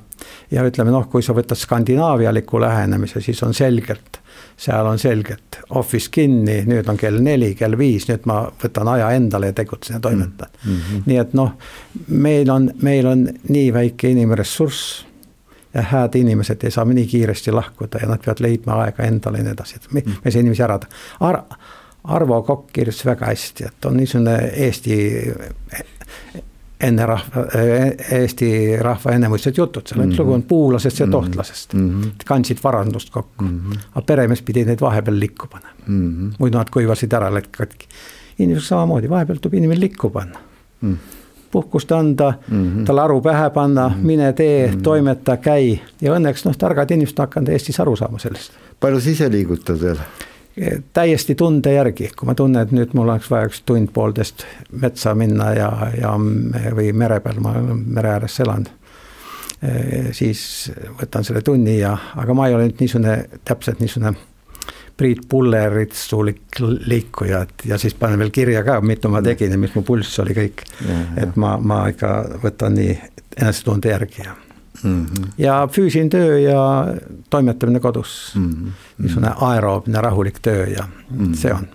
ja 0.51 0.63
ütleme 0.67 0.91
noh, 0.91 1.07
kui 1.11 1.23
sa 1.23 1.35
võtad 1.37 1.59
skandinaavialiku 1.59 2.59
lähenemise, 2.61 3.21
siis 3.21 3.41
on 3.43 3.53
selgelt, 3.57 4.19
seal 4.57 4.87
on 4.89 4.99
selgelt 4.99 5.59
office 5.79 6.11
kinni, 6.11 6.61
nüüd 6.67 6.89
on 6.89 6.99
kell 6.99 7.19
neli, 7.23 7.53
kell 7.55 7.77
viis, 7.77 8.07
nüüd 8.09 8.27
ma 8.29 8.43
võtan 8.63 8.91
aja 8.95 9.11
endale 9.17 9.51
ja 9.51 9.57
tegutsen 9.57 9.97
ja 9.97 10.03
toimetan 10.03 10.49
mm. 10.65 10.73
-hmm. 10.73 11.03
nii 11.05 11.17
et 11.23 11.33
noh, 11.37 11.53
meil 12.07 12.49
on, 12.51 12.71
meil 12.81 13.07
on 13.07 13.27
nii 13.49 13.73
väike 13.73 14.09
inimressurss 14.09 15.05
ja 15.73 15.81
hääd 15.81 16.15
inimesed 16.15 16.63
ei 16.63 16.71
saa 16.71 16.85
nii 16.85 17.07
kiiresti 17.07 17.51
lahkuda 17.51 17.99
ja 18.01 18.07
nad 18.07 18.23
peavad 18.25 18.39
leidma 18.39 18.81
aega 18.83 19.03
endale 19.03 19.37
ja 19.37 19.43
nii 19.43 19.57
edasi, 19.57 19.75
et 19.75 19.91
me, 19.91 19.99
mm. 20.05 20.11
me 20.11 20.25
ei 20.25 20.31
saa 20.31 20.45
inimesi 20.45 20.63
ära 20.63 20.79
Ar. 21.19 21.43
Arvo 22.07 22.41
Kokk 22.41 22.69
kirjutas 22.73 23.05
väga 23.05 23.25
hästi, 23.25 23.65
et 23.67 23.85
on 23.85 23.97
niisugune 23.97 24.37
Eesti 24.55 24.95
enne 26.83 27.05
rahva, 27.05 27.43
Eesti 28.19 28.49
rahva 28.81 29.11
ennemuistsed 29.15 29.57
jutud, 29.57 29.87
seal 29.87 30.01
mm 30.01 30.11
-hmm. 30.11 30.19
lugu 30.19 30.33
on 30.33 30.43
puulasest 30.43 30.99
ja 30.99 31.05
mhm. 31.05 31.11
tohtlasest 31.11 31.73
mm. 31.73 32.01
-hmm. 32.01 32.11
kandsid 32.25 32.57
varandust 32.63 33.09
kokku 33.09 33.43
mm, 33.43 33.61
-hmm. 33.71 33.79
aga 33.91 34.05
peremees 34.05 34.41
pidi 34.41 34.65
neid 34.65 34.81
vahepeal 34.81 35.19
likku 35.19 35.47
panema 35.47 35.73
mm. 35.87 36.11
-hmm. 36.11 36.35
muidu 36.39 36.57
nad 36.57 36.69
kuivasid 36.69 37.13
ära, 37.13 37.33
läksid 37.33 37.55
katki. 37.57 37.87
inimesega 38.39 38.67
samamoodi, 38.67 39.09
vahepeal 39.09 39.37
tuleb 39.37 39.53
inimene 39.53 39.79
likku 39.79 40.09
panna 40.09 40.39
mm. 40.81 40.93
-hmm 40.93 41.17
puhkust 41.51 41.91
anda 41.91 42.33
mm, 42.47 42.63
-hmm. 42.63 42.85
talle 42.85 43.01
aru 43.01 43.21
pähe 43.21 43.49
panna 43.49 43.89
mm, 43.89 43.95
-hmm. 43.95 44.05
mine 44.05 44.33
tee 44.33 44.67
mm, 44.67 44.73
-hmm. 44.73 44.81
toimeta, 44.81 45.37
käi 45.37 45.79
ja 46.01 46.13
õnneks 46.13 46.45
noh, 46.45 46.57
targad 46.57 46.91
inimesed 46.91 47.19
on 47.19 47.23
hakanud 47.23 47.49
Eestis 47.49 47.79
aru 47.79 47.95
saama 47.95 48.19
sellest. 48.19 48.51
palju 48.79 48.99
sa 48.99 49.09
ise 49.09 49.31
liigutad 49.31 49.81
veel? 49.81 49.97
Täiesti 50.93 51.35
tunde 51.35 51.73
järgi, 51.73 52.09
kui 52.17 52.27
ma 52.29 52.33
tunnen, 52.37 52.63
et 52.65 52.73
nüüd 52.73 52.95
mul 52.97 53.09
oleks 53.11 53.29
vaja 53.31 53.49
üks 53.49 53.61
tund-poolteist 53.67 54.45
metsa 54.81 55.13
minna 55.17 55.51
ja, 55.53 55.69
ja 55.93 56.15
või 56.75 56.89
mere 56.97 57.19
peal, 57.21 57.41
ma 57.43 57.53
mere 57.61 58.15
ääres 58.15 58.39
elan. 58.45 58.65
siis 60.13 60.71
võtan 60.99 61.25
selle 61.25 61.41
tunni 61.41 61.79
ja, 61.79 61.95
aga 62.15 62.33
ma 62.37 62.47
ei 62.47 62.55
ole 62.57 62.67
nüüd 62.67 62.81
niisugune, 62.81 63.15
täpselt 63.45 63.79
niisugune 63.81 64.13
Priit 64.97 65.27
Pulleritsulik 65.29 66.59
liikuja, 66.89 67.43
et 67.45 67.65
ja 67.69 67.77
siis 67.77 67.93
panen 67.93 68.17
veel 68.19 68.33
kirja 68.33 68.63
ka, 68.65 68.79
mitu 68.81 69.09
ma 69.13 69.21
tegin 69.21 69.53
ja 69.53 69.57
mis 69.61 69.75
mu 69.77 69.83
pulss 69.85 70.19
oli 70.19 70.33
kõik. 70.33 70.65
et 71.17 71.37
ma, 71.37 71.57
ma 71.57 71.83
ikka 71.93 72.39
võtan 72.41 72.77
nii 72.77 72.97
enesetunde 73.37 73.93
järgi 73.93 74.25
ja 74.25 74.33
mm. 74.83 75.05
-hmm. 75.05 75.31
ja 75.37 75.67
füüsiline 75.71 76.09
töö 76.09 76.39
ja 76.39 76.61
toimetamine 77.29 77.79
kodus 77.79 78.33
mm. 78.35 78.49
-hmm. 78.49 78.85
niisugune 78.97 79.33
aeroobne 79.35 80.01
rahulik 80.01 80.39
töö 80.41 80.65
ja 80.65 80.87
mm 81.09 81.25
-hmm. 81.25 81.35
see 81.35 81.53
on 81.53 81.67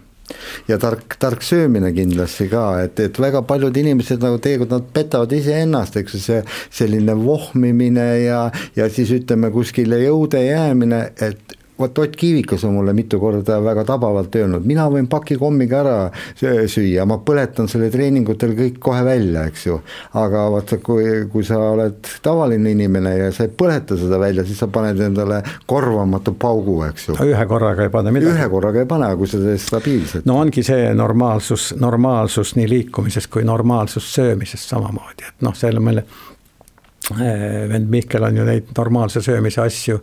ja 0.68 0.78
tark, 0.78 1.16
tark 1.18 1.42
söömine 1.42 1.92
kindlasti 1.92 2.48
ka, 2.48 2.82
et, 2.82 3.00
et 3.00 3.20
väga 3.20 3.42
paljud 3.42 3.76
inimesed 3.76 4.22
nagu 4.22 4.38
tegelikult 4.38 4.70
nad 4.70 4.86
petavad 4.94 5.32
iseennast, 5.32 5.96
eks 5.96 6.14
ju, 6.14 6.20
see 6.20 6.42
selline 6.70 7.16
vohmimine 7.24 8.06
ja, 8.24 8.50
ja 8.76 8.88
siis 8.90 9.10
ütleme 9.10 9.50
kuskile 9.50 9.98
jõude 10.04 10.44
jäämine, 10.46 11.02
et 11.20 11.56
vot 11.82 11.98
Ott 11.98 12.16
Kiivikas 12.16 12.64
on 12.64 12.74
mulle 12.74 12.92
mitu 12.92 13.20
korda 13.20 13.58
väga 13.64 13.84
tabavalt 13.84 14.34
öelnud, 14.36 14.64
mina 14.66 14.86
võin 14.90 15.08
paki 15.10 15.36
kommiga 15.40 15.80
ära 15.82 15.96
süüa, 16.38 17.04
ma 17.08 17.18
põletan 17.24 17.68
selle 17.70 17.90
treeningutel 17.92 18.54
kõik 18.58 18.78
kohe 18.82 19.02
välja, 19.06 19.44
eks 19.50 19.66
ju. 19.66 19.78
aga 20.18 20.44
vaata, 20.54 20.78
kui, 20.84 21.04
kui 21.32 21.44
sa 21.46 21.58
oled 21.72 22.10
tavaline 22.22 22.72
inimene 22.74 23.14
ja 23.18 23.30
sa 23.34 23.46
ei 23.46 23.52
põleta 23.62 23.98
seda 23.98 24.18
välja, 24.22 24.44
siis 24.48 24.60
sa 24.62 24.68
paned 24.72 25.00
endale 25.02 25.42
korvamatu 25.66 26.34
paugu, 26.38 26.78
eks 26.88 27.08
ju. 27.10 27.16
ühe 27.28 27.46
korraga 27.50 27.86
ei 27.86 27.94
pane 27.94 28.14
midagi. 28.14 28.34
ühe 28.36 28.50
korraga 28.52 28.82
ei 28.84 28.90
pane, 28.90 29.12
kui 29.20 29.30
sa 29.30 29.40
teed 29.42 29.62
stabiilselt. 29.62 30.26
no 30.28 30.38
ongi 30.42 30.64
see 30.66 30.92
normaalsus, 30.96 31.72
normaalsus 31.80 32.56
nii 32.58 32.68
liikumises 32.70 33.28
kui 33.32 33.46
normaalsus 33.48 34.12
söömises 34.14 34.68
samamoodi, 34.68 35.28
et 35.28 35.46
noh, 35.46 35.56
seal 35.58 35.80
meil 35.82 36.02
eh, 36.02 37.66
vend 37.72 37.90
Mihkel 37.90 38.30
on 38.30 38.38
ju 38.42 38.46
neid 38.46 38.70
normaalse 38.76 39.24
söömise 39.24 39.64
asju 39.64 40.00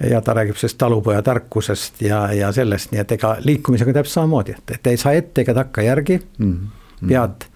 ja 0.00 0.20
ta 0.20 0.34
räägib 0.34 0.56
sellest 0.56 0.78
talupoja 0.78 1.22
tarkusest 1.22 2.02
ja, 2.02 2.32
ja 2.32 2.52
sellest, 2.52 2.92
nii 2.92 3.00
et 3.00 3.12
ega 3.16 3.36
liikumisega 3.40 3.94
täpselt 3.96 4.20
samamoodi, 4.20 4.56
et, 4.58 4.74
et 4.76 4.90
ei 4.92 4.96
saa 5.00 5.14
ette 5.16 5.40
ega 5.40 5.54
takkajärgi 5.54 6.18
mm, 6.38 6.52
-hmm. 6.52 7.08
pead 7.08 7.46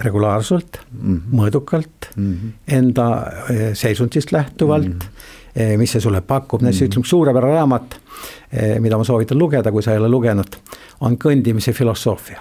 regulaarselt 0.00 0.80
mm, 0.92 1.16
-hmm. 1.16 1.38
mõõdukalt 1.40 2.10
mm, 2.16 2.32
-hmm. 2.32 2.50
enda 2.68 3.06
eh, 3.50 3.74
seisundist 3.74 4.32
lähtuvalt 4.32 4.88
mm, 4.88 4.98
-hmm. 5.54 5.78
mis 5.78 5.92
see 5.92 6.00
sulle 6.00 6.20
pakub, 6.20 6.62
näiteks 6.62 6.80
mm 6.80 6.84
-hmm. 6.84 6.90
ütleme 6.90 7.06
suurepärane 7.06 7.54
raamat, 7.54 7.96
eh, 8.52 8.80
mida 8.80 8.98
ma 8.98 9.04
soovitan 9.04 9.38
lugeda, 9.38 9.72
kui 9.72 9.82
sa 9.82 9.92
ei 9.92 9.98
ole 9.98 10.08
lugenud, 10.08 10.56
on 11.00 11.16
kõndimise 11.24 11.72
filosoofia. 11.72 12.40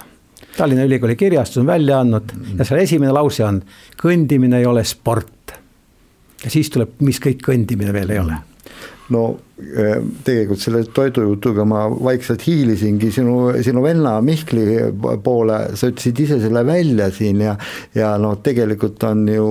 Tallinna 0.58 0.84
Ülikooli 0.84 1.16
kirjastus 1.16 1.58
on 1.58 1.68
välja 1.68 2.00
andnud 2.00 2.24
mm 2.34 2.42
-hmm. 2.42 2.58
ja 2.58 2.66
seal 2.66 2.80
esimene 2.80 3.12
lause 3.12 3.46
on, 3.46 3.62
kõndimine 4.04 4.54
ei 4.54 4.66
ole 4.66 4.84
sport. 4.84 5.54
ja 6.44 6.52
siis 6.52 6.70
tuleb, 6.70 6.90
mis 7.00 7.20
kõik 7.20 7.40
kõndimine 7.48 7.94
veel 7.94 8.10
ei 8.10 8.20
ole 8.20 8.34
no 9.14 9.24
eh, 9.62 10.00
tegelikult 10.26 10.62
selle 10.62 10.82
toidujutuga 10.94 11.66
ma 11.68 11.84
vaikselt 11.90 12.46
hiilisingi 12.48 13.12
sinu, 13.14 13.36
sinu 13.66 13.84
venna 13.86 14.16
Mihkli 14.26 14.66
poole, 15.24 15.60
sa 15.78 15.92
ütlesid 15.92 16.22
ise 16.26 16.40
selle 16.42 16.66
välja 16.66 17.12
siin 17.14 17.44
ja 17.46 17.56
ja 17.96 18.16
noh, 18.22 18.40
tegelikult 18.44 19.04
on 19.06 19.28
ju 19.30 19.50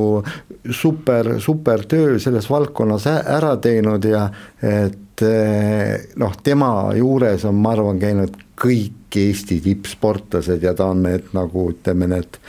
super, 0.71 1.37
super 1.41 1.87
töö 1.89 2.19
selles 2.23 2.51
valdkonnas 2.51 3.07
ära 3.11 3.55
teinud 3.63 4.11
ja 4.11 4.27
et 4.61 5.23
eh, 5.23 6.11
noh, 6.21 6.35
tema 6.43 6.75
juures 6.99 7.47
on, 7.49 7.61
ma 7.63 7.77
arvan, 7.77 8.03
käinud 8.03 8.39
kõik 8.61 9.01
Eesti 9.15 9.61
tippsportlased 9.63 10.65
ja 10.67 10.73
ta 10.75 10.89
on 10.91 11.05
need 11.07 11.29
nagu 11.37 11.69
ütleme, 11.71 12.09
need 12.11 12.41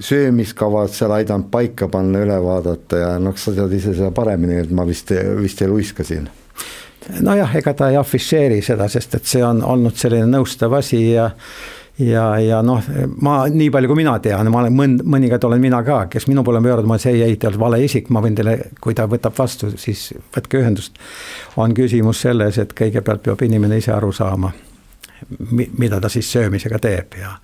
söömiskavad 0.00 0.92
seal 0.94 1.12
aidanud 1.14 1.50
paika 1.52 1.88
panna, 1.88 2.22
üle 2.24 2.36
vaadata 2.42 3.00
ja 3.02 3.10
noh, 3.22 3.36
sa 3.36 3.52
tead 3.56 3.72
ise 3.76 3.94
seda 3.94 4.10
paremini, 4.16 4.60
et 4.62 4.70
ma 4.74 4.86
vist, 4.88 5.12
vist 5.40 5.62
ei 5.62 5.68
luiska 5.68 6.06
siin 6.06 6.28
nojah, 7.20 7.52
ega 7.56 7.74
ta 7.74 7.90
ei 7.90 7.98
afišeeri 8.00 8.60
seda, 8.62 8.88
sest 8.88 9.14
et 9.18 9.28
see 9.28 9.44
on 9.44 9.62
olnud 9.66 9.96
selline 9.96 10.28
nõustav 10.30 10.74
asi 10.78 11.02
ja 11.10 11.30
ja, 12.00 12.24
ja 12.40 12.60
noh, 12.64 12.84
ma 13.20 13.42
nii 13.52 13.68
palju, 13.72 13.90
kui 13.90 13.98
mina 14.00 14.14
tean, 14.24 14.48
ma 14.52 14.62
olen 14.62 14.76
mõnd-, 14.76 15.04
mõnikord 15.04 15.44
olen 15.48 15.60
mina 15.60 15.82
ka, 15.84 16.02
kes 16.12 16.26
minu 16.30 16.44
poole 16.46 16.62
pöördunud, 16.64 16.88
ma 16.88 16.96
see 17.00 17.18
ei, 17.18 17.36
te 17.36 17.50
olete 17.50 17.60
vale 17.60 17.82
isik, 17.84 18.08
ma 18.14 18.22
võin 18.24 18.38
teile, 18.38 18.56
kui 18.80 18.96
ta 18.96 19.04
võtab 19.10 19.36
vastu, 19.36 19.72
siis 19.80 20.06
võtke 20.32 20.62
ühendust. 20.62 20.96
on 21.60 21.76
küsimus 21.76 22.22
selles, 22.24 22.58
et 22.58 22.72
kõigepealt 22.76 23.24
peab 23.26 23.42
inimene 23.44 23.80
ise 23.82 23.92
aru 23.92 24.12
saama 24.16 24.52
mida 25.78 26.00
ta 26.00 26.08
siis 26.08 26.32
söömisega 26.32 26.78
teeb 26.78 27.18
ja, 27.20 27.34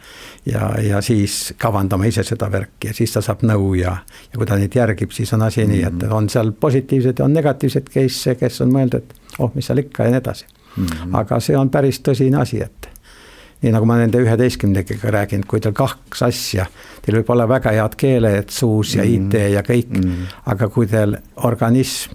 ja, 0.46 0.70
ja 0.82 1.00
siis 1.00 1.54
kavandama 1.58 2.06
ise 2.06 2.24
seda 2.26 2.48
värki 2.52 2.90
ja 2.90 2.94
siis 2.94 3.12
ta 3.12 3.22
saab 3.24 3.42
nõu 3.46 3.74
ja, 3.78 3.96
ja 4.32 4.38
kui 4.38 4.46
ta 4.46 4.58
neid 4.58 4.74
järgib, 4.74 5.14
siis 5.14 5.32
on 5.32 5.42
asi 5.42 5.64
mm 5.64 5.70
-hmm. 5.70 5.72
nii, 5.72 5.82
et 5.82 6.02
mhm. 6.02 6.12
on 6.12 6.28
seal 6.28 6.52
positiivsed 6.52 7.18
ja 7.18 7.24
on 7.24 7.32
negatiivsed 7.32 7.88
case'e, 7.94 8.34
kes 8.34 8.60
on 8.60 8.72
mõelnud, 8.72 8.94
et 8.94 9.14
oh, 9.38 9.50
mis 9.54 9.66
seal 9.66 9.78
ikka 9.78 10.04
ja 10.04 10.10
nii 10.10 10.18
edasi 10.18 10.46
mm. 10.76 10.86
-hmm. 10.86 11.18
aga 11.18 11.40
see 11.40 11.56
on 11.56 11.70
päris 11.70 12.00
tõsine 12.00 12.40
asi, 12.40 12.62
et 12.62 12.88
nii 13.62 13.72
nagu 13.72 13.86
ma 13.86 13.96
nende 13.96 14.20
üheteistkümnendiga 14.20 15.10
räägin, 15.10 15.44
kui 15.48 15.60
teil 15.60 15.74
kaks 15.74 16.22
asja, 16.22 16.66
teil 17.02 17.18
võib 17.18 17.30
olla 17.32 17.48
väga 17.48 17.72
head 17.72 17.94
keeled 17.96 18.48
suus 18.48 18.94
ja 18.94 19.04
mm 19.04 19.08
-hmm. 19.08 19.26
IT 19.26 19.52
ja 19.52 19.62
kõik 19.62 19.90
mm, 19.90 20.02
-hmm. 20.02 20.26
aga 20.46 20.68
kui 20.68 20.86
teil 20.86 21.16
organism 21.36 22.12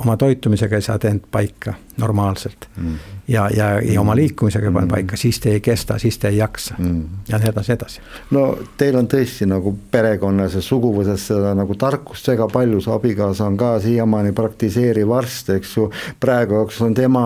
oma 0.00 0.16
toitumisega 0.16 0.76
ei 0.76 0.82
saa 0.82 0.98
te 0.98 1.08
end 1.08 1.26
paika 1.30 1.74
normaalselt 2.00 2.68
mm. 2.76 2.86
-hmm. 2.86 2.98
ja, 3.28 3.50
ja, 3.56 3.80
ja 3.92 4.00
oma 4.00 4.16
liikumisega 4.16 4.66
ei 4.66 4.72
pane 4.72 4.84
mm. 4.84 4.90
paika, 4.90 5.16
siis 5.16 5.40
te 5.40 5.50
ei 5.50 5.60
kesta, 5.60 5.98
siis 5.98 6.18
te 6.18 6.28
ei 6.28 6.36
jaksa 6.36 6.74
mm. 6.78 7.04
ja 7.28 7.38
nii 7.38 7.48
edasi, 7.48 7.72
edasi. 7.72 8.00
no 8.30 8.58
teil 8.76 8.96
on 8.96 9.08
tõesti 9.08 9.46
nagu 9.46 9.74
perekonnas 9.90 10.54
ja 10.54 10.62
suguvõsas 10.62 11.26
seda 11.32 11.54
nagu 11.54 11.74
tarkust 11.74 12.28
väga 12.28 12.48
palju, 12.52 12.80
su 12.80 12.92
abikaasa 12.92 13.46
on 13.46 13.56
ka 13.56 13.80
siiamaani 13.80 14.32
praktiseeriv 14.32 15.10
arst, 15.10 15.50
eks 15.50 15.76
ju. 15.76 15.90
praegu 16.20 16.54
jaoks 16.54 16.80
on 16.80 16.94
tema, 16.94 17.24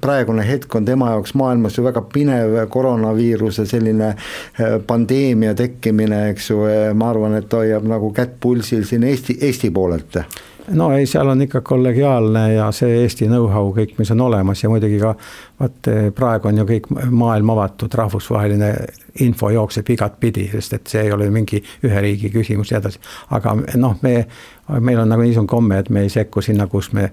praegune 0.00 0.46
hetk 0.48 0.74
on 0.74 0.84
tema 0.84 1.10
jaoks 1.10 1.34
maailmas 1.34 1.78
ju 1.78 1.84
väga 1.84 2.02
pinev 2.12 2.56
koroonaviiruse 2.68 3.66
selline 3.66 4.08
eh, 4.08 4.78
pandeemia 4.86 5.54
tekkimine, 5.54 6.28
eks 6.30 6.50
ju, 6.50 6.62
ma 6.94 7.10
arvan, 7.10 7.34
et 7.34 7.52
hoiab 7.52 7.84
nagu 7.88 8.12
kätt 8.12 8.40
pulsil 8.40 8.84
siin 8.84 9.04
Eesti, 9.04 9.38
Eesti 9.40 9.70
poolelt 9.70 10.16
no 10.74 10.92
ei, 10.92 11.06
seal 11.06 11.28
on 11.28 11.42
ikka 11.42 11.60
kollegiaalne 11.60 12.52
ja 12.54 12.70
see 12.72 13.02
Eesti 13.02 13.26
know-how 13.26 13.72
kõik, 13.74 13.96
mis 13.98 14.10
on 14.14 14.20
olemas 14.20 14.62
ja 14.62 14.70
muidugi 14.70 14.98
ka 15.00 15.14
vaat 15.60 15.88
eh, 15.90 16.08
praegu 16.14 16.48
on 16.50 16.60
ju 16.60 16.66
kõik 16.68 16.88
maailm 17.10 17.50
avatud, 17.54 17.94
rahvusvaheline 17.94 18.70
info 19.24 19.50
jookseb 19.50 19.90
igatpidi, 19.96 20.46
sest 20.52 20.76
et 20.78 20.92
see 20.92 21.02
ei 21.06 21.12
ole 21.12 21.30
mingi 21.30 21.62
ühe 21.86 22.02
riigi 22.04 22.30
küsimus 22.34 22.70
ja 22.70 22.78
edasi. 22.80 23.00
aga 23.36 23.56
noh, 23.80 23.96
me, 24.02 24.14
meil 24.78 25.02
on 25.02 25.10
nagu 25.10 25.26
niisugune 25.26 25.50
komme, 25.50 25.80
et 25.82 25.90
me 25.90 26.04
ei 26.06 26.12
sekku 26.12 26.42
sinna, 26.44 26.66
kus 26.70 26.92
me 26.96 27.10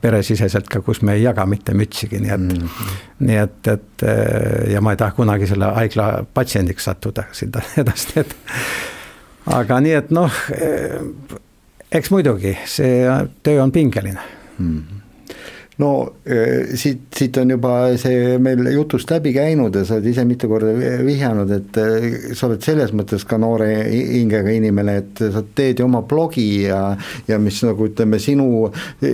peresiseselt 0.00 0.68
ka, 0.68 0.82
kus 0.84 1.02
me 1.02 1.16
ei 1.16 1.24
jaga 1.24 1.46
mitte 1.46 1.74
mütsigi, 1.74 2.20
nii 2.20 2.34
et 2.34 2.40
mm, 2.40 2.68
-hmm. 2.68 3.00
nii 3.30 3.40
et, 3.46 3.58
et 3.66 4.06
eh, 4.06 4.72
ja 4.74 4.80
ma 4.80 4.92
ei 4.92 5.00
taha 5.00 5.16
kunagi 5.16 5.46
selle 5.46 5.72
haigla 5.80 6.12
patsiendiks 6.34 6.84
sattuda 6.84 7.24
sinna 7.32 7.64
edasi, 7.82 8.20
et 8.20 8.36
aga 9.46 9.80
nii, 9.80 9.98
et 10.02 10.10
noh 10.10 10.42
eh, 10.54 11.00
eks 11.92 12.10
muidugi, 12.10 12.56
see 12.68 13.04
töö 13.42 13.62
on 13.62 13.72
pingeline 13.72 14.20
mm. 14.58 14.78
-hmm 14.78 14.98
no 15.78 16.12
eh, 16.26 16.74
siit, 16.74 17.06
siit 17.14 17.36
on 17.38 17.52
juba 17.54 17.72
see 18.00 18.38
meil 18.42 18.66
jutust 18.74 19.10
läbi 19.12 19.30
käinud 19.34 19.76
ja 19.78 19.84
sa 19.86 19.96
oled 19.96 20.08
ise 20.10 20.24
mitu 20.26 20.50
korda 20.50 20.72
vihjanud, 21.06 21.52
et 21.54 21.78
eh, 21.78 22.06
sa 22.34 22.48
oled 22.48 22.64
selles 22.66 22.90
mõttes 22.98 23.22
ka 23.28 23.38
noore 23.38 23.68
hingega 23.86 24.54
inimene, 24.56 24.96
et 25.04 25.22
sa 25.34 25.44
teed 25.54 25.78
ju 25.78 25.86
oma 25.86 26.02
blogi 26.08 26.48
ja 26.64 26.80
ja 27.28 27.38
mis 27.42 27.60
nagu 27.62 27.86
ütleme, 27.86 28.18
sinu, 28.22 28.48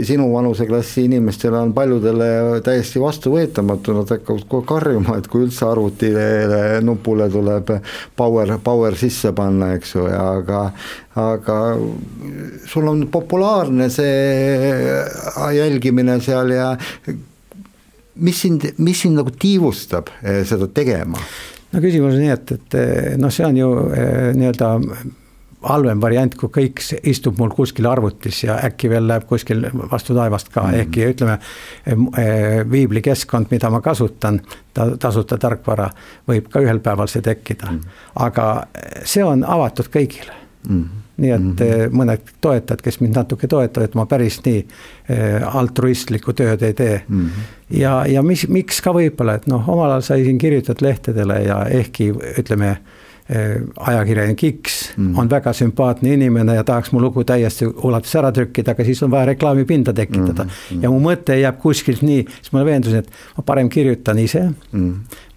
sinu 0.08 0.30
vanuseklassi 0.32 1.04
inimestele 1.10 1.60
on 1.60 1.74
paljudele 1.76 2.30
täiesti 2.64 3.02
vastuvõetamatu, 3.02 3.98
nad 3.98 4.14
hakkavad 4.16 4.48
kohe 4.48 4.68
karjuma, 4.68 5.18
et 5.20 5.28
kui 5.28 5.44
üldse 5.44 5.68
arvutile 5.68 6.80
nupule 6.84 7.28
tuleb 7.32 7.74
power, 8.16 8.56
power 8.64 8.96
sisse 8.96 9.34
panna, 9.36 9.74
eks 9.76 9.96
ju, 9.98 10.08
ja 10.08 10.24
aga 10.38 10.64
aga 11.14 11.58
sul 12.66 12.88
on 12.90 13.06
populaarne 13.12 13.86
see 13.92 15.54
jälgimine 15.54 16.18
seal 16.20 16.50
ja 16.50 16.72
mis 18.14 18.40
sind, 18.40 18.62
mis 18.78 19.00
sind 19.02 19.18
nagu 19.18 19.30
tiivustab 19.30 20.10
eh, 20.22 20.42
seda 20.46 20.68
tegema? 20.74 21.18
no 21.74 21.82
küsimus 21.82 22.14
on 22.14 22.22
nii, 22.22 22.32
et, 22.34 22.54
et 22.54 22.78
eh, 22.78 23.12
noh, 23.18 23.32
see 23.34 23.46
on 23.46 23.58
ju 23.58 23.68
eh, 23.90 24.32
nii-öelda 24.38 24.70
halvem 25.64 26.00
variant, 26.02 26.34
kui 26.36 26.50
kõik 26.52 26.82
istub 27.08 27.38
mul 27.40 27.54
kuskil 27.56 27.86
arvutis 27.88 28.42
ja 28.44 28.58
äkki 28.66 28.90
veel 28.92 29.06
läheb 29.08 29.24
kuskil 29.28 29.64
vastu 29.90 30.12
taevast 30.14 30.50
ka 30.52 30.60
mm, 30.60 30.74
-hmm. 30.74 30.82
ehkki 30.82 31.06
ütleme, 31.14 31.38
viiblikeskkond, 32.70 33.48
mida 33.50 33.70
ma 33.72 33.80
kasutan, 33.80 34.42
ta, 34.76 34.90
tasuta 35.00 35.38
tarkvara, 35.40 35.88
võib 36.28 36.50
ka 36.52 36.60
ühel 36.60 36.82
päeval 36.84 37.08
see 37.08 37.24
tekkida 37.24 37.70
mm. 37.70 37.78
-hmm. 37.78 38.12
aga 38.26 38.66
see 39.04 39.24
on 39.24 39.44
avatud 39.44 39.88
kõigile 39.88 40.36
mm. 40.68 40.82
-hmm 40.82 41.03
nii 41.16 41.30
et 41.30 41.40
mm 41.40 41.56
-hmm. 41.58 41.94
mõned 41.94 42.32
toetajad, 42.40 42.82
kes 42.82 43.00
mind 43.00 43.16
natuke 43.16 43.46
toetavad, 43.46 43.94
ma 43.94 44.06
päris 44.06 44.40
nii 44.44 44.66
altruistlikku 45.52 46.32
tööd 46.32 46.62
ei 46.62 46.74
tee 46.74 47.02
mm. 47.08 47.20
-hmm. 47.20 47.78
ja, 47.80 48.06
ja 48.06 48.22
mis, 48.22 48.48
miks 48.48 48.80
ka 48.80 48.92
võib-olla, 48.92 49.34
et 49.34 49.46
noh, 49.46 49.68
omal 49.68 49.90
ajal 49.90 50.02
sai 50.02 50.24
siin 50.24 50.38
kirjutatud 50.38 50.82
lehtedele 50.82 51.42
ja 51.42 51.64
ehkki 51.66 52.10
ütleme 52.38 52.76
ajakirjanik 53.24 54.42
X 54.60 54.90
mm. 54.96 55.18
on 55.18 55.30
väga 55.30 55.52
sümpaatne 55.56 56.12
inimene 56.12 56.54
ja 56.58 56.64
tahaks 56.64 56.90
mu 56.92 57.00
lugu 57.00 57.22
täiesti 57.24 57.64
ulatuses 57.64 58.18
ära 58.20 58.30
trükkida, 58.36 58.74
aga 58.74 58.84
siis 58.84 59.00
on 59.02 59.10
vaja 59.14 59.30
reklaamipinda 59.30 59.94
tekitada 59.96 60.44
mm. 60.44 60.50
Mm. 60.70 60.82
ja 60.84 60.90
mu 60.92 60.98
mõte 61.00 61.38
jääb 61.38 61.56
kuskilt 61.62 62.02
nii, 62.04 62.26
siis 62.28 62.52
ma 62.52 62.64
veendusin, 62.68 63.00
et 63.00 63.38
ma 63.38 63.44
parem 63.48 63.70
kirjutan 63.72 64.20
ise 64.20 64.42
mm.. 64.44 64.90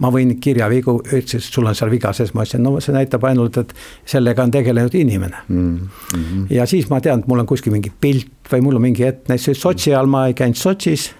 ma 0.03 0.11
võin 0.11 0.35
kirjavigu, 0.43 0.97
ütles, 1.05 1.39
et 1.39 1.47
sul 1.47 1.69
on 1.71 1.79
seal 1.79 1.93
viga 1.93 2.11
sees, 2.17 2.33
ma 2.35 2.43
ütlesin, 2.43 2.65
no 2.67 2.75
see 2.83 2.95
näitab 2.95 3.23
ainult, 3.29 3.61
et 3.63 3.71
sellega 4.05 4.43
on 4.43 4.51
tegelenud 4.51 4.99
inimene 4.99 5.45
mm. 5.47 5.79
-hmm. 6.11 6.43
ja 6.59 6.67
siis 6.67 6.89
ma 6.91 6.99
tean, 6.99 7.23
et 7.23 7.31
mul 7.31 7.39
on 7.39 7.47
kuskil 7.47 7.71
mingi 7.71 7.93
pilt 8.01 8.51
või 8.51 8.67
mul 8.67 8.81
on 8.81 8.87
mingi 8.89 9.07
hetk, 9.07 9.29
näiteks 9.31 9.63
Sotši 9.63 9.95
ajal 9.95 10.11
ma 10.11 10.27
ei 10.27 10.35
käinud 10.35 10.59
Sotšis 10.59 11.13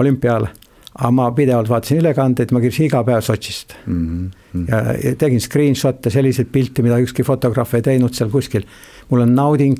olümpial 0.00 0.48
aga 0.98 1.10
ma 1.14 1.28
pidevalt 1.34 1.70
vaatasin 1.70 2.00
ülekandeid, 2.02 2.52
ma 2.52 2.60
kirjutasin 2.62 2.88
iga 2.88 3.02
päev 3.06 3.22
Sotšist 3.22 3.74
mm. 3.86 4.30
-hmm. 4.54 4.64
ja 5.04 5.14
tegin 5.18 5.40
screenshot'e, 5.40 6.10
selliseid 6.10 6.50
pilte, 6.52 6.82
mida 6.82 6.98
ükski 6.98 7.22
fotograaf 7.22 7.74
ei 7.74 7.82
teinud 7.82 8.14
seal 8.14 8.30
kuskil. 8.30 8.66
mul 9.10 9.20
on 9.20 9.34
nauding, 9.34 9.78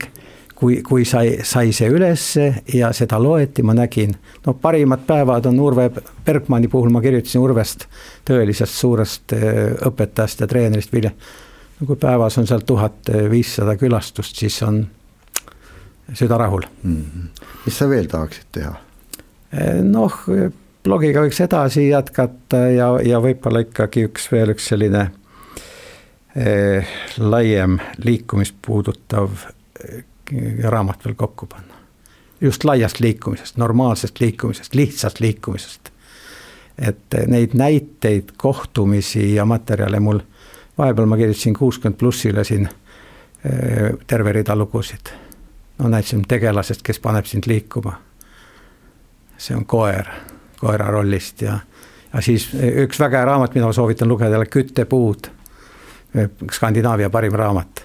kui, 0.55 0.83
kui 0.83 1.05
sai, 1.05 1.39
sai 1.43 1.73
see 1.73 1.89
ülesse 1.89 2.63
ja 2.75 2.93
seda 2.93 3.23
loeti, 3.23 3.63
ma 3.63 3.75
nägin. 3.75 4.15
no 4.47 4.55
parimad 4.55 5.01
päevad 5.07 5.47
on 5.47 5.61
Urve 5.61 5.91
Bergmanni 6.25 6.69
puhul, 6.69 6.91
ma 6.91 7.01
kirjutasin 7.01 7.41
Urvest, 7.41 7.87
tõelisest 8.25 8.79
suurest 8.79 9.33
äh, 9.33 9.75
õpetajast 9.87 10.41
ja 10.41 10.47
treenerist 10.47 10.93
Vilja. 10.93 11.11
no 11.81 11.87
kui 11.87 11.97
päevas 11.97 12.39
on 12.39 12.47
seal 12.47 12.63
tuhat 12.67 13.11
viissada 13.31 13.77
külastust, 13.77 14.37
siis 14.37 14.63
on 14.63 14.87
süda 16.15 16.39
rahul 16.39 16.63
mm. 16.83 16.97
-hmm. 16.97 17.45
mis 17.67 17.79
sa 17.79 17.89
veel 17.89 18.07
tahaksid 18.07 18.47
teha? 18.53 18.75
Äh, 19.55 19.83
noh 19.83 20.15
blogiga 20.85 21.25
võiks 21.25 21.41
edasi 21.45 21.89
jätkata 21.89 22.65
ja, 22.75 22.91
ja 23.05 23.21
võib-olla 23.23 23.65
ikkagi 23.67 24.07
üks 24.09 24.29
veel 24.33 24.55
üks 24.55 24.71
selline 24.73 25.07
eh, 26.37 26.89
laiem 27.19 27.79
liikumist 28.05 28.57
puudutav 28.65 29.45
eh, 29.85 30.05
raamat 30.65 31.05
veel 31.05 31.17
kokku 31.19 31.47
panna. 31.47 31.75
just 32.41 32.65
laiast 32.65 33.01
liikumisest, 33.01 33.57
normaalsest 33.57 34.21
liikumisest, 34.21 34.75
lihtsast 34.75 35.21
liikumisest. 35.21 35.91
et 36.79 37.17
neid 37.27 37.55
näiteid, 37.55 38.33
kohtumisi 38.37 39.35
ja 39.35 39.45
materjale 39.45 40.01
mul, 40.01 40.21
vahepeal 40.79 41.07
ma 41.07 41.17
kirjutasin 41.17 41.55
kuuskümmend 41.55 41.99
plussile 41.99 42.45
siin 42.45 42.69
eh, 43.45 43.93
terve 44.07 44.33
rida 44.33 44.57
lugusid. 44.57 45.13
no 45.79 45.89
näitasin 45.89 46.25
tegelasest, 46.29 46.83
kes 46.83 47.01
paneb 47.01 47.25
sind 47.25 47.45
liikuma. 47.47 48.01
see 49.37 49.57
on 49.57 49.67
koer 49.67 50.09
koera 50.61 50.91
rollist 50.93 51.43
ja, 51.43 51.59
ja 52.13 52.23
siis 52.25 52.51
üks 52.55 53.01
väga 53.01 53.21
hea 53.21 53.29
raamat, 53.33 53.55
mida 53.57 53.69
ma 53.69 53.77
soovitan 53.77 54.09
lugeda, 54.09 54.41
Küttepuud. 54.47 55.31
Skandinaavia 56.51 57.07
parim 57.11 57.37
raamat 57.39 57.85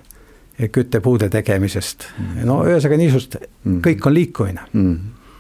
küttepuude 0.72 1.28
tegemisest, 1.32 2.08
no 2.48 2.62
ühesõnaga 2.64 3.00
niisugust, 3.00 3.36
mm. 3.42 3.80
kõik 3.84 4.06
on 4.08 4.16
liikumine 4.16 4.64
mm. 4.72 4.94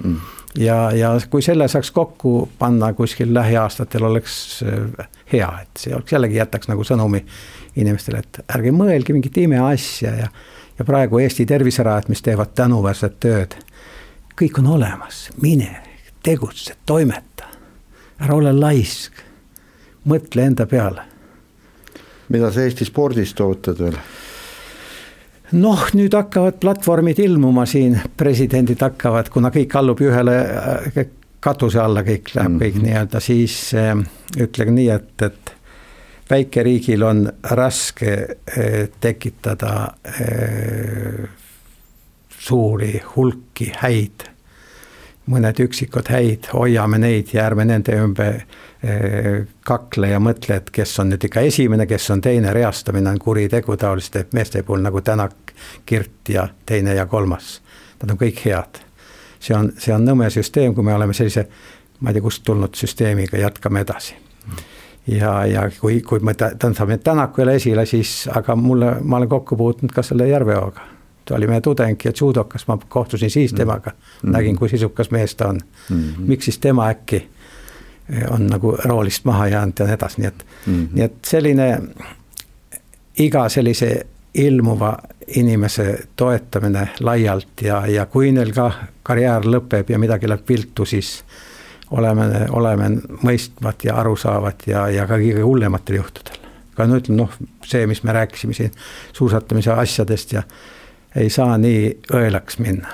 Mm. 0.03 0.17
ja, 0.59 0.79
ja 0.95 1.13
kui 1.31 1.43
selle 1.45 1.69
saaks 1.71 1.91
kokku 1.95 2.49
panna 2.59 2.91
kuskil 2.97 3.31
lähiaastatel, 3.33 4.03
oleks 4.09 4.35
hea, 5.31 5.47
et 5.61 5.85
see 5.85 5.95
oleks 5.95 6.17
jällegi 6.17 6.39
jätaks 6.41 6.69
nagu 6.71 6.83
sõnumi 6.87 7.23
inimestele, 7.79 8.25
et 8.25 8.41
ärge 8.57 8.75
mõelge 8.75 9.15
mingit 9.15 9.39
imeasja 9.45 10.11
ja, 10.19 10.29
ja 10.75 10.87
praegu 10.87 11.23
Eesti 11.23 11.47
terviserajad, 11.47 12.11
mis 12.11 12.23
teevad 12.25 12.51
tänuväärset 12.57 13.19
tööd, 13.23 13.55
kõik 14.35 14.59
on 14.59 14.73
olemas, 14.75 15.29
mine 15.41 15.71
tegutse, 16.25 16.75
toimeta, 16.85 17.49
ära 18.19 18.35
ole 18.35 18.53
laisk, 18.55 19.19
mõtle 20.09 20.47
enda 20.49 20.65
peale. 20.69 21.01
mida 22.29 22.51
sa 22.51 22.63
Eesti 22.65 22.85
spordist 22.85 23.39
ootad 23.39 23.79
veel? 23.79 23.97
noh, 25.51 25.83
nüüd 25.93 26.13
hakkavad 26.17 26.57
platvormid 26.59 27.19
ilmuma 27.21 27.65
siin, 27.69 27.99
presidendid 28.17 28.81
hakkavad, 28.81 29.29
kuna 29.29 29.51
kõik 29.53 29.77
allub 29.77 30.01
ju 30.01 30.09
ühele 30.09 30.39
äh, 30.41 31.05
katuse 31.45 31.79
alla, 31.79 32.01
kõik 32.01 32.33
läheb 32.33 32.51
mm 32.51 32.57
-hmm. 32.57 32.63
kõik 32.63 32.81
nii-öelda, 32.81 33.19
siis 33.19 33.73
äh, 33.73 33.93
ütlen 34.41 34.75
nii, 34.75 34.89
et, 34.89 35.21
et 35.21 35.55
väikeriigil 36.29 37.03
on 37.03 37.25
raske 37.43 38.13
äh, 38.13 38.89
tekitada 38.99 39.93
äh, 40.07 41.29
suuri 42.29 43.01
hulki 43.15 43.71
häid 43.77 44.34
mõned 45.31 45.59
üksikud 45.65 46.09
häid, 46.13 46.49
hoiame 46.53 46.99
neid 47.01 47.33
ja 47.33 47.45
ärme 47.49 47.65
nende 47.65 47.95
ümber 47.97 48.37
eh, 48.83 49.45
kakle 49.65 50.11
ja 50.11 50.19
mõtle, 50.21 50.59
et 50.59 50.69
kes 50.73 50.93
on 51.01 51.09
nüüd 51.13 51.25
ikka 51.25 51.45
esimene, 51.49 51.87
kes 51.89 52.09
on 52.13 52.21
teine, 52.21 52.53
reastamine 52.53 53.09
on 53.09 53.19
kuritegu 53.21 53.77
taoliste 53.81 54.27
meeste 54.33 54.63
puhul 54.63 54.85
nagu 54.85 55.01
Tänak, 55.01 55.55
Kirt 55.85 56.29
ja 56.29 56.47
teine 56.65 56.93
ja 56.95 57.05
kolmas. 57.05 57.61
Nad 58.01 58.11
on 58.11 58.19
kõik 58.21 58.43
head. 58.45 58.81
see 59.39 59.55
on, 59.55 59.71
see 59.77 59.93
on 59.93 60.05
nõme 60.05 60.29
süsteem, 60.29 60.73
kui 60.73 60.83
me 60.83 60.93
oleme 60.93 61.13
sellise, 61.13 61.47
ma 61.99 62.09
ei 62.09 62.17
tea, 62.17 62.23
kust 62.23 62.43
tulnud 62.43 62.75
süsteemiga, 62.75 63.37
jätkame 63.37 63.81
edasi. 63.81 64.15
ja, 65.07 65.45
ja 65.45 65.69
kui, 65.79 66.01
kui 66.01 66.19
me 66.19 66.33
tõmbame 66.33 66.97
Tänaku 66.97 67.41
jälle 67.41 67.55
esile, 67.55 67.85
siis 67.85 68.29
aga 68.33 68.55
mulle, 68.55 68.97
ma 69.01 69.17
olen 69.17 69.29
kokku 69.29 69.57
puutunud 69.57 69.93
ka 69.93 70.03
selle 70.03 70.27
Järveoga 70.27 70.94
ta 71.25 71.35
oli 71.35 71.47
meie 71.47 71.61
tudeng 71.61 72.05
ja 72.05 72.11
judokas, 72.21 72.67
ma 72.67 72.77
kohtusin 72.89 73.29
siis 73.29 73.51
mm. 73.51 73.57
temaga 73.57 73.91
mm., 73.91 74.31
nägin, 74.31 74.55
kui 74.55 74.69
sisukas 74.69 75.11
mees 75.11 75.35
ta 75.35 75.47
on 75.47 75.59
mm. 75.89 75.97
-hmm. 75.97 76.27
miks 76.27 76.45
siis 76.45 76.57
tema 76.57 76.87
äkki 76.89 77.29
eh, 78.09 78.23
on 78.29 78.47
nagu 78.47 78.77
roolist 78.85 79.25
maha 79.25 79.47
jäänud 79.47 79.73
ja 79.79 79.85
nii 79.85 79.93
edasi, 79.93 80.21
nii 80.21 80.27
et 80.27 80.45
mm, 80.65 80.73
-hmm. 80.73 80.87
nii 80.93 81.03
et 81.03 81.15
selline 81.25 81.81
iga 83.17 83.49
sellise 83.49 84.05
ilmuva 84.33 84.97
inimese 85.27 85.99
toetamine 86.15 86.89
laialt 86.99 87.61
ja, 87.61 87.87
ja 87.87 88.05
kui 88.05 88.31
neil 88.31 88.51
ka 88.53 88.71
karjäär 89.03 89.47
lõpeb 89.47 89.89
ja 89.89 89.99
midagi 89.99 90.29
läheb 90.29 90.49
viltu, 90.49 90.85
siis 90.85 91.23
oleme, 91.91 92.47
oleme 92.51 92.89
mõistvad 93.23 93.85
ja 93.87 93.95
arusaavad 94.01 94.67
ja, 94.67 94.87
ja 94.89 95.07
ka 95.07 95.17
kõige 95.21 95.45
hullematel 95.45 96.01
juhtudel. 96.01 96.41
ka 96.75 96.87
no 96.87 96.99
ütleme 96.99 97.21
noh, 97.21 97.35
see, 97.63 97.87
mis 97.87 98.03
me 98.03 98.13
rääkisime 98.13 98.53
siin 98.53 98.71
suusatamise 99.13 99.71
asjadest 99.71 100.33
ja 100.33 100.43
ei 101.15 101.29
saa 101.29 101.57
nii 101.57 101.99
õelaks 102.13 102.59
minna. 102.59 102.87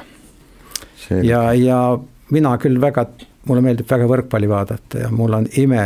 ja, 1.24 1.53
ja 1.53 1.99
mina 2.32 2.57
küll 2.57 2.82
väga, 2.82 3.05
mulle 3.45 3.61
meeldib 3.65 3.89
väga 3.89 4.07
võrkpalli 4.07 4.49
vaadata 4.49 5.05
ja 5.05 5.09
mul 5.11 5.34
on 5.34 5.47
ime, 5.57 5.86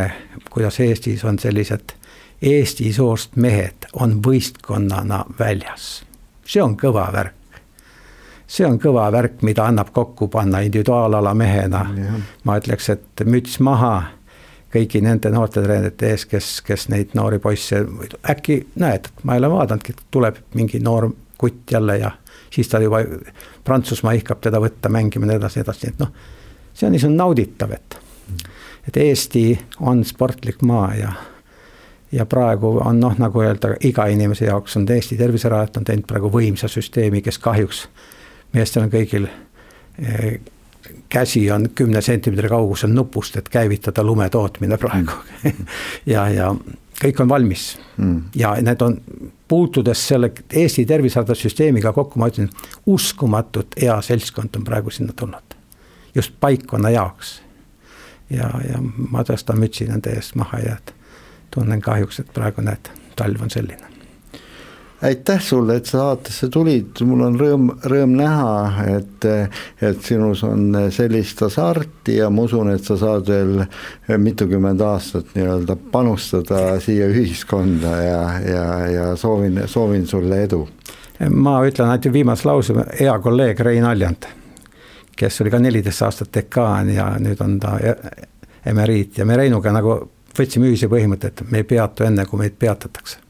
kuidas 0.49 0.79
Eestis 0.79 1.23
on 1.25 1.39
sellised 1.39 1.95
Eesti 2.41 2.91
soost 2.93 3.36
mehed 3.36 3.88
on 3.93 4.19
võistkonnana 4.23 5.23
väljas. 5.39 6.03
see 6.45 6.61
on 6.61 6.75
kõva 6.77 7.07
värk. 7.13 7.33
see 8.47 8.65
on 8.67 8.79
kõva 8.79 9.11
värk, 9.11 9.41
mida 9.41 9.65
annab 9.65 9.89
kokku 9.93 10.27
panna 10.27 10.59
individuaalala 10.59 11.33
mehena. 11.33 11.86
ma 12.43 12.57
ütleks, 12.57 12.89
et 12.89 13.25
müts 13.25 13.59
maha 13.59 14.03
kõigi 14.75 15.01
nende 15.01 15.29
noorte 15.31 15.61
treenerite 15.63 16.09
ees, 16.09 16.25
kes, 16.25 16.61
kes 16.61 16.89
neid 16.89 17.15
noori 17.15 17.39
poisse, 17.39 17.86
äkki 18.29 18.67
näed, 18.75 19.07
ma 19.23 19.33
ei 19.33 19.39
ole 19.39 19.49
vaadanudki, 19.49 19.95
tuleb 20.11 20.36
mingi 20.53 20.79
noor 20.83 21.09
kutt 21.38 21.71
jälle 21.71 21.97
ja 21.97 22.11
siis 22.49 22.69
ta 22.69 22.79
juba, 22.79 23.03
Prantsusmaa 23.63 24.15
ihkab 24.15 24.41
teda 24.41 24.59
võtta 24.61 24.89
mängima 24.89 25.25
ja 25.25 25.33
nii 25.33 25.41
edasi, 25.41 25.59
edasi, 25.59 25.91
et 25.91 25.99
noh, 25.99 26.11
see 26.73 26.88
on 26.88 26.93
niisugune 26.95 27.17
nauditav, 27.19 27.71
et, 27.75 27.97
et 28.88 28.97
Eesti 28.97 29.47
on 29.79 30.03
sportlik 30.05 30.61
maa 30.61 30.91
ja 30.95 31.13
ja 32.15 32.25
praegu 32.25 32.77
on 32.86 32.99
noh, 32.99 33.15
nagu 33.19 33.41
öelda, 33.41 33.73
iga 33.83 34.05
inimese 34.07 34.45
jaoks 34.45 34.77
on 34.77 34.86
Eesti 34.89 35.17
Terviserajat 35.17 35.77
on 35.77 35.88
teinud 35.88 36.05
praegu 36.07 36.29
võimsa 36.31 36.69
süsteemi, 36.71 37.21
kes 37.21 37.39
kahjuks, 37.43 37.88
meestel 38.53 38.86
on 38.86 38.91
kõigil 38.93 39.27
eh, 39.27 40.38
käsi 41.09 41.51
on 41.51 41.69
kümne 41.75 42.01
sentimeetri 42.01 42.49
kaugusel 42.49 42.93
nupust, 42.93 43.38
et 43.38 43.49
käivitada 43.49 44.03
lume 44.03 44.29
tootmine 44.29 44.77
praegu. 44.77 45.17
Ja, 46.05 46.29
ja 46.29 46.53
kõik 47.02 47.22
on 47.22 47.30
valmis 47.30 47.78
mm. 47.98 48.22
ja 48.36 48.56
need 48.64 48.82
on, 48.82 48.98
puutudes 49.48 50.08
selle 50.08 50.32
Eesti 50.54 50.86
tervishoiusüsteemiga 50.86 51.93
kokku, 51.93 52.20
ma 52.20 52.30
ütlen, 52.32 52.50
uskumatult 52.86 53.76
hea 53.82 53.96
seltskond 54.02 54.56
on 54.58 54.64
praegu 54.64 54.89
sinna 54.89 55.14
tulnud. 55.14 55.58
just 56.16 56.34
paikkonna 56.39 56.89
jaoks. 56.89 57.41
ja, 58.30 58.50
ja 58.70 58.80
ma 59.12 59.24
tõstan 59.24 59.60
mütsi 59.60 59.88
nende 59.89 60.16
eest 60.16 60.36
maha 60.36 60.60
ja 60.60 60.78
tunnen 61.52 61.82
kahjuks, 61.82 62.20
et 62.20 62.34
praegu 62.34 62.62
näed, 62.62 62.89
talv 63.16 63.41
on 63.41 63.50
selline. 63.50 63.95
Aitäh 65.02 65.41
sulle, 65.41 65.76
et 65.76 65.86
sa 65.86 65.98
saatesse 65.98 66.48
tulid, 66.50 67.02
mul 67.08 67.24
on 67.28 67.38
rõõm, 67.39 67.68
rõõm 67.84 68.16
näha, 68.16 68.86
et, 68.96 69.28
et 69.84 70.02
sinus 70.04 70.43
on 70.48 70.78
sellist 70.93 71.41
hasarti 71.43 72.18
ja 72.20 72.30
ma 72.34 72.46
usun, 72.48 72.72
et 72.74 72.84
sa 72.86 72.98
saad 73.00 73.28
veel 73.30 73.66
mitukümmend 74.22 74.82
aastat 74.86 75.36
nii-öelda 75.36 75.76
panustada 75.91 76.80
siia 76.84 77.10
ühiskonda 77.12 77.96
ja, 78.04 78.22
ja, 78.46 78.66
ja 78.91 79.10
soovin, 79.20 79.62
soovin 79.68 80.08
sulle 80.08 80.43
edu. 80.43 80.64
ma 81.30 81.60
ütlen 81.68 81.89
ainult 81.89 82.14
viimase 82.14 82.48
lause, 82.48 82.74
hea 83.00 83.20
kolleeg 83.20 83.60
Rein 83.60 83.86
Aljand, 83.86 84.30
kes 85.16 85.41
oli 85.41 85.52
ka 85.52 85.60
neliteist 85.60 86.08
aastat 86.08 86.34
dekaan 86.39 86.93
ja 86.93 87.12
nüüd 87.20 87.43
on 87.43 87.60
ta 87.60 87.78
e-, 87.80 88.00
emeriit. 88.66 89.18
Ja 89.18 89.26
me 89.26 89.38
Reinuga 89.38 89.72
nagu 89.72 90.00
võtsime 90.36 90.72
ühise 90.72 90.91
põhimõtte, 90.91 91.32
et 91.32 91.46
me 91.52 91.64
ei 91.64 91.68
peatu 91.68 92.04
enne, 92.04 92.26
kui 92.28 92.43
meid 92.43 92.60
peatatakse 92.60 93.24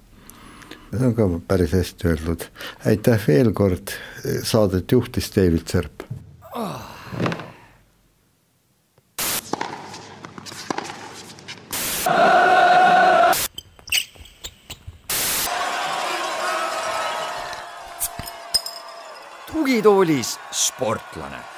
see 0.98 1.08
on 1.08 1.16
ka 1.16 1.28
päris 1.48 1.74
hästi 1.76 2.08
öeldud. 2.12 2.46
aitäh 2.86 3.28
veel 3.28 3.54
kord, 3.54 3.96
saadet 4.44 4.92
juhtis 4.92 5.32
David 5.36 5.68
Serp 5.68 6.06
oh.. 6.56 6.82
tugitoolis 19.52 20.38
sportlane 20.52 21.55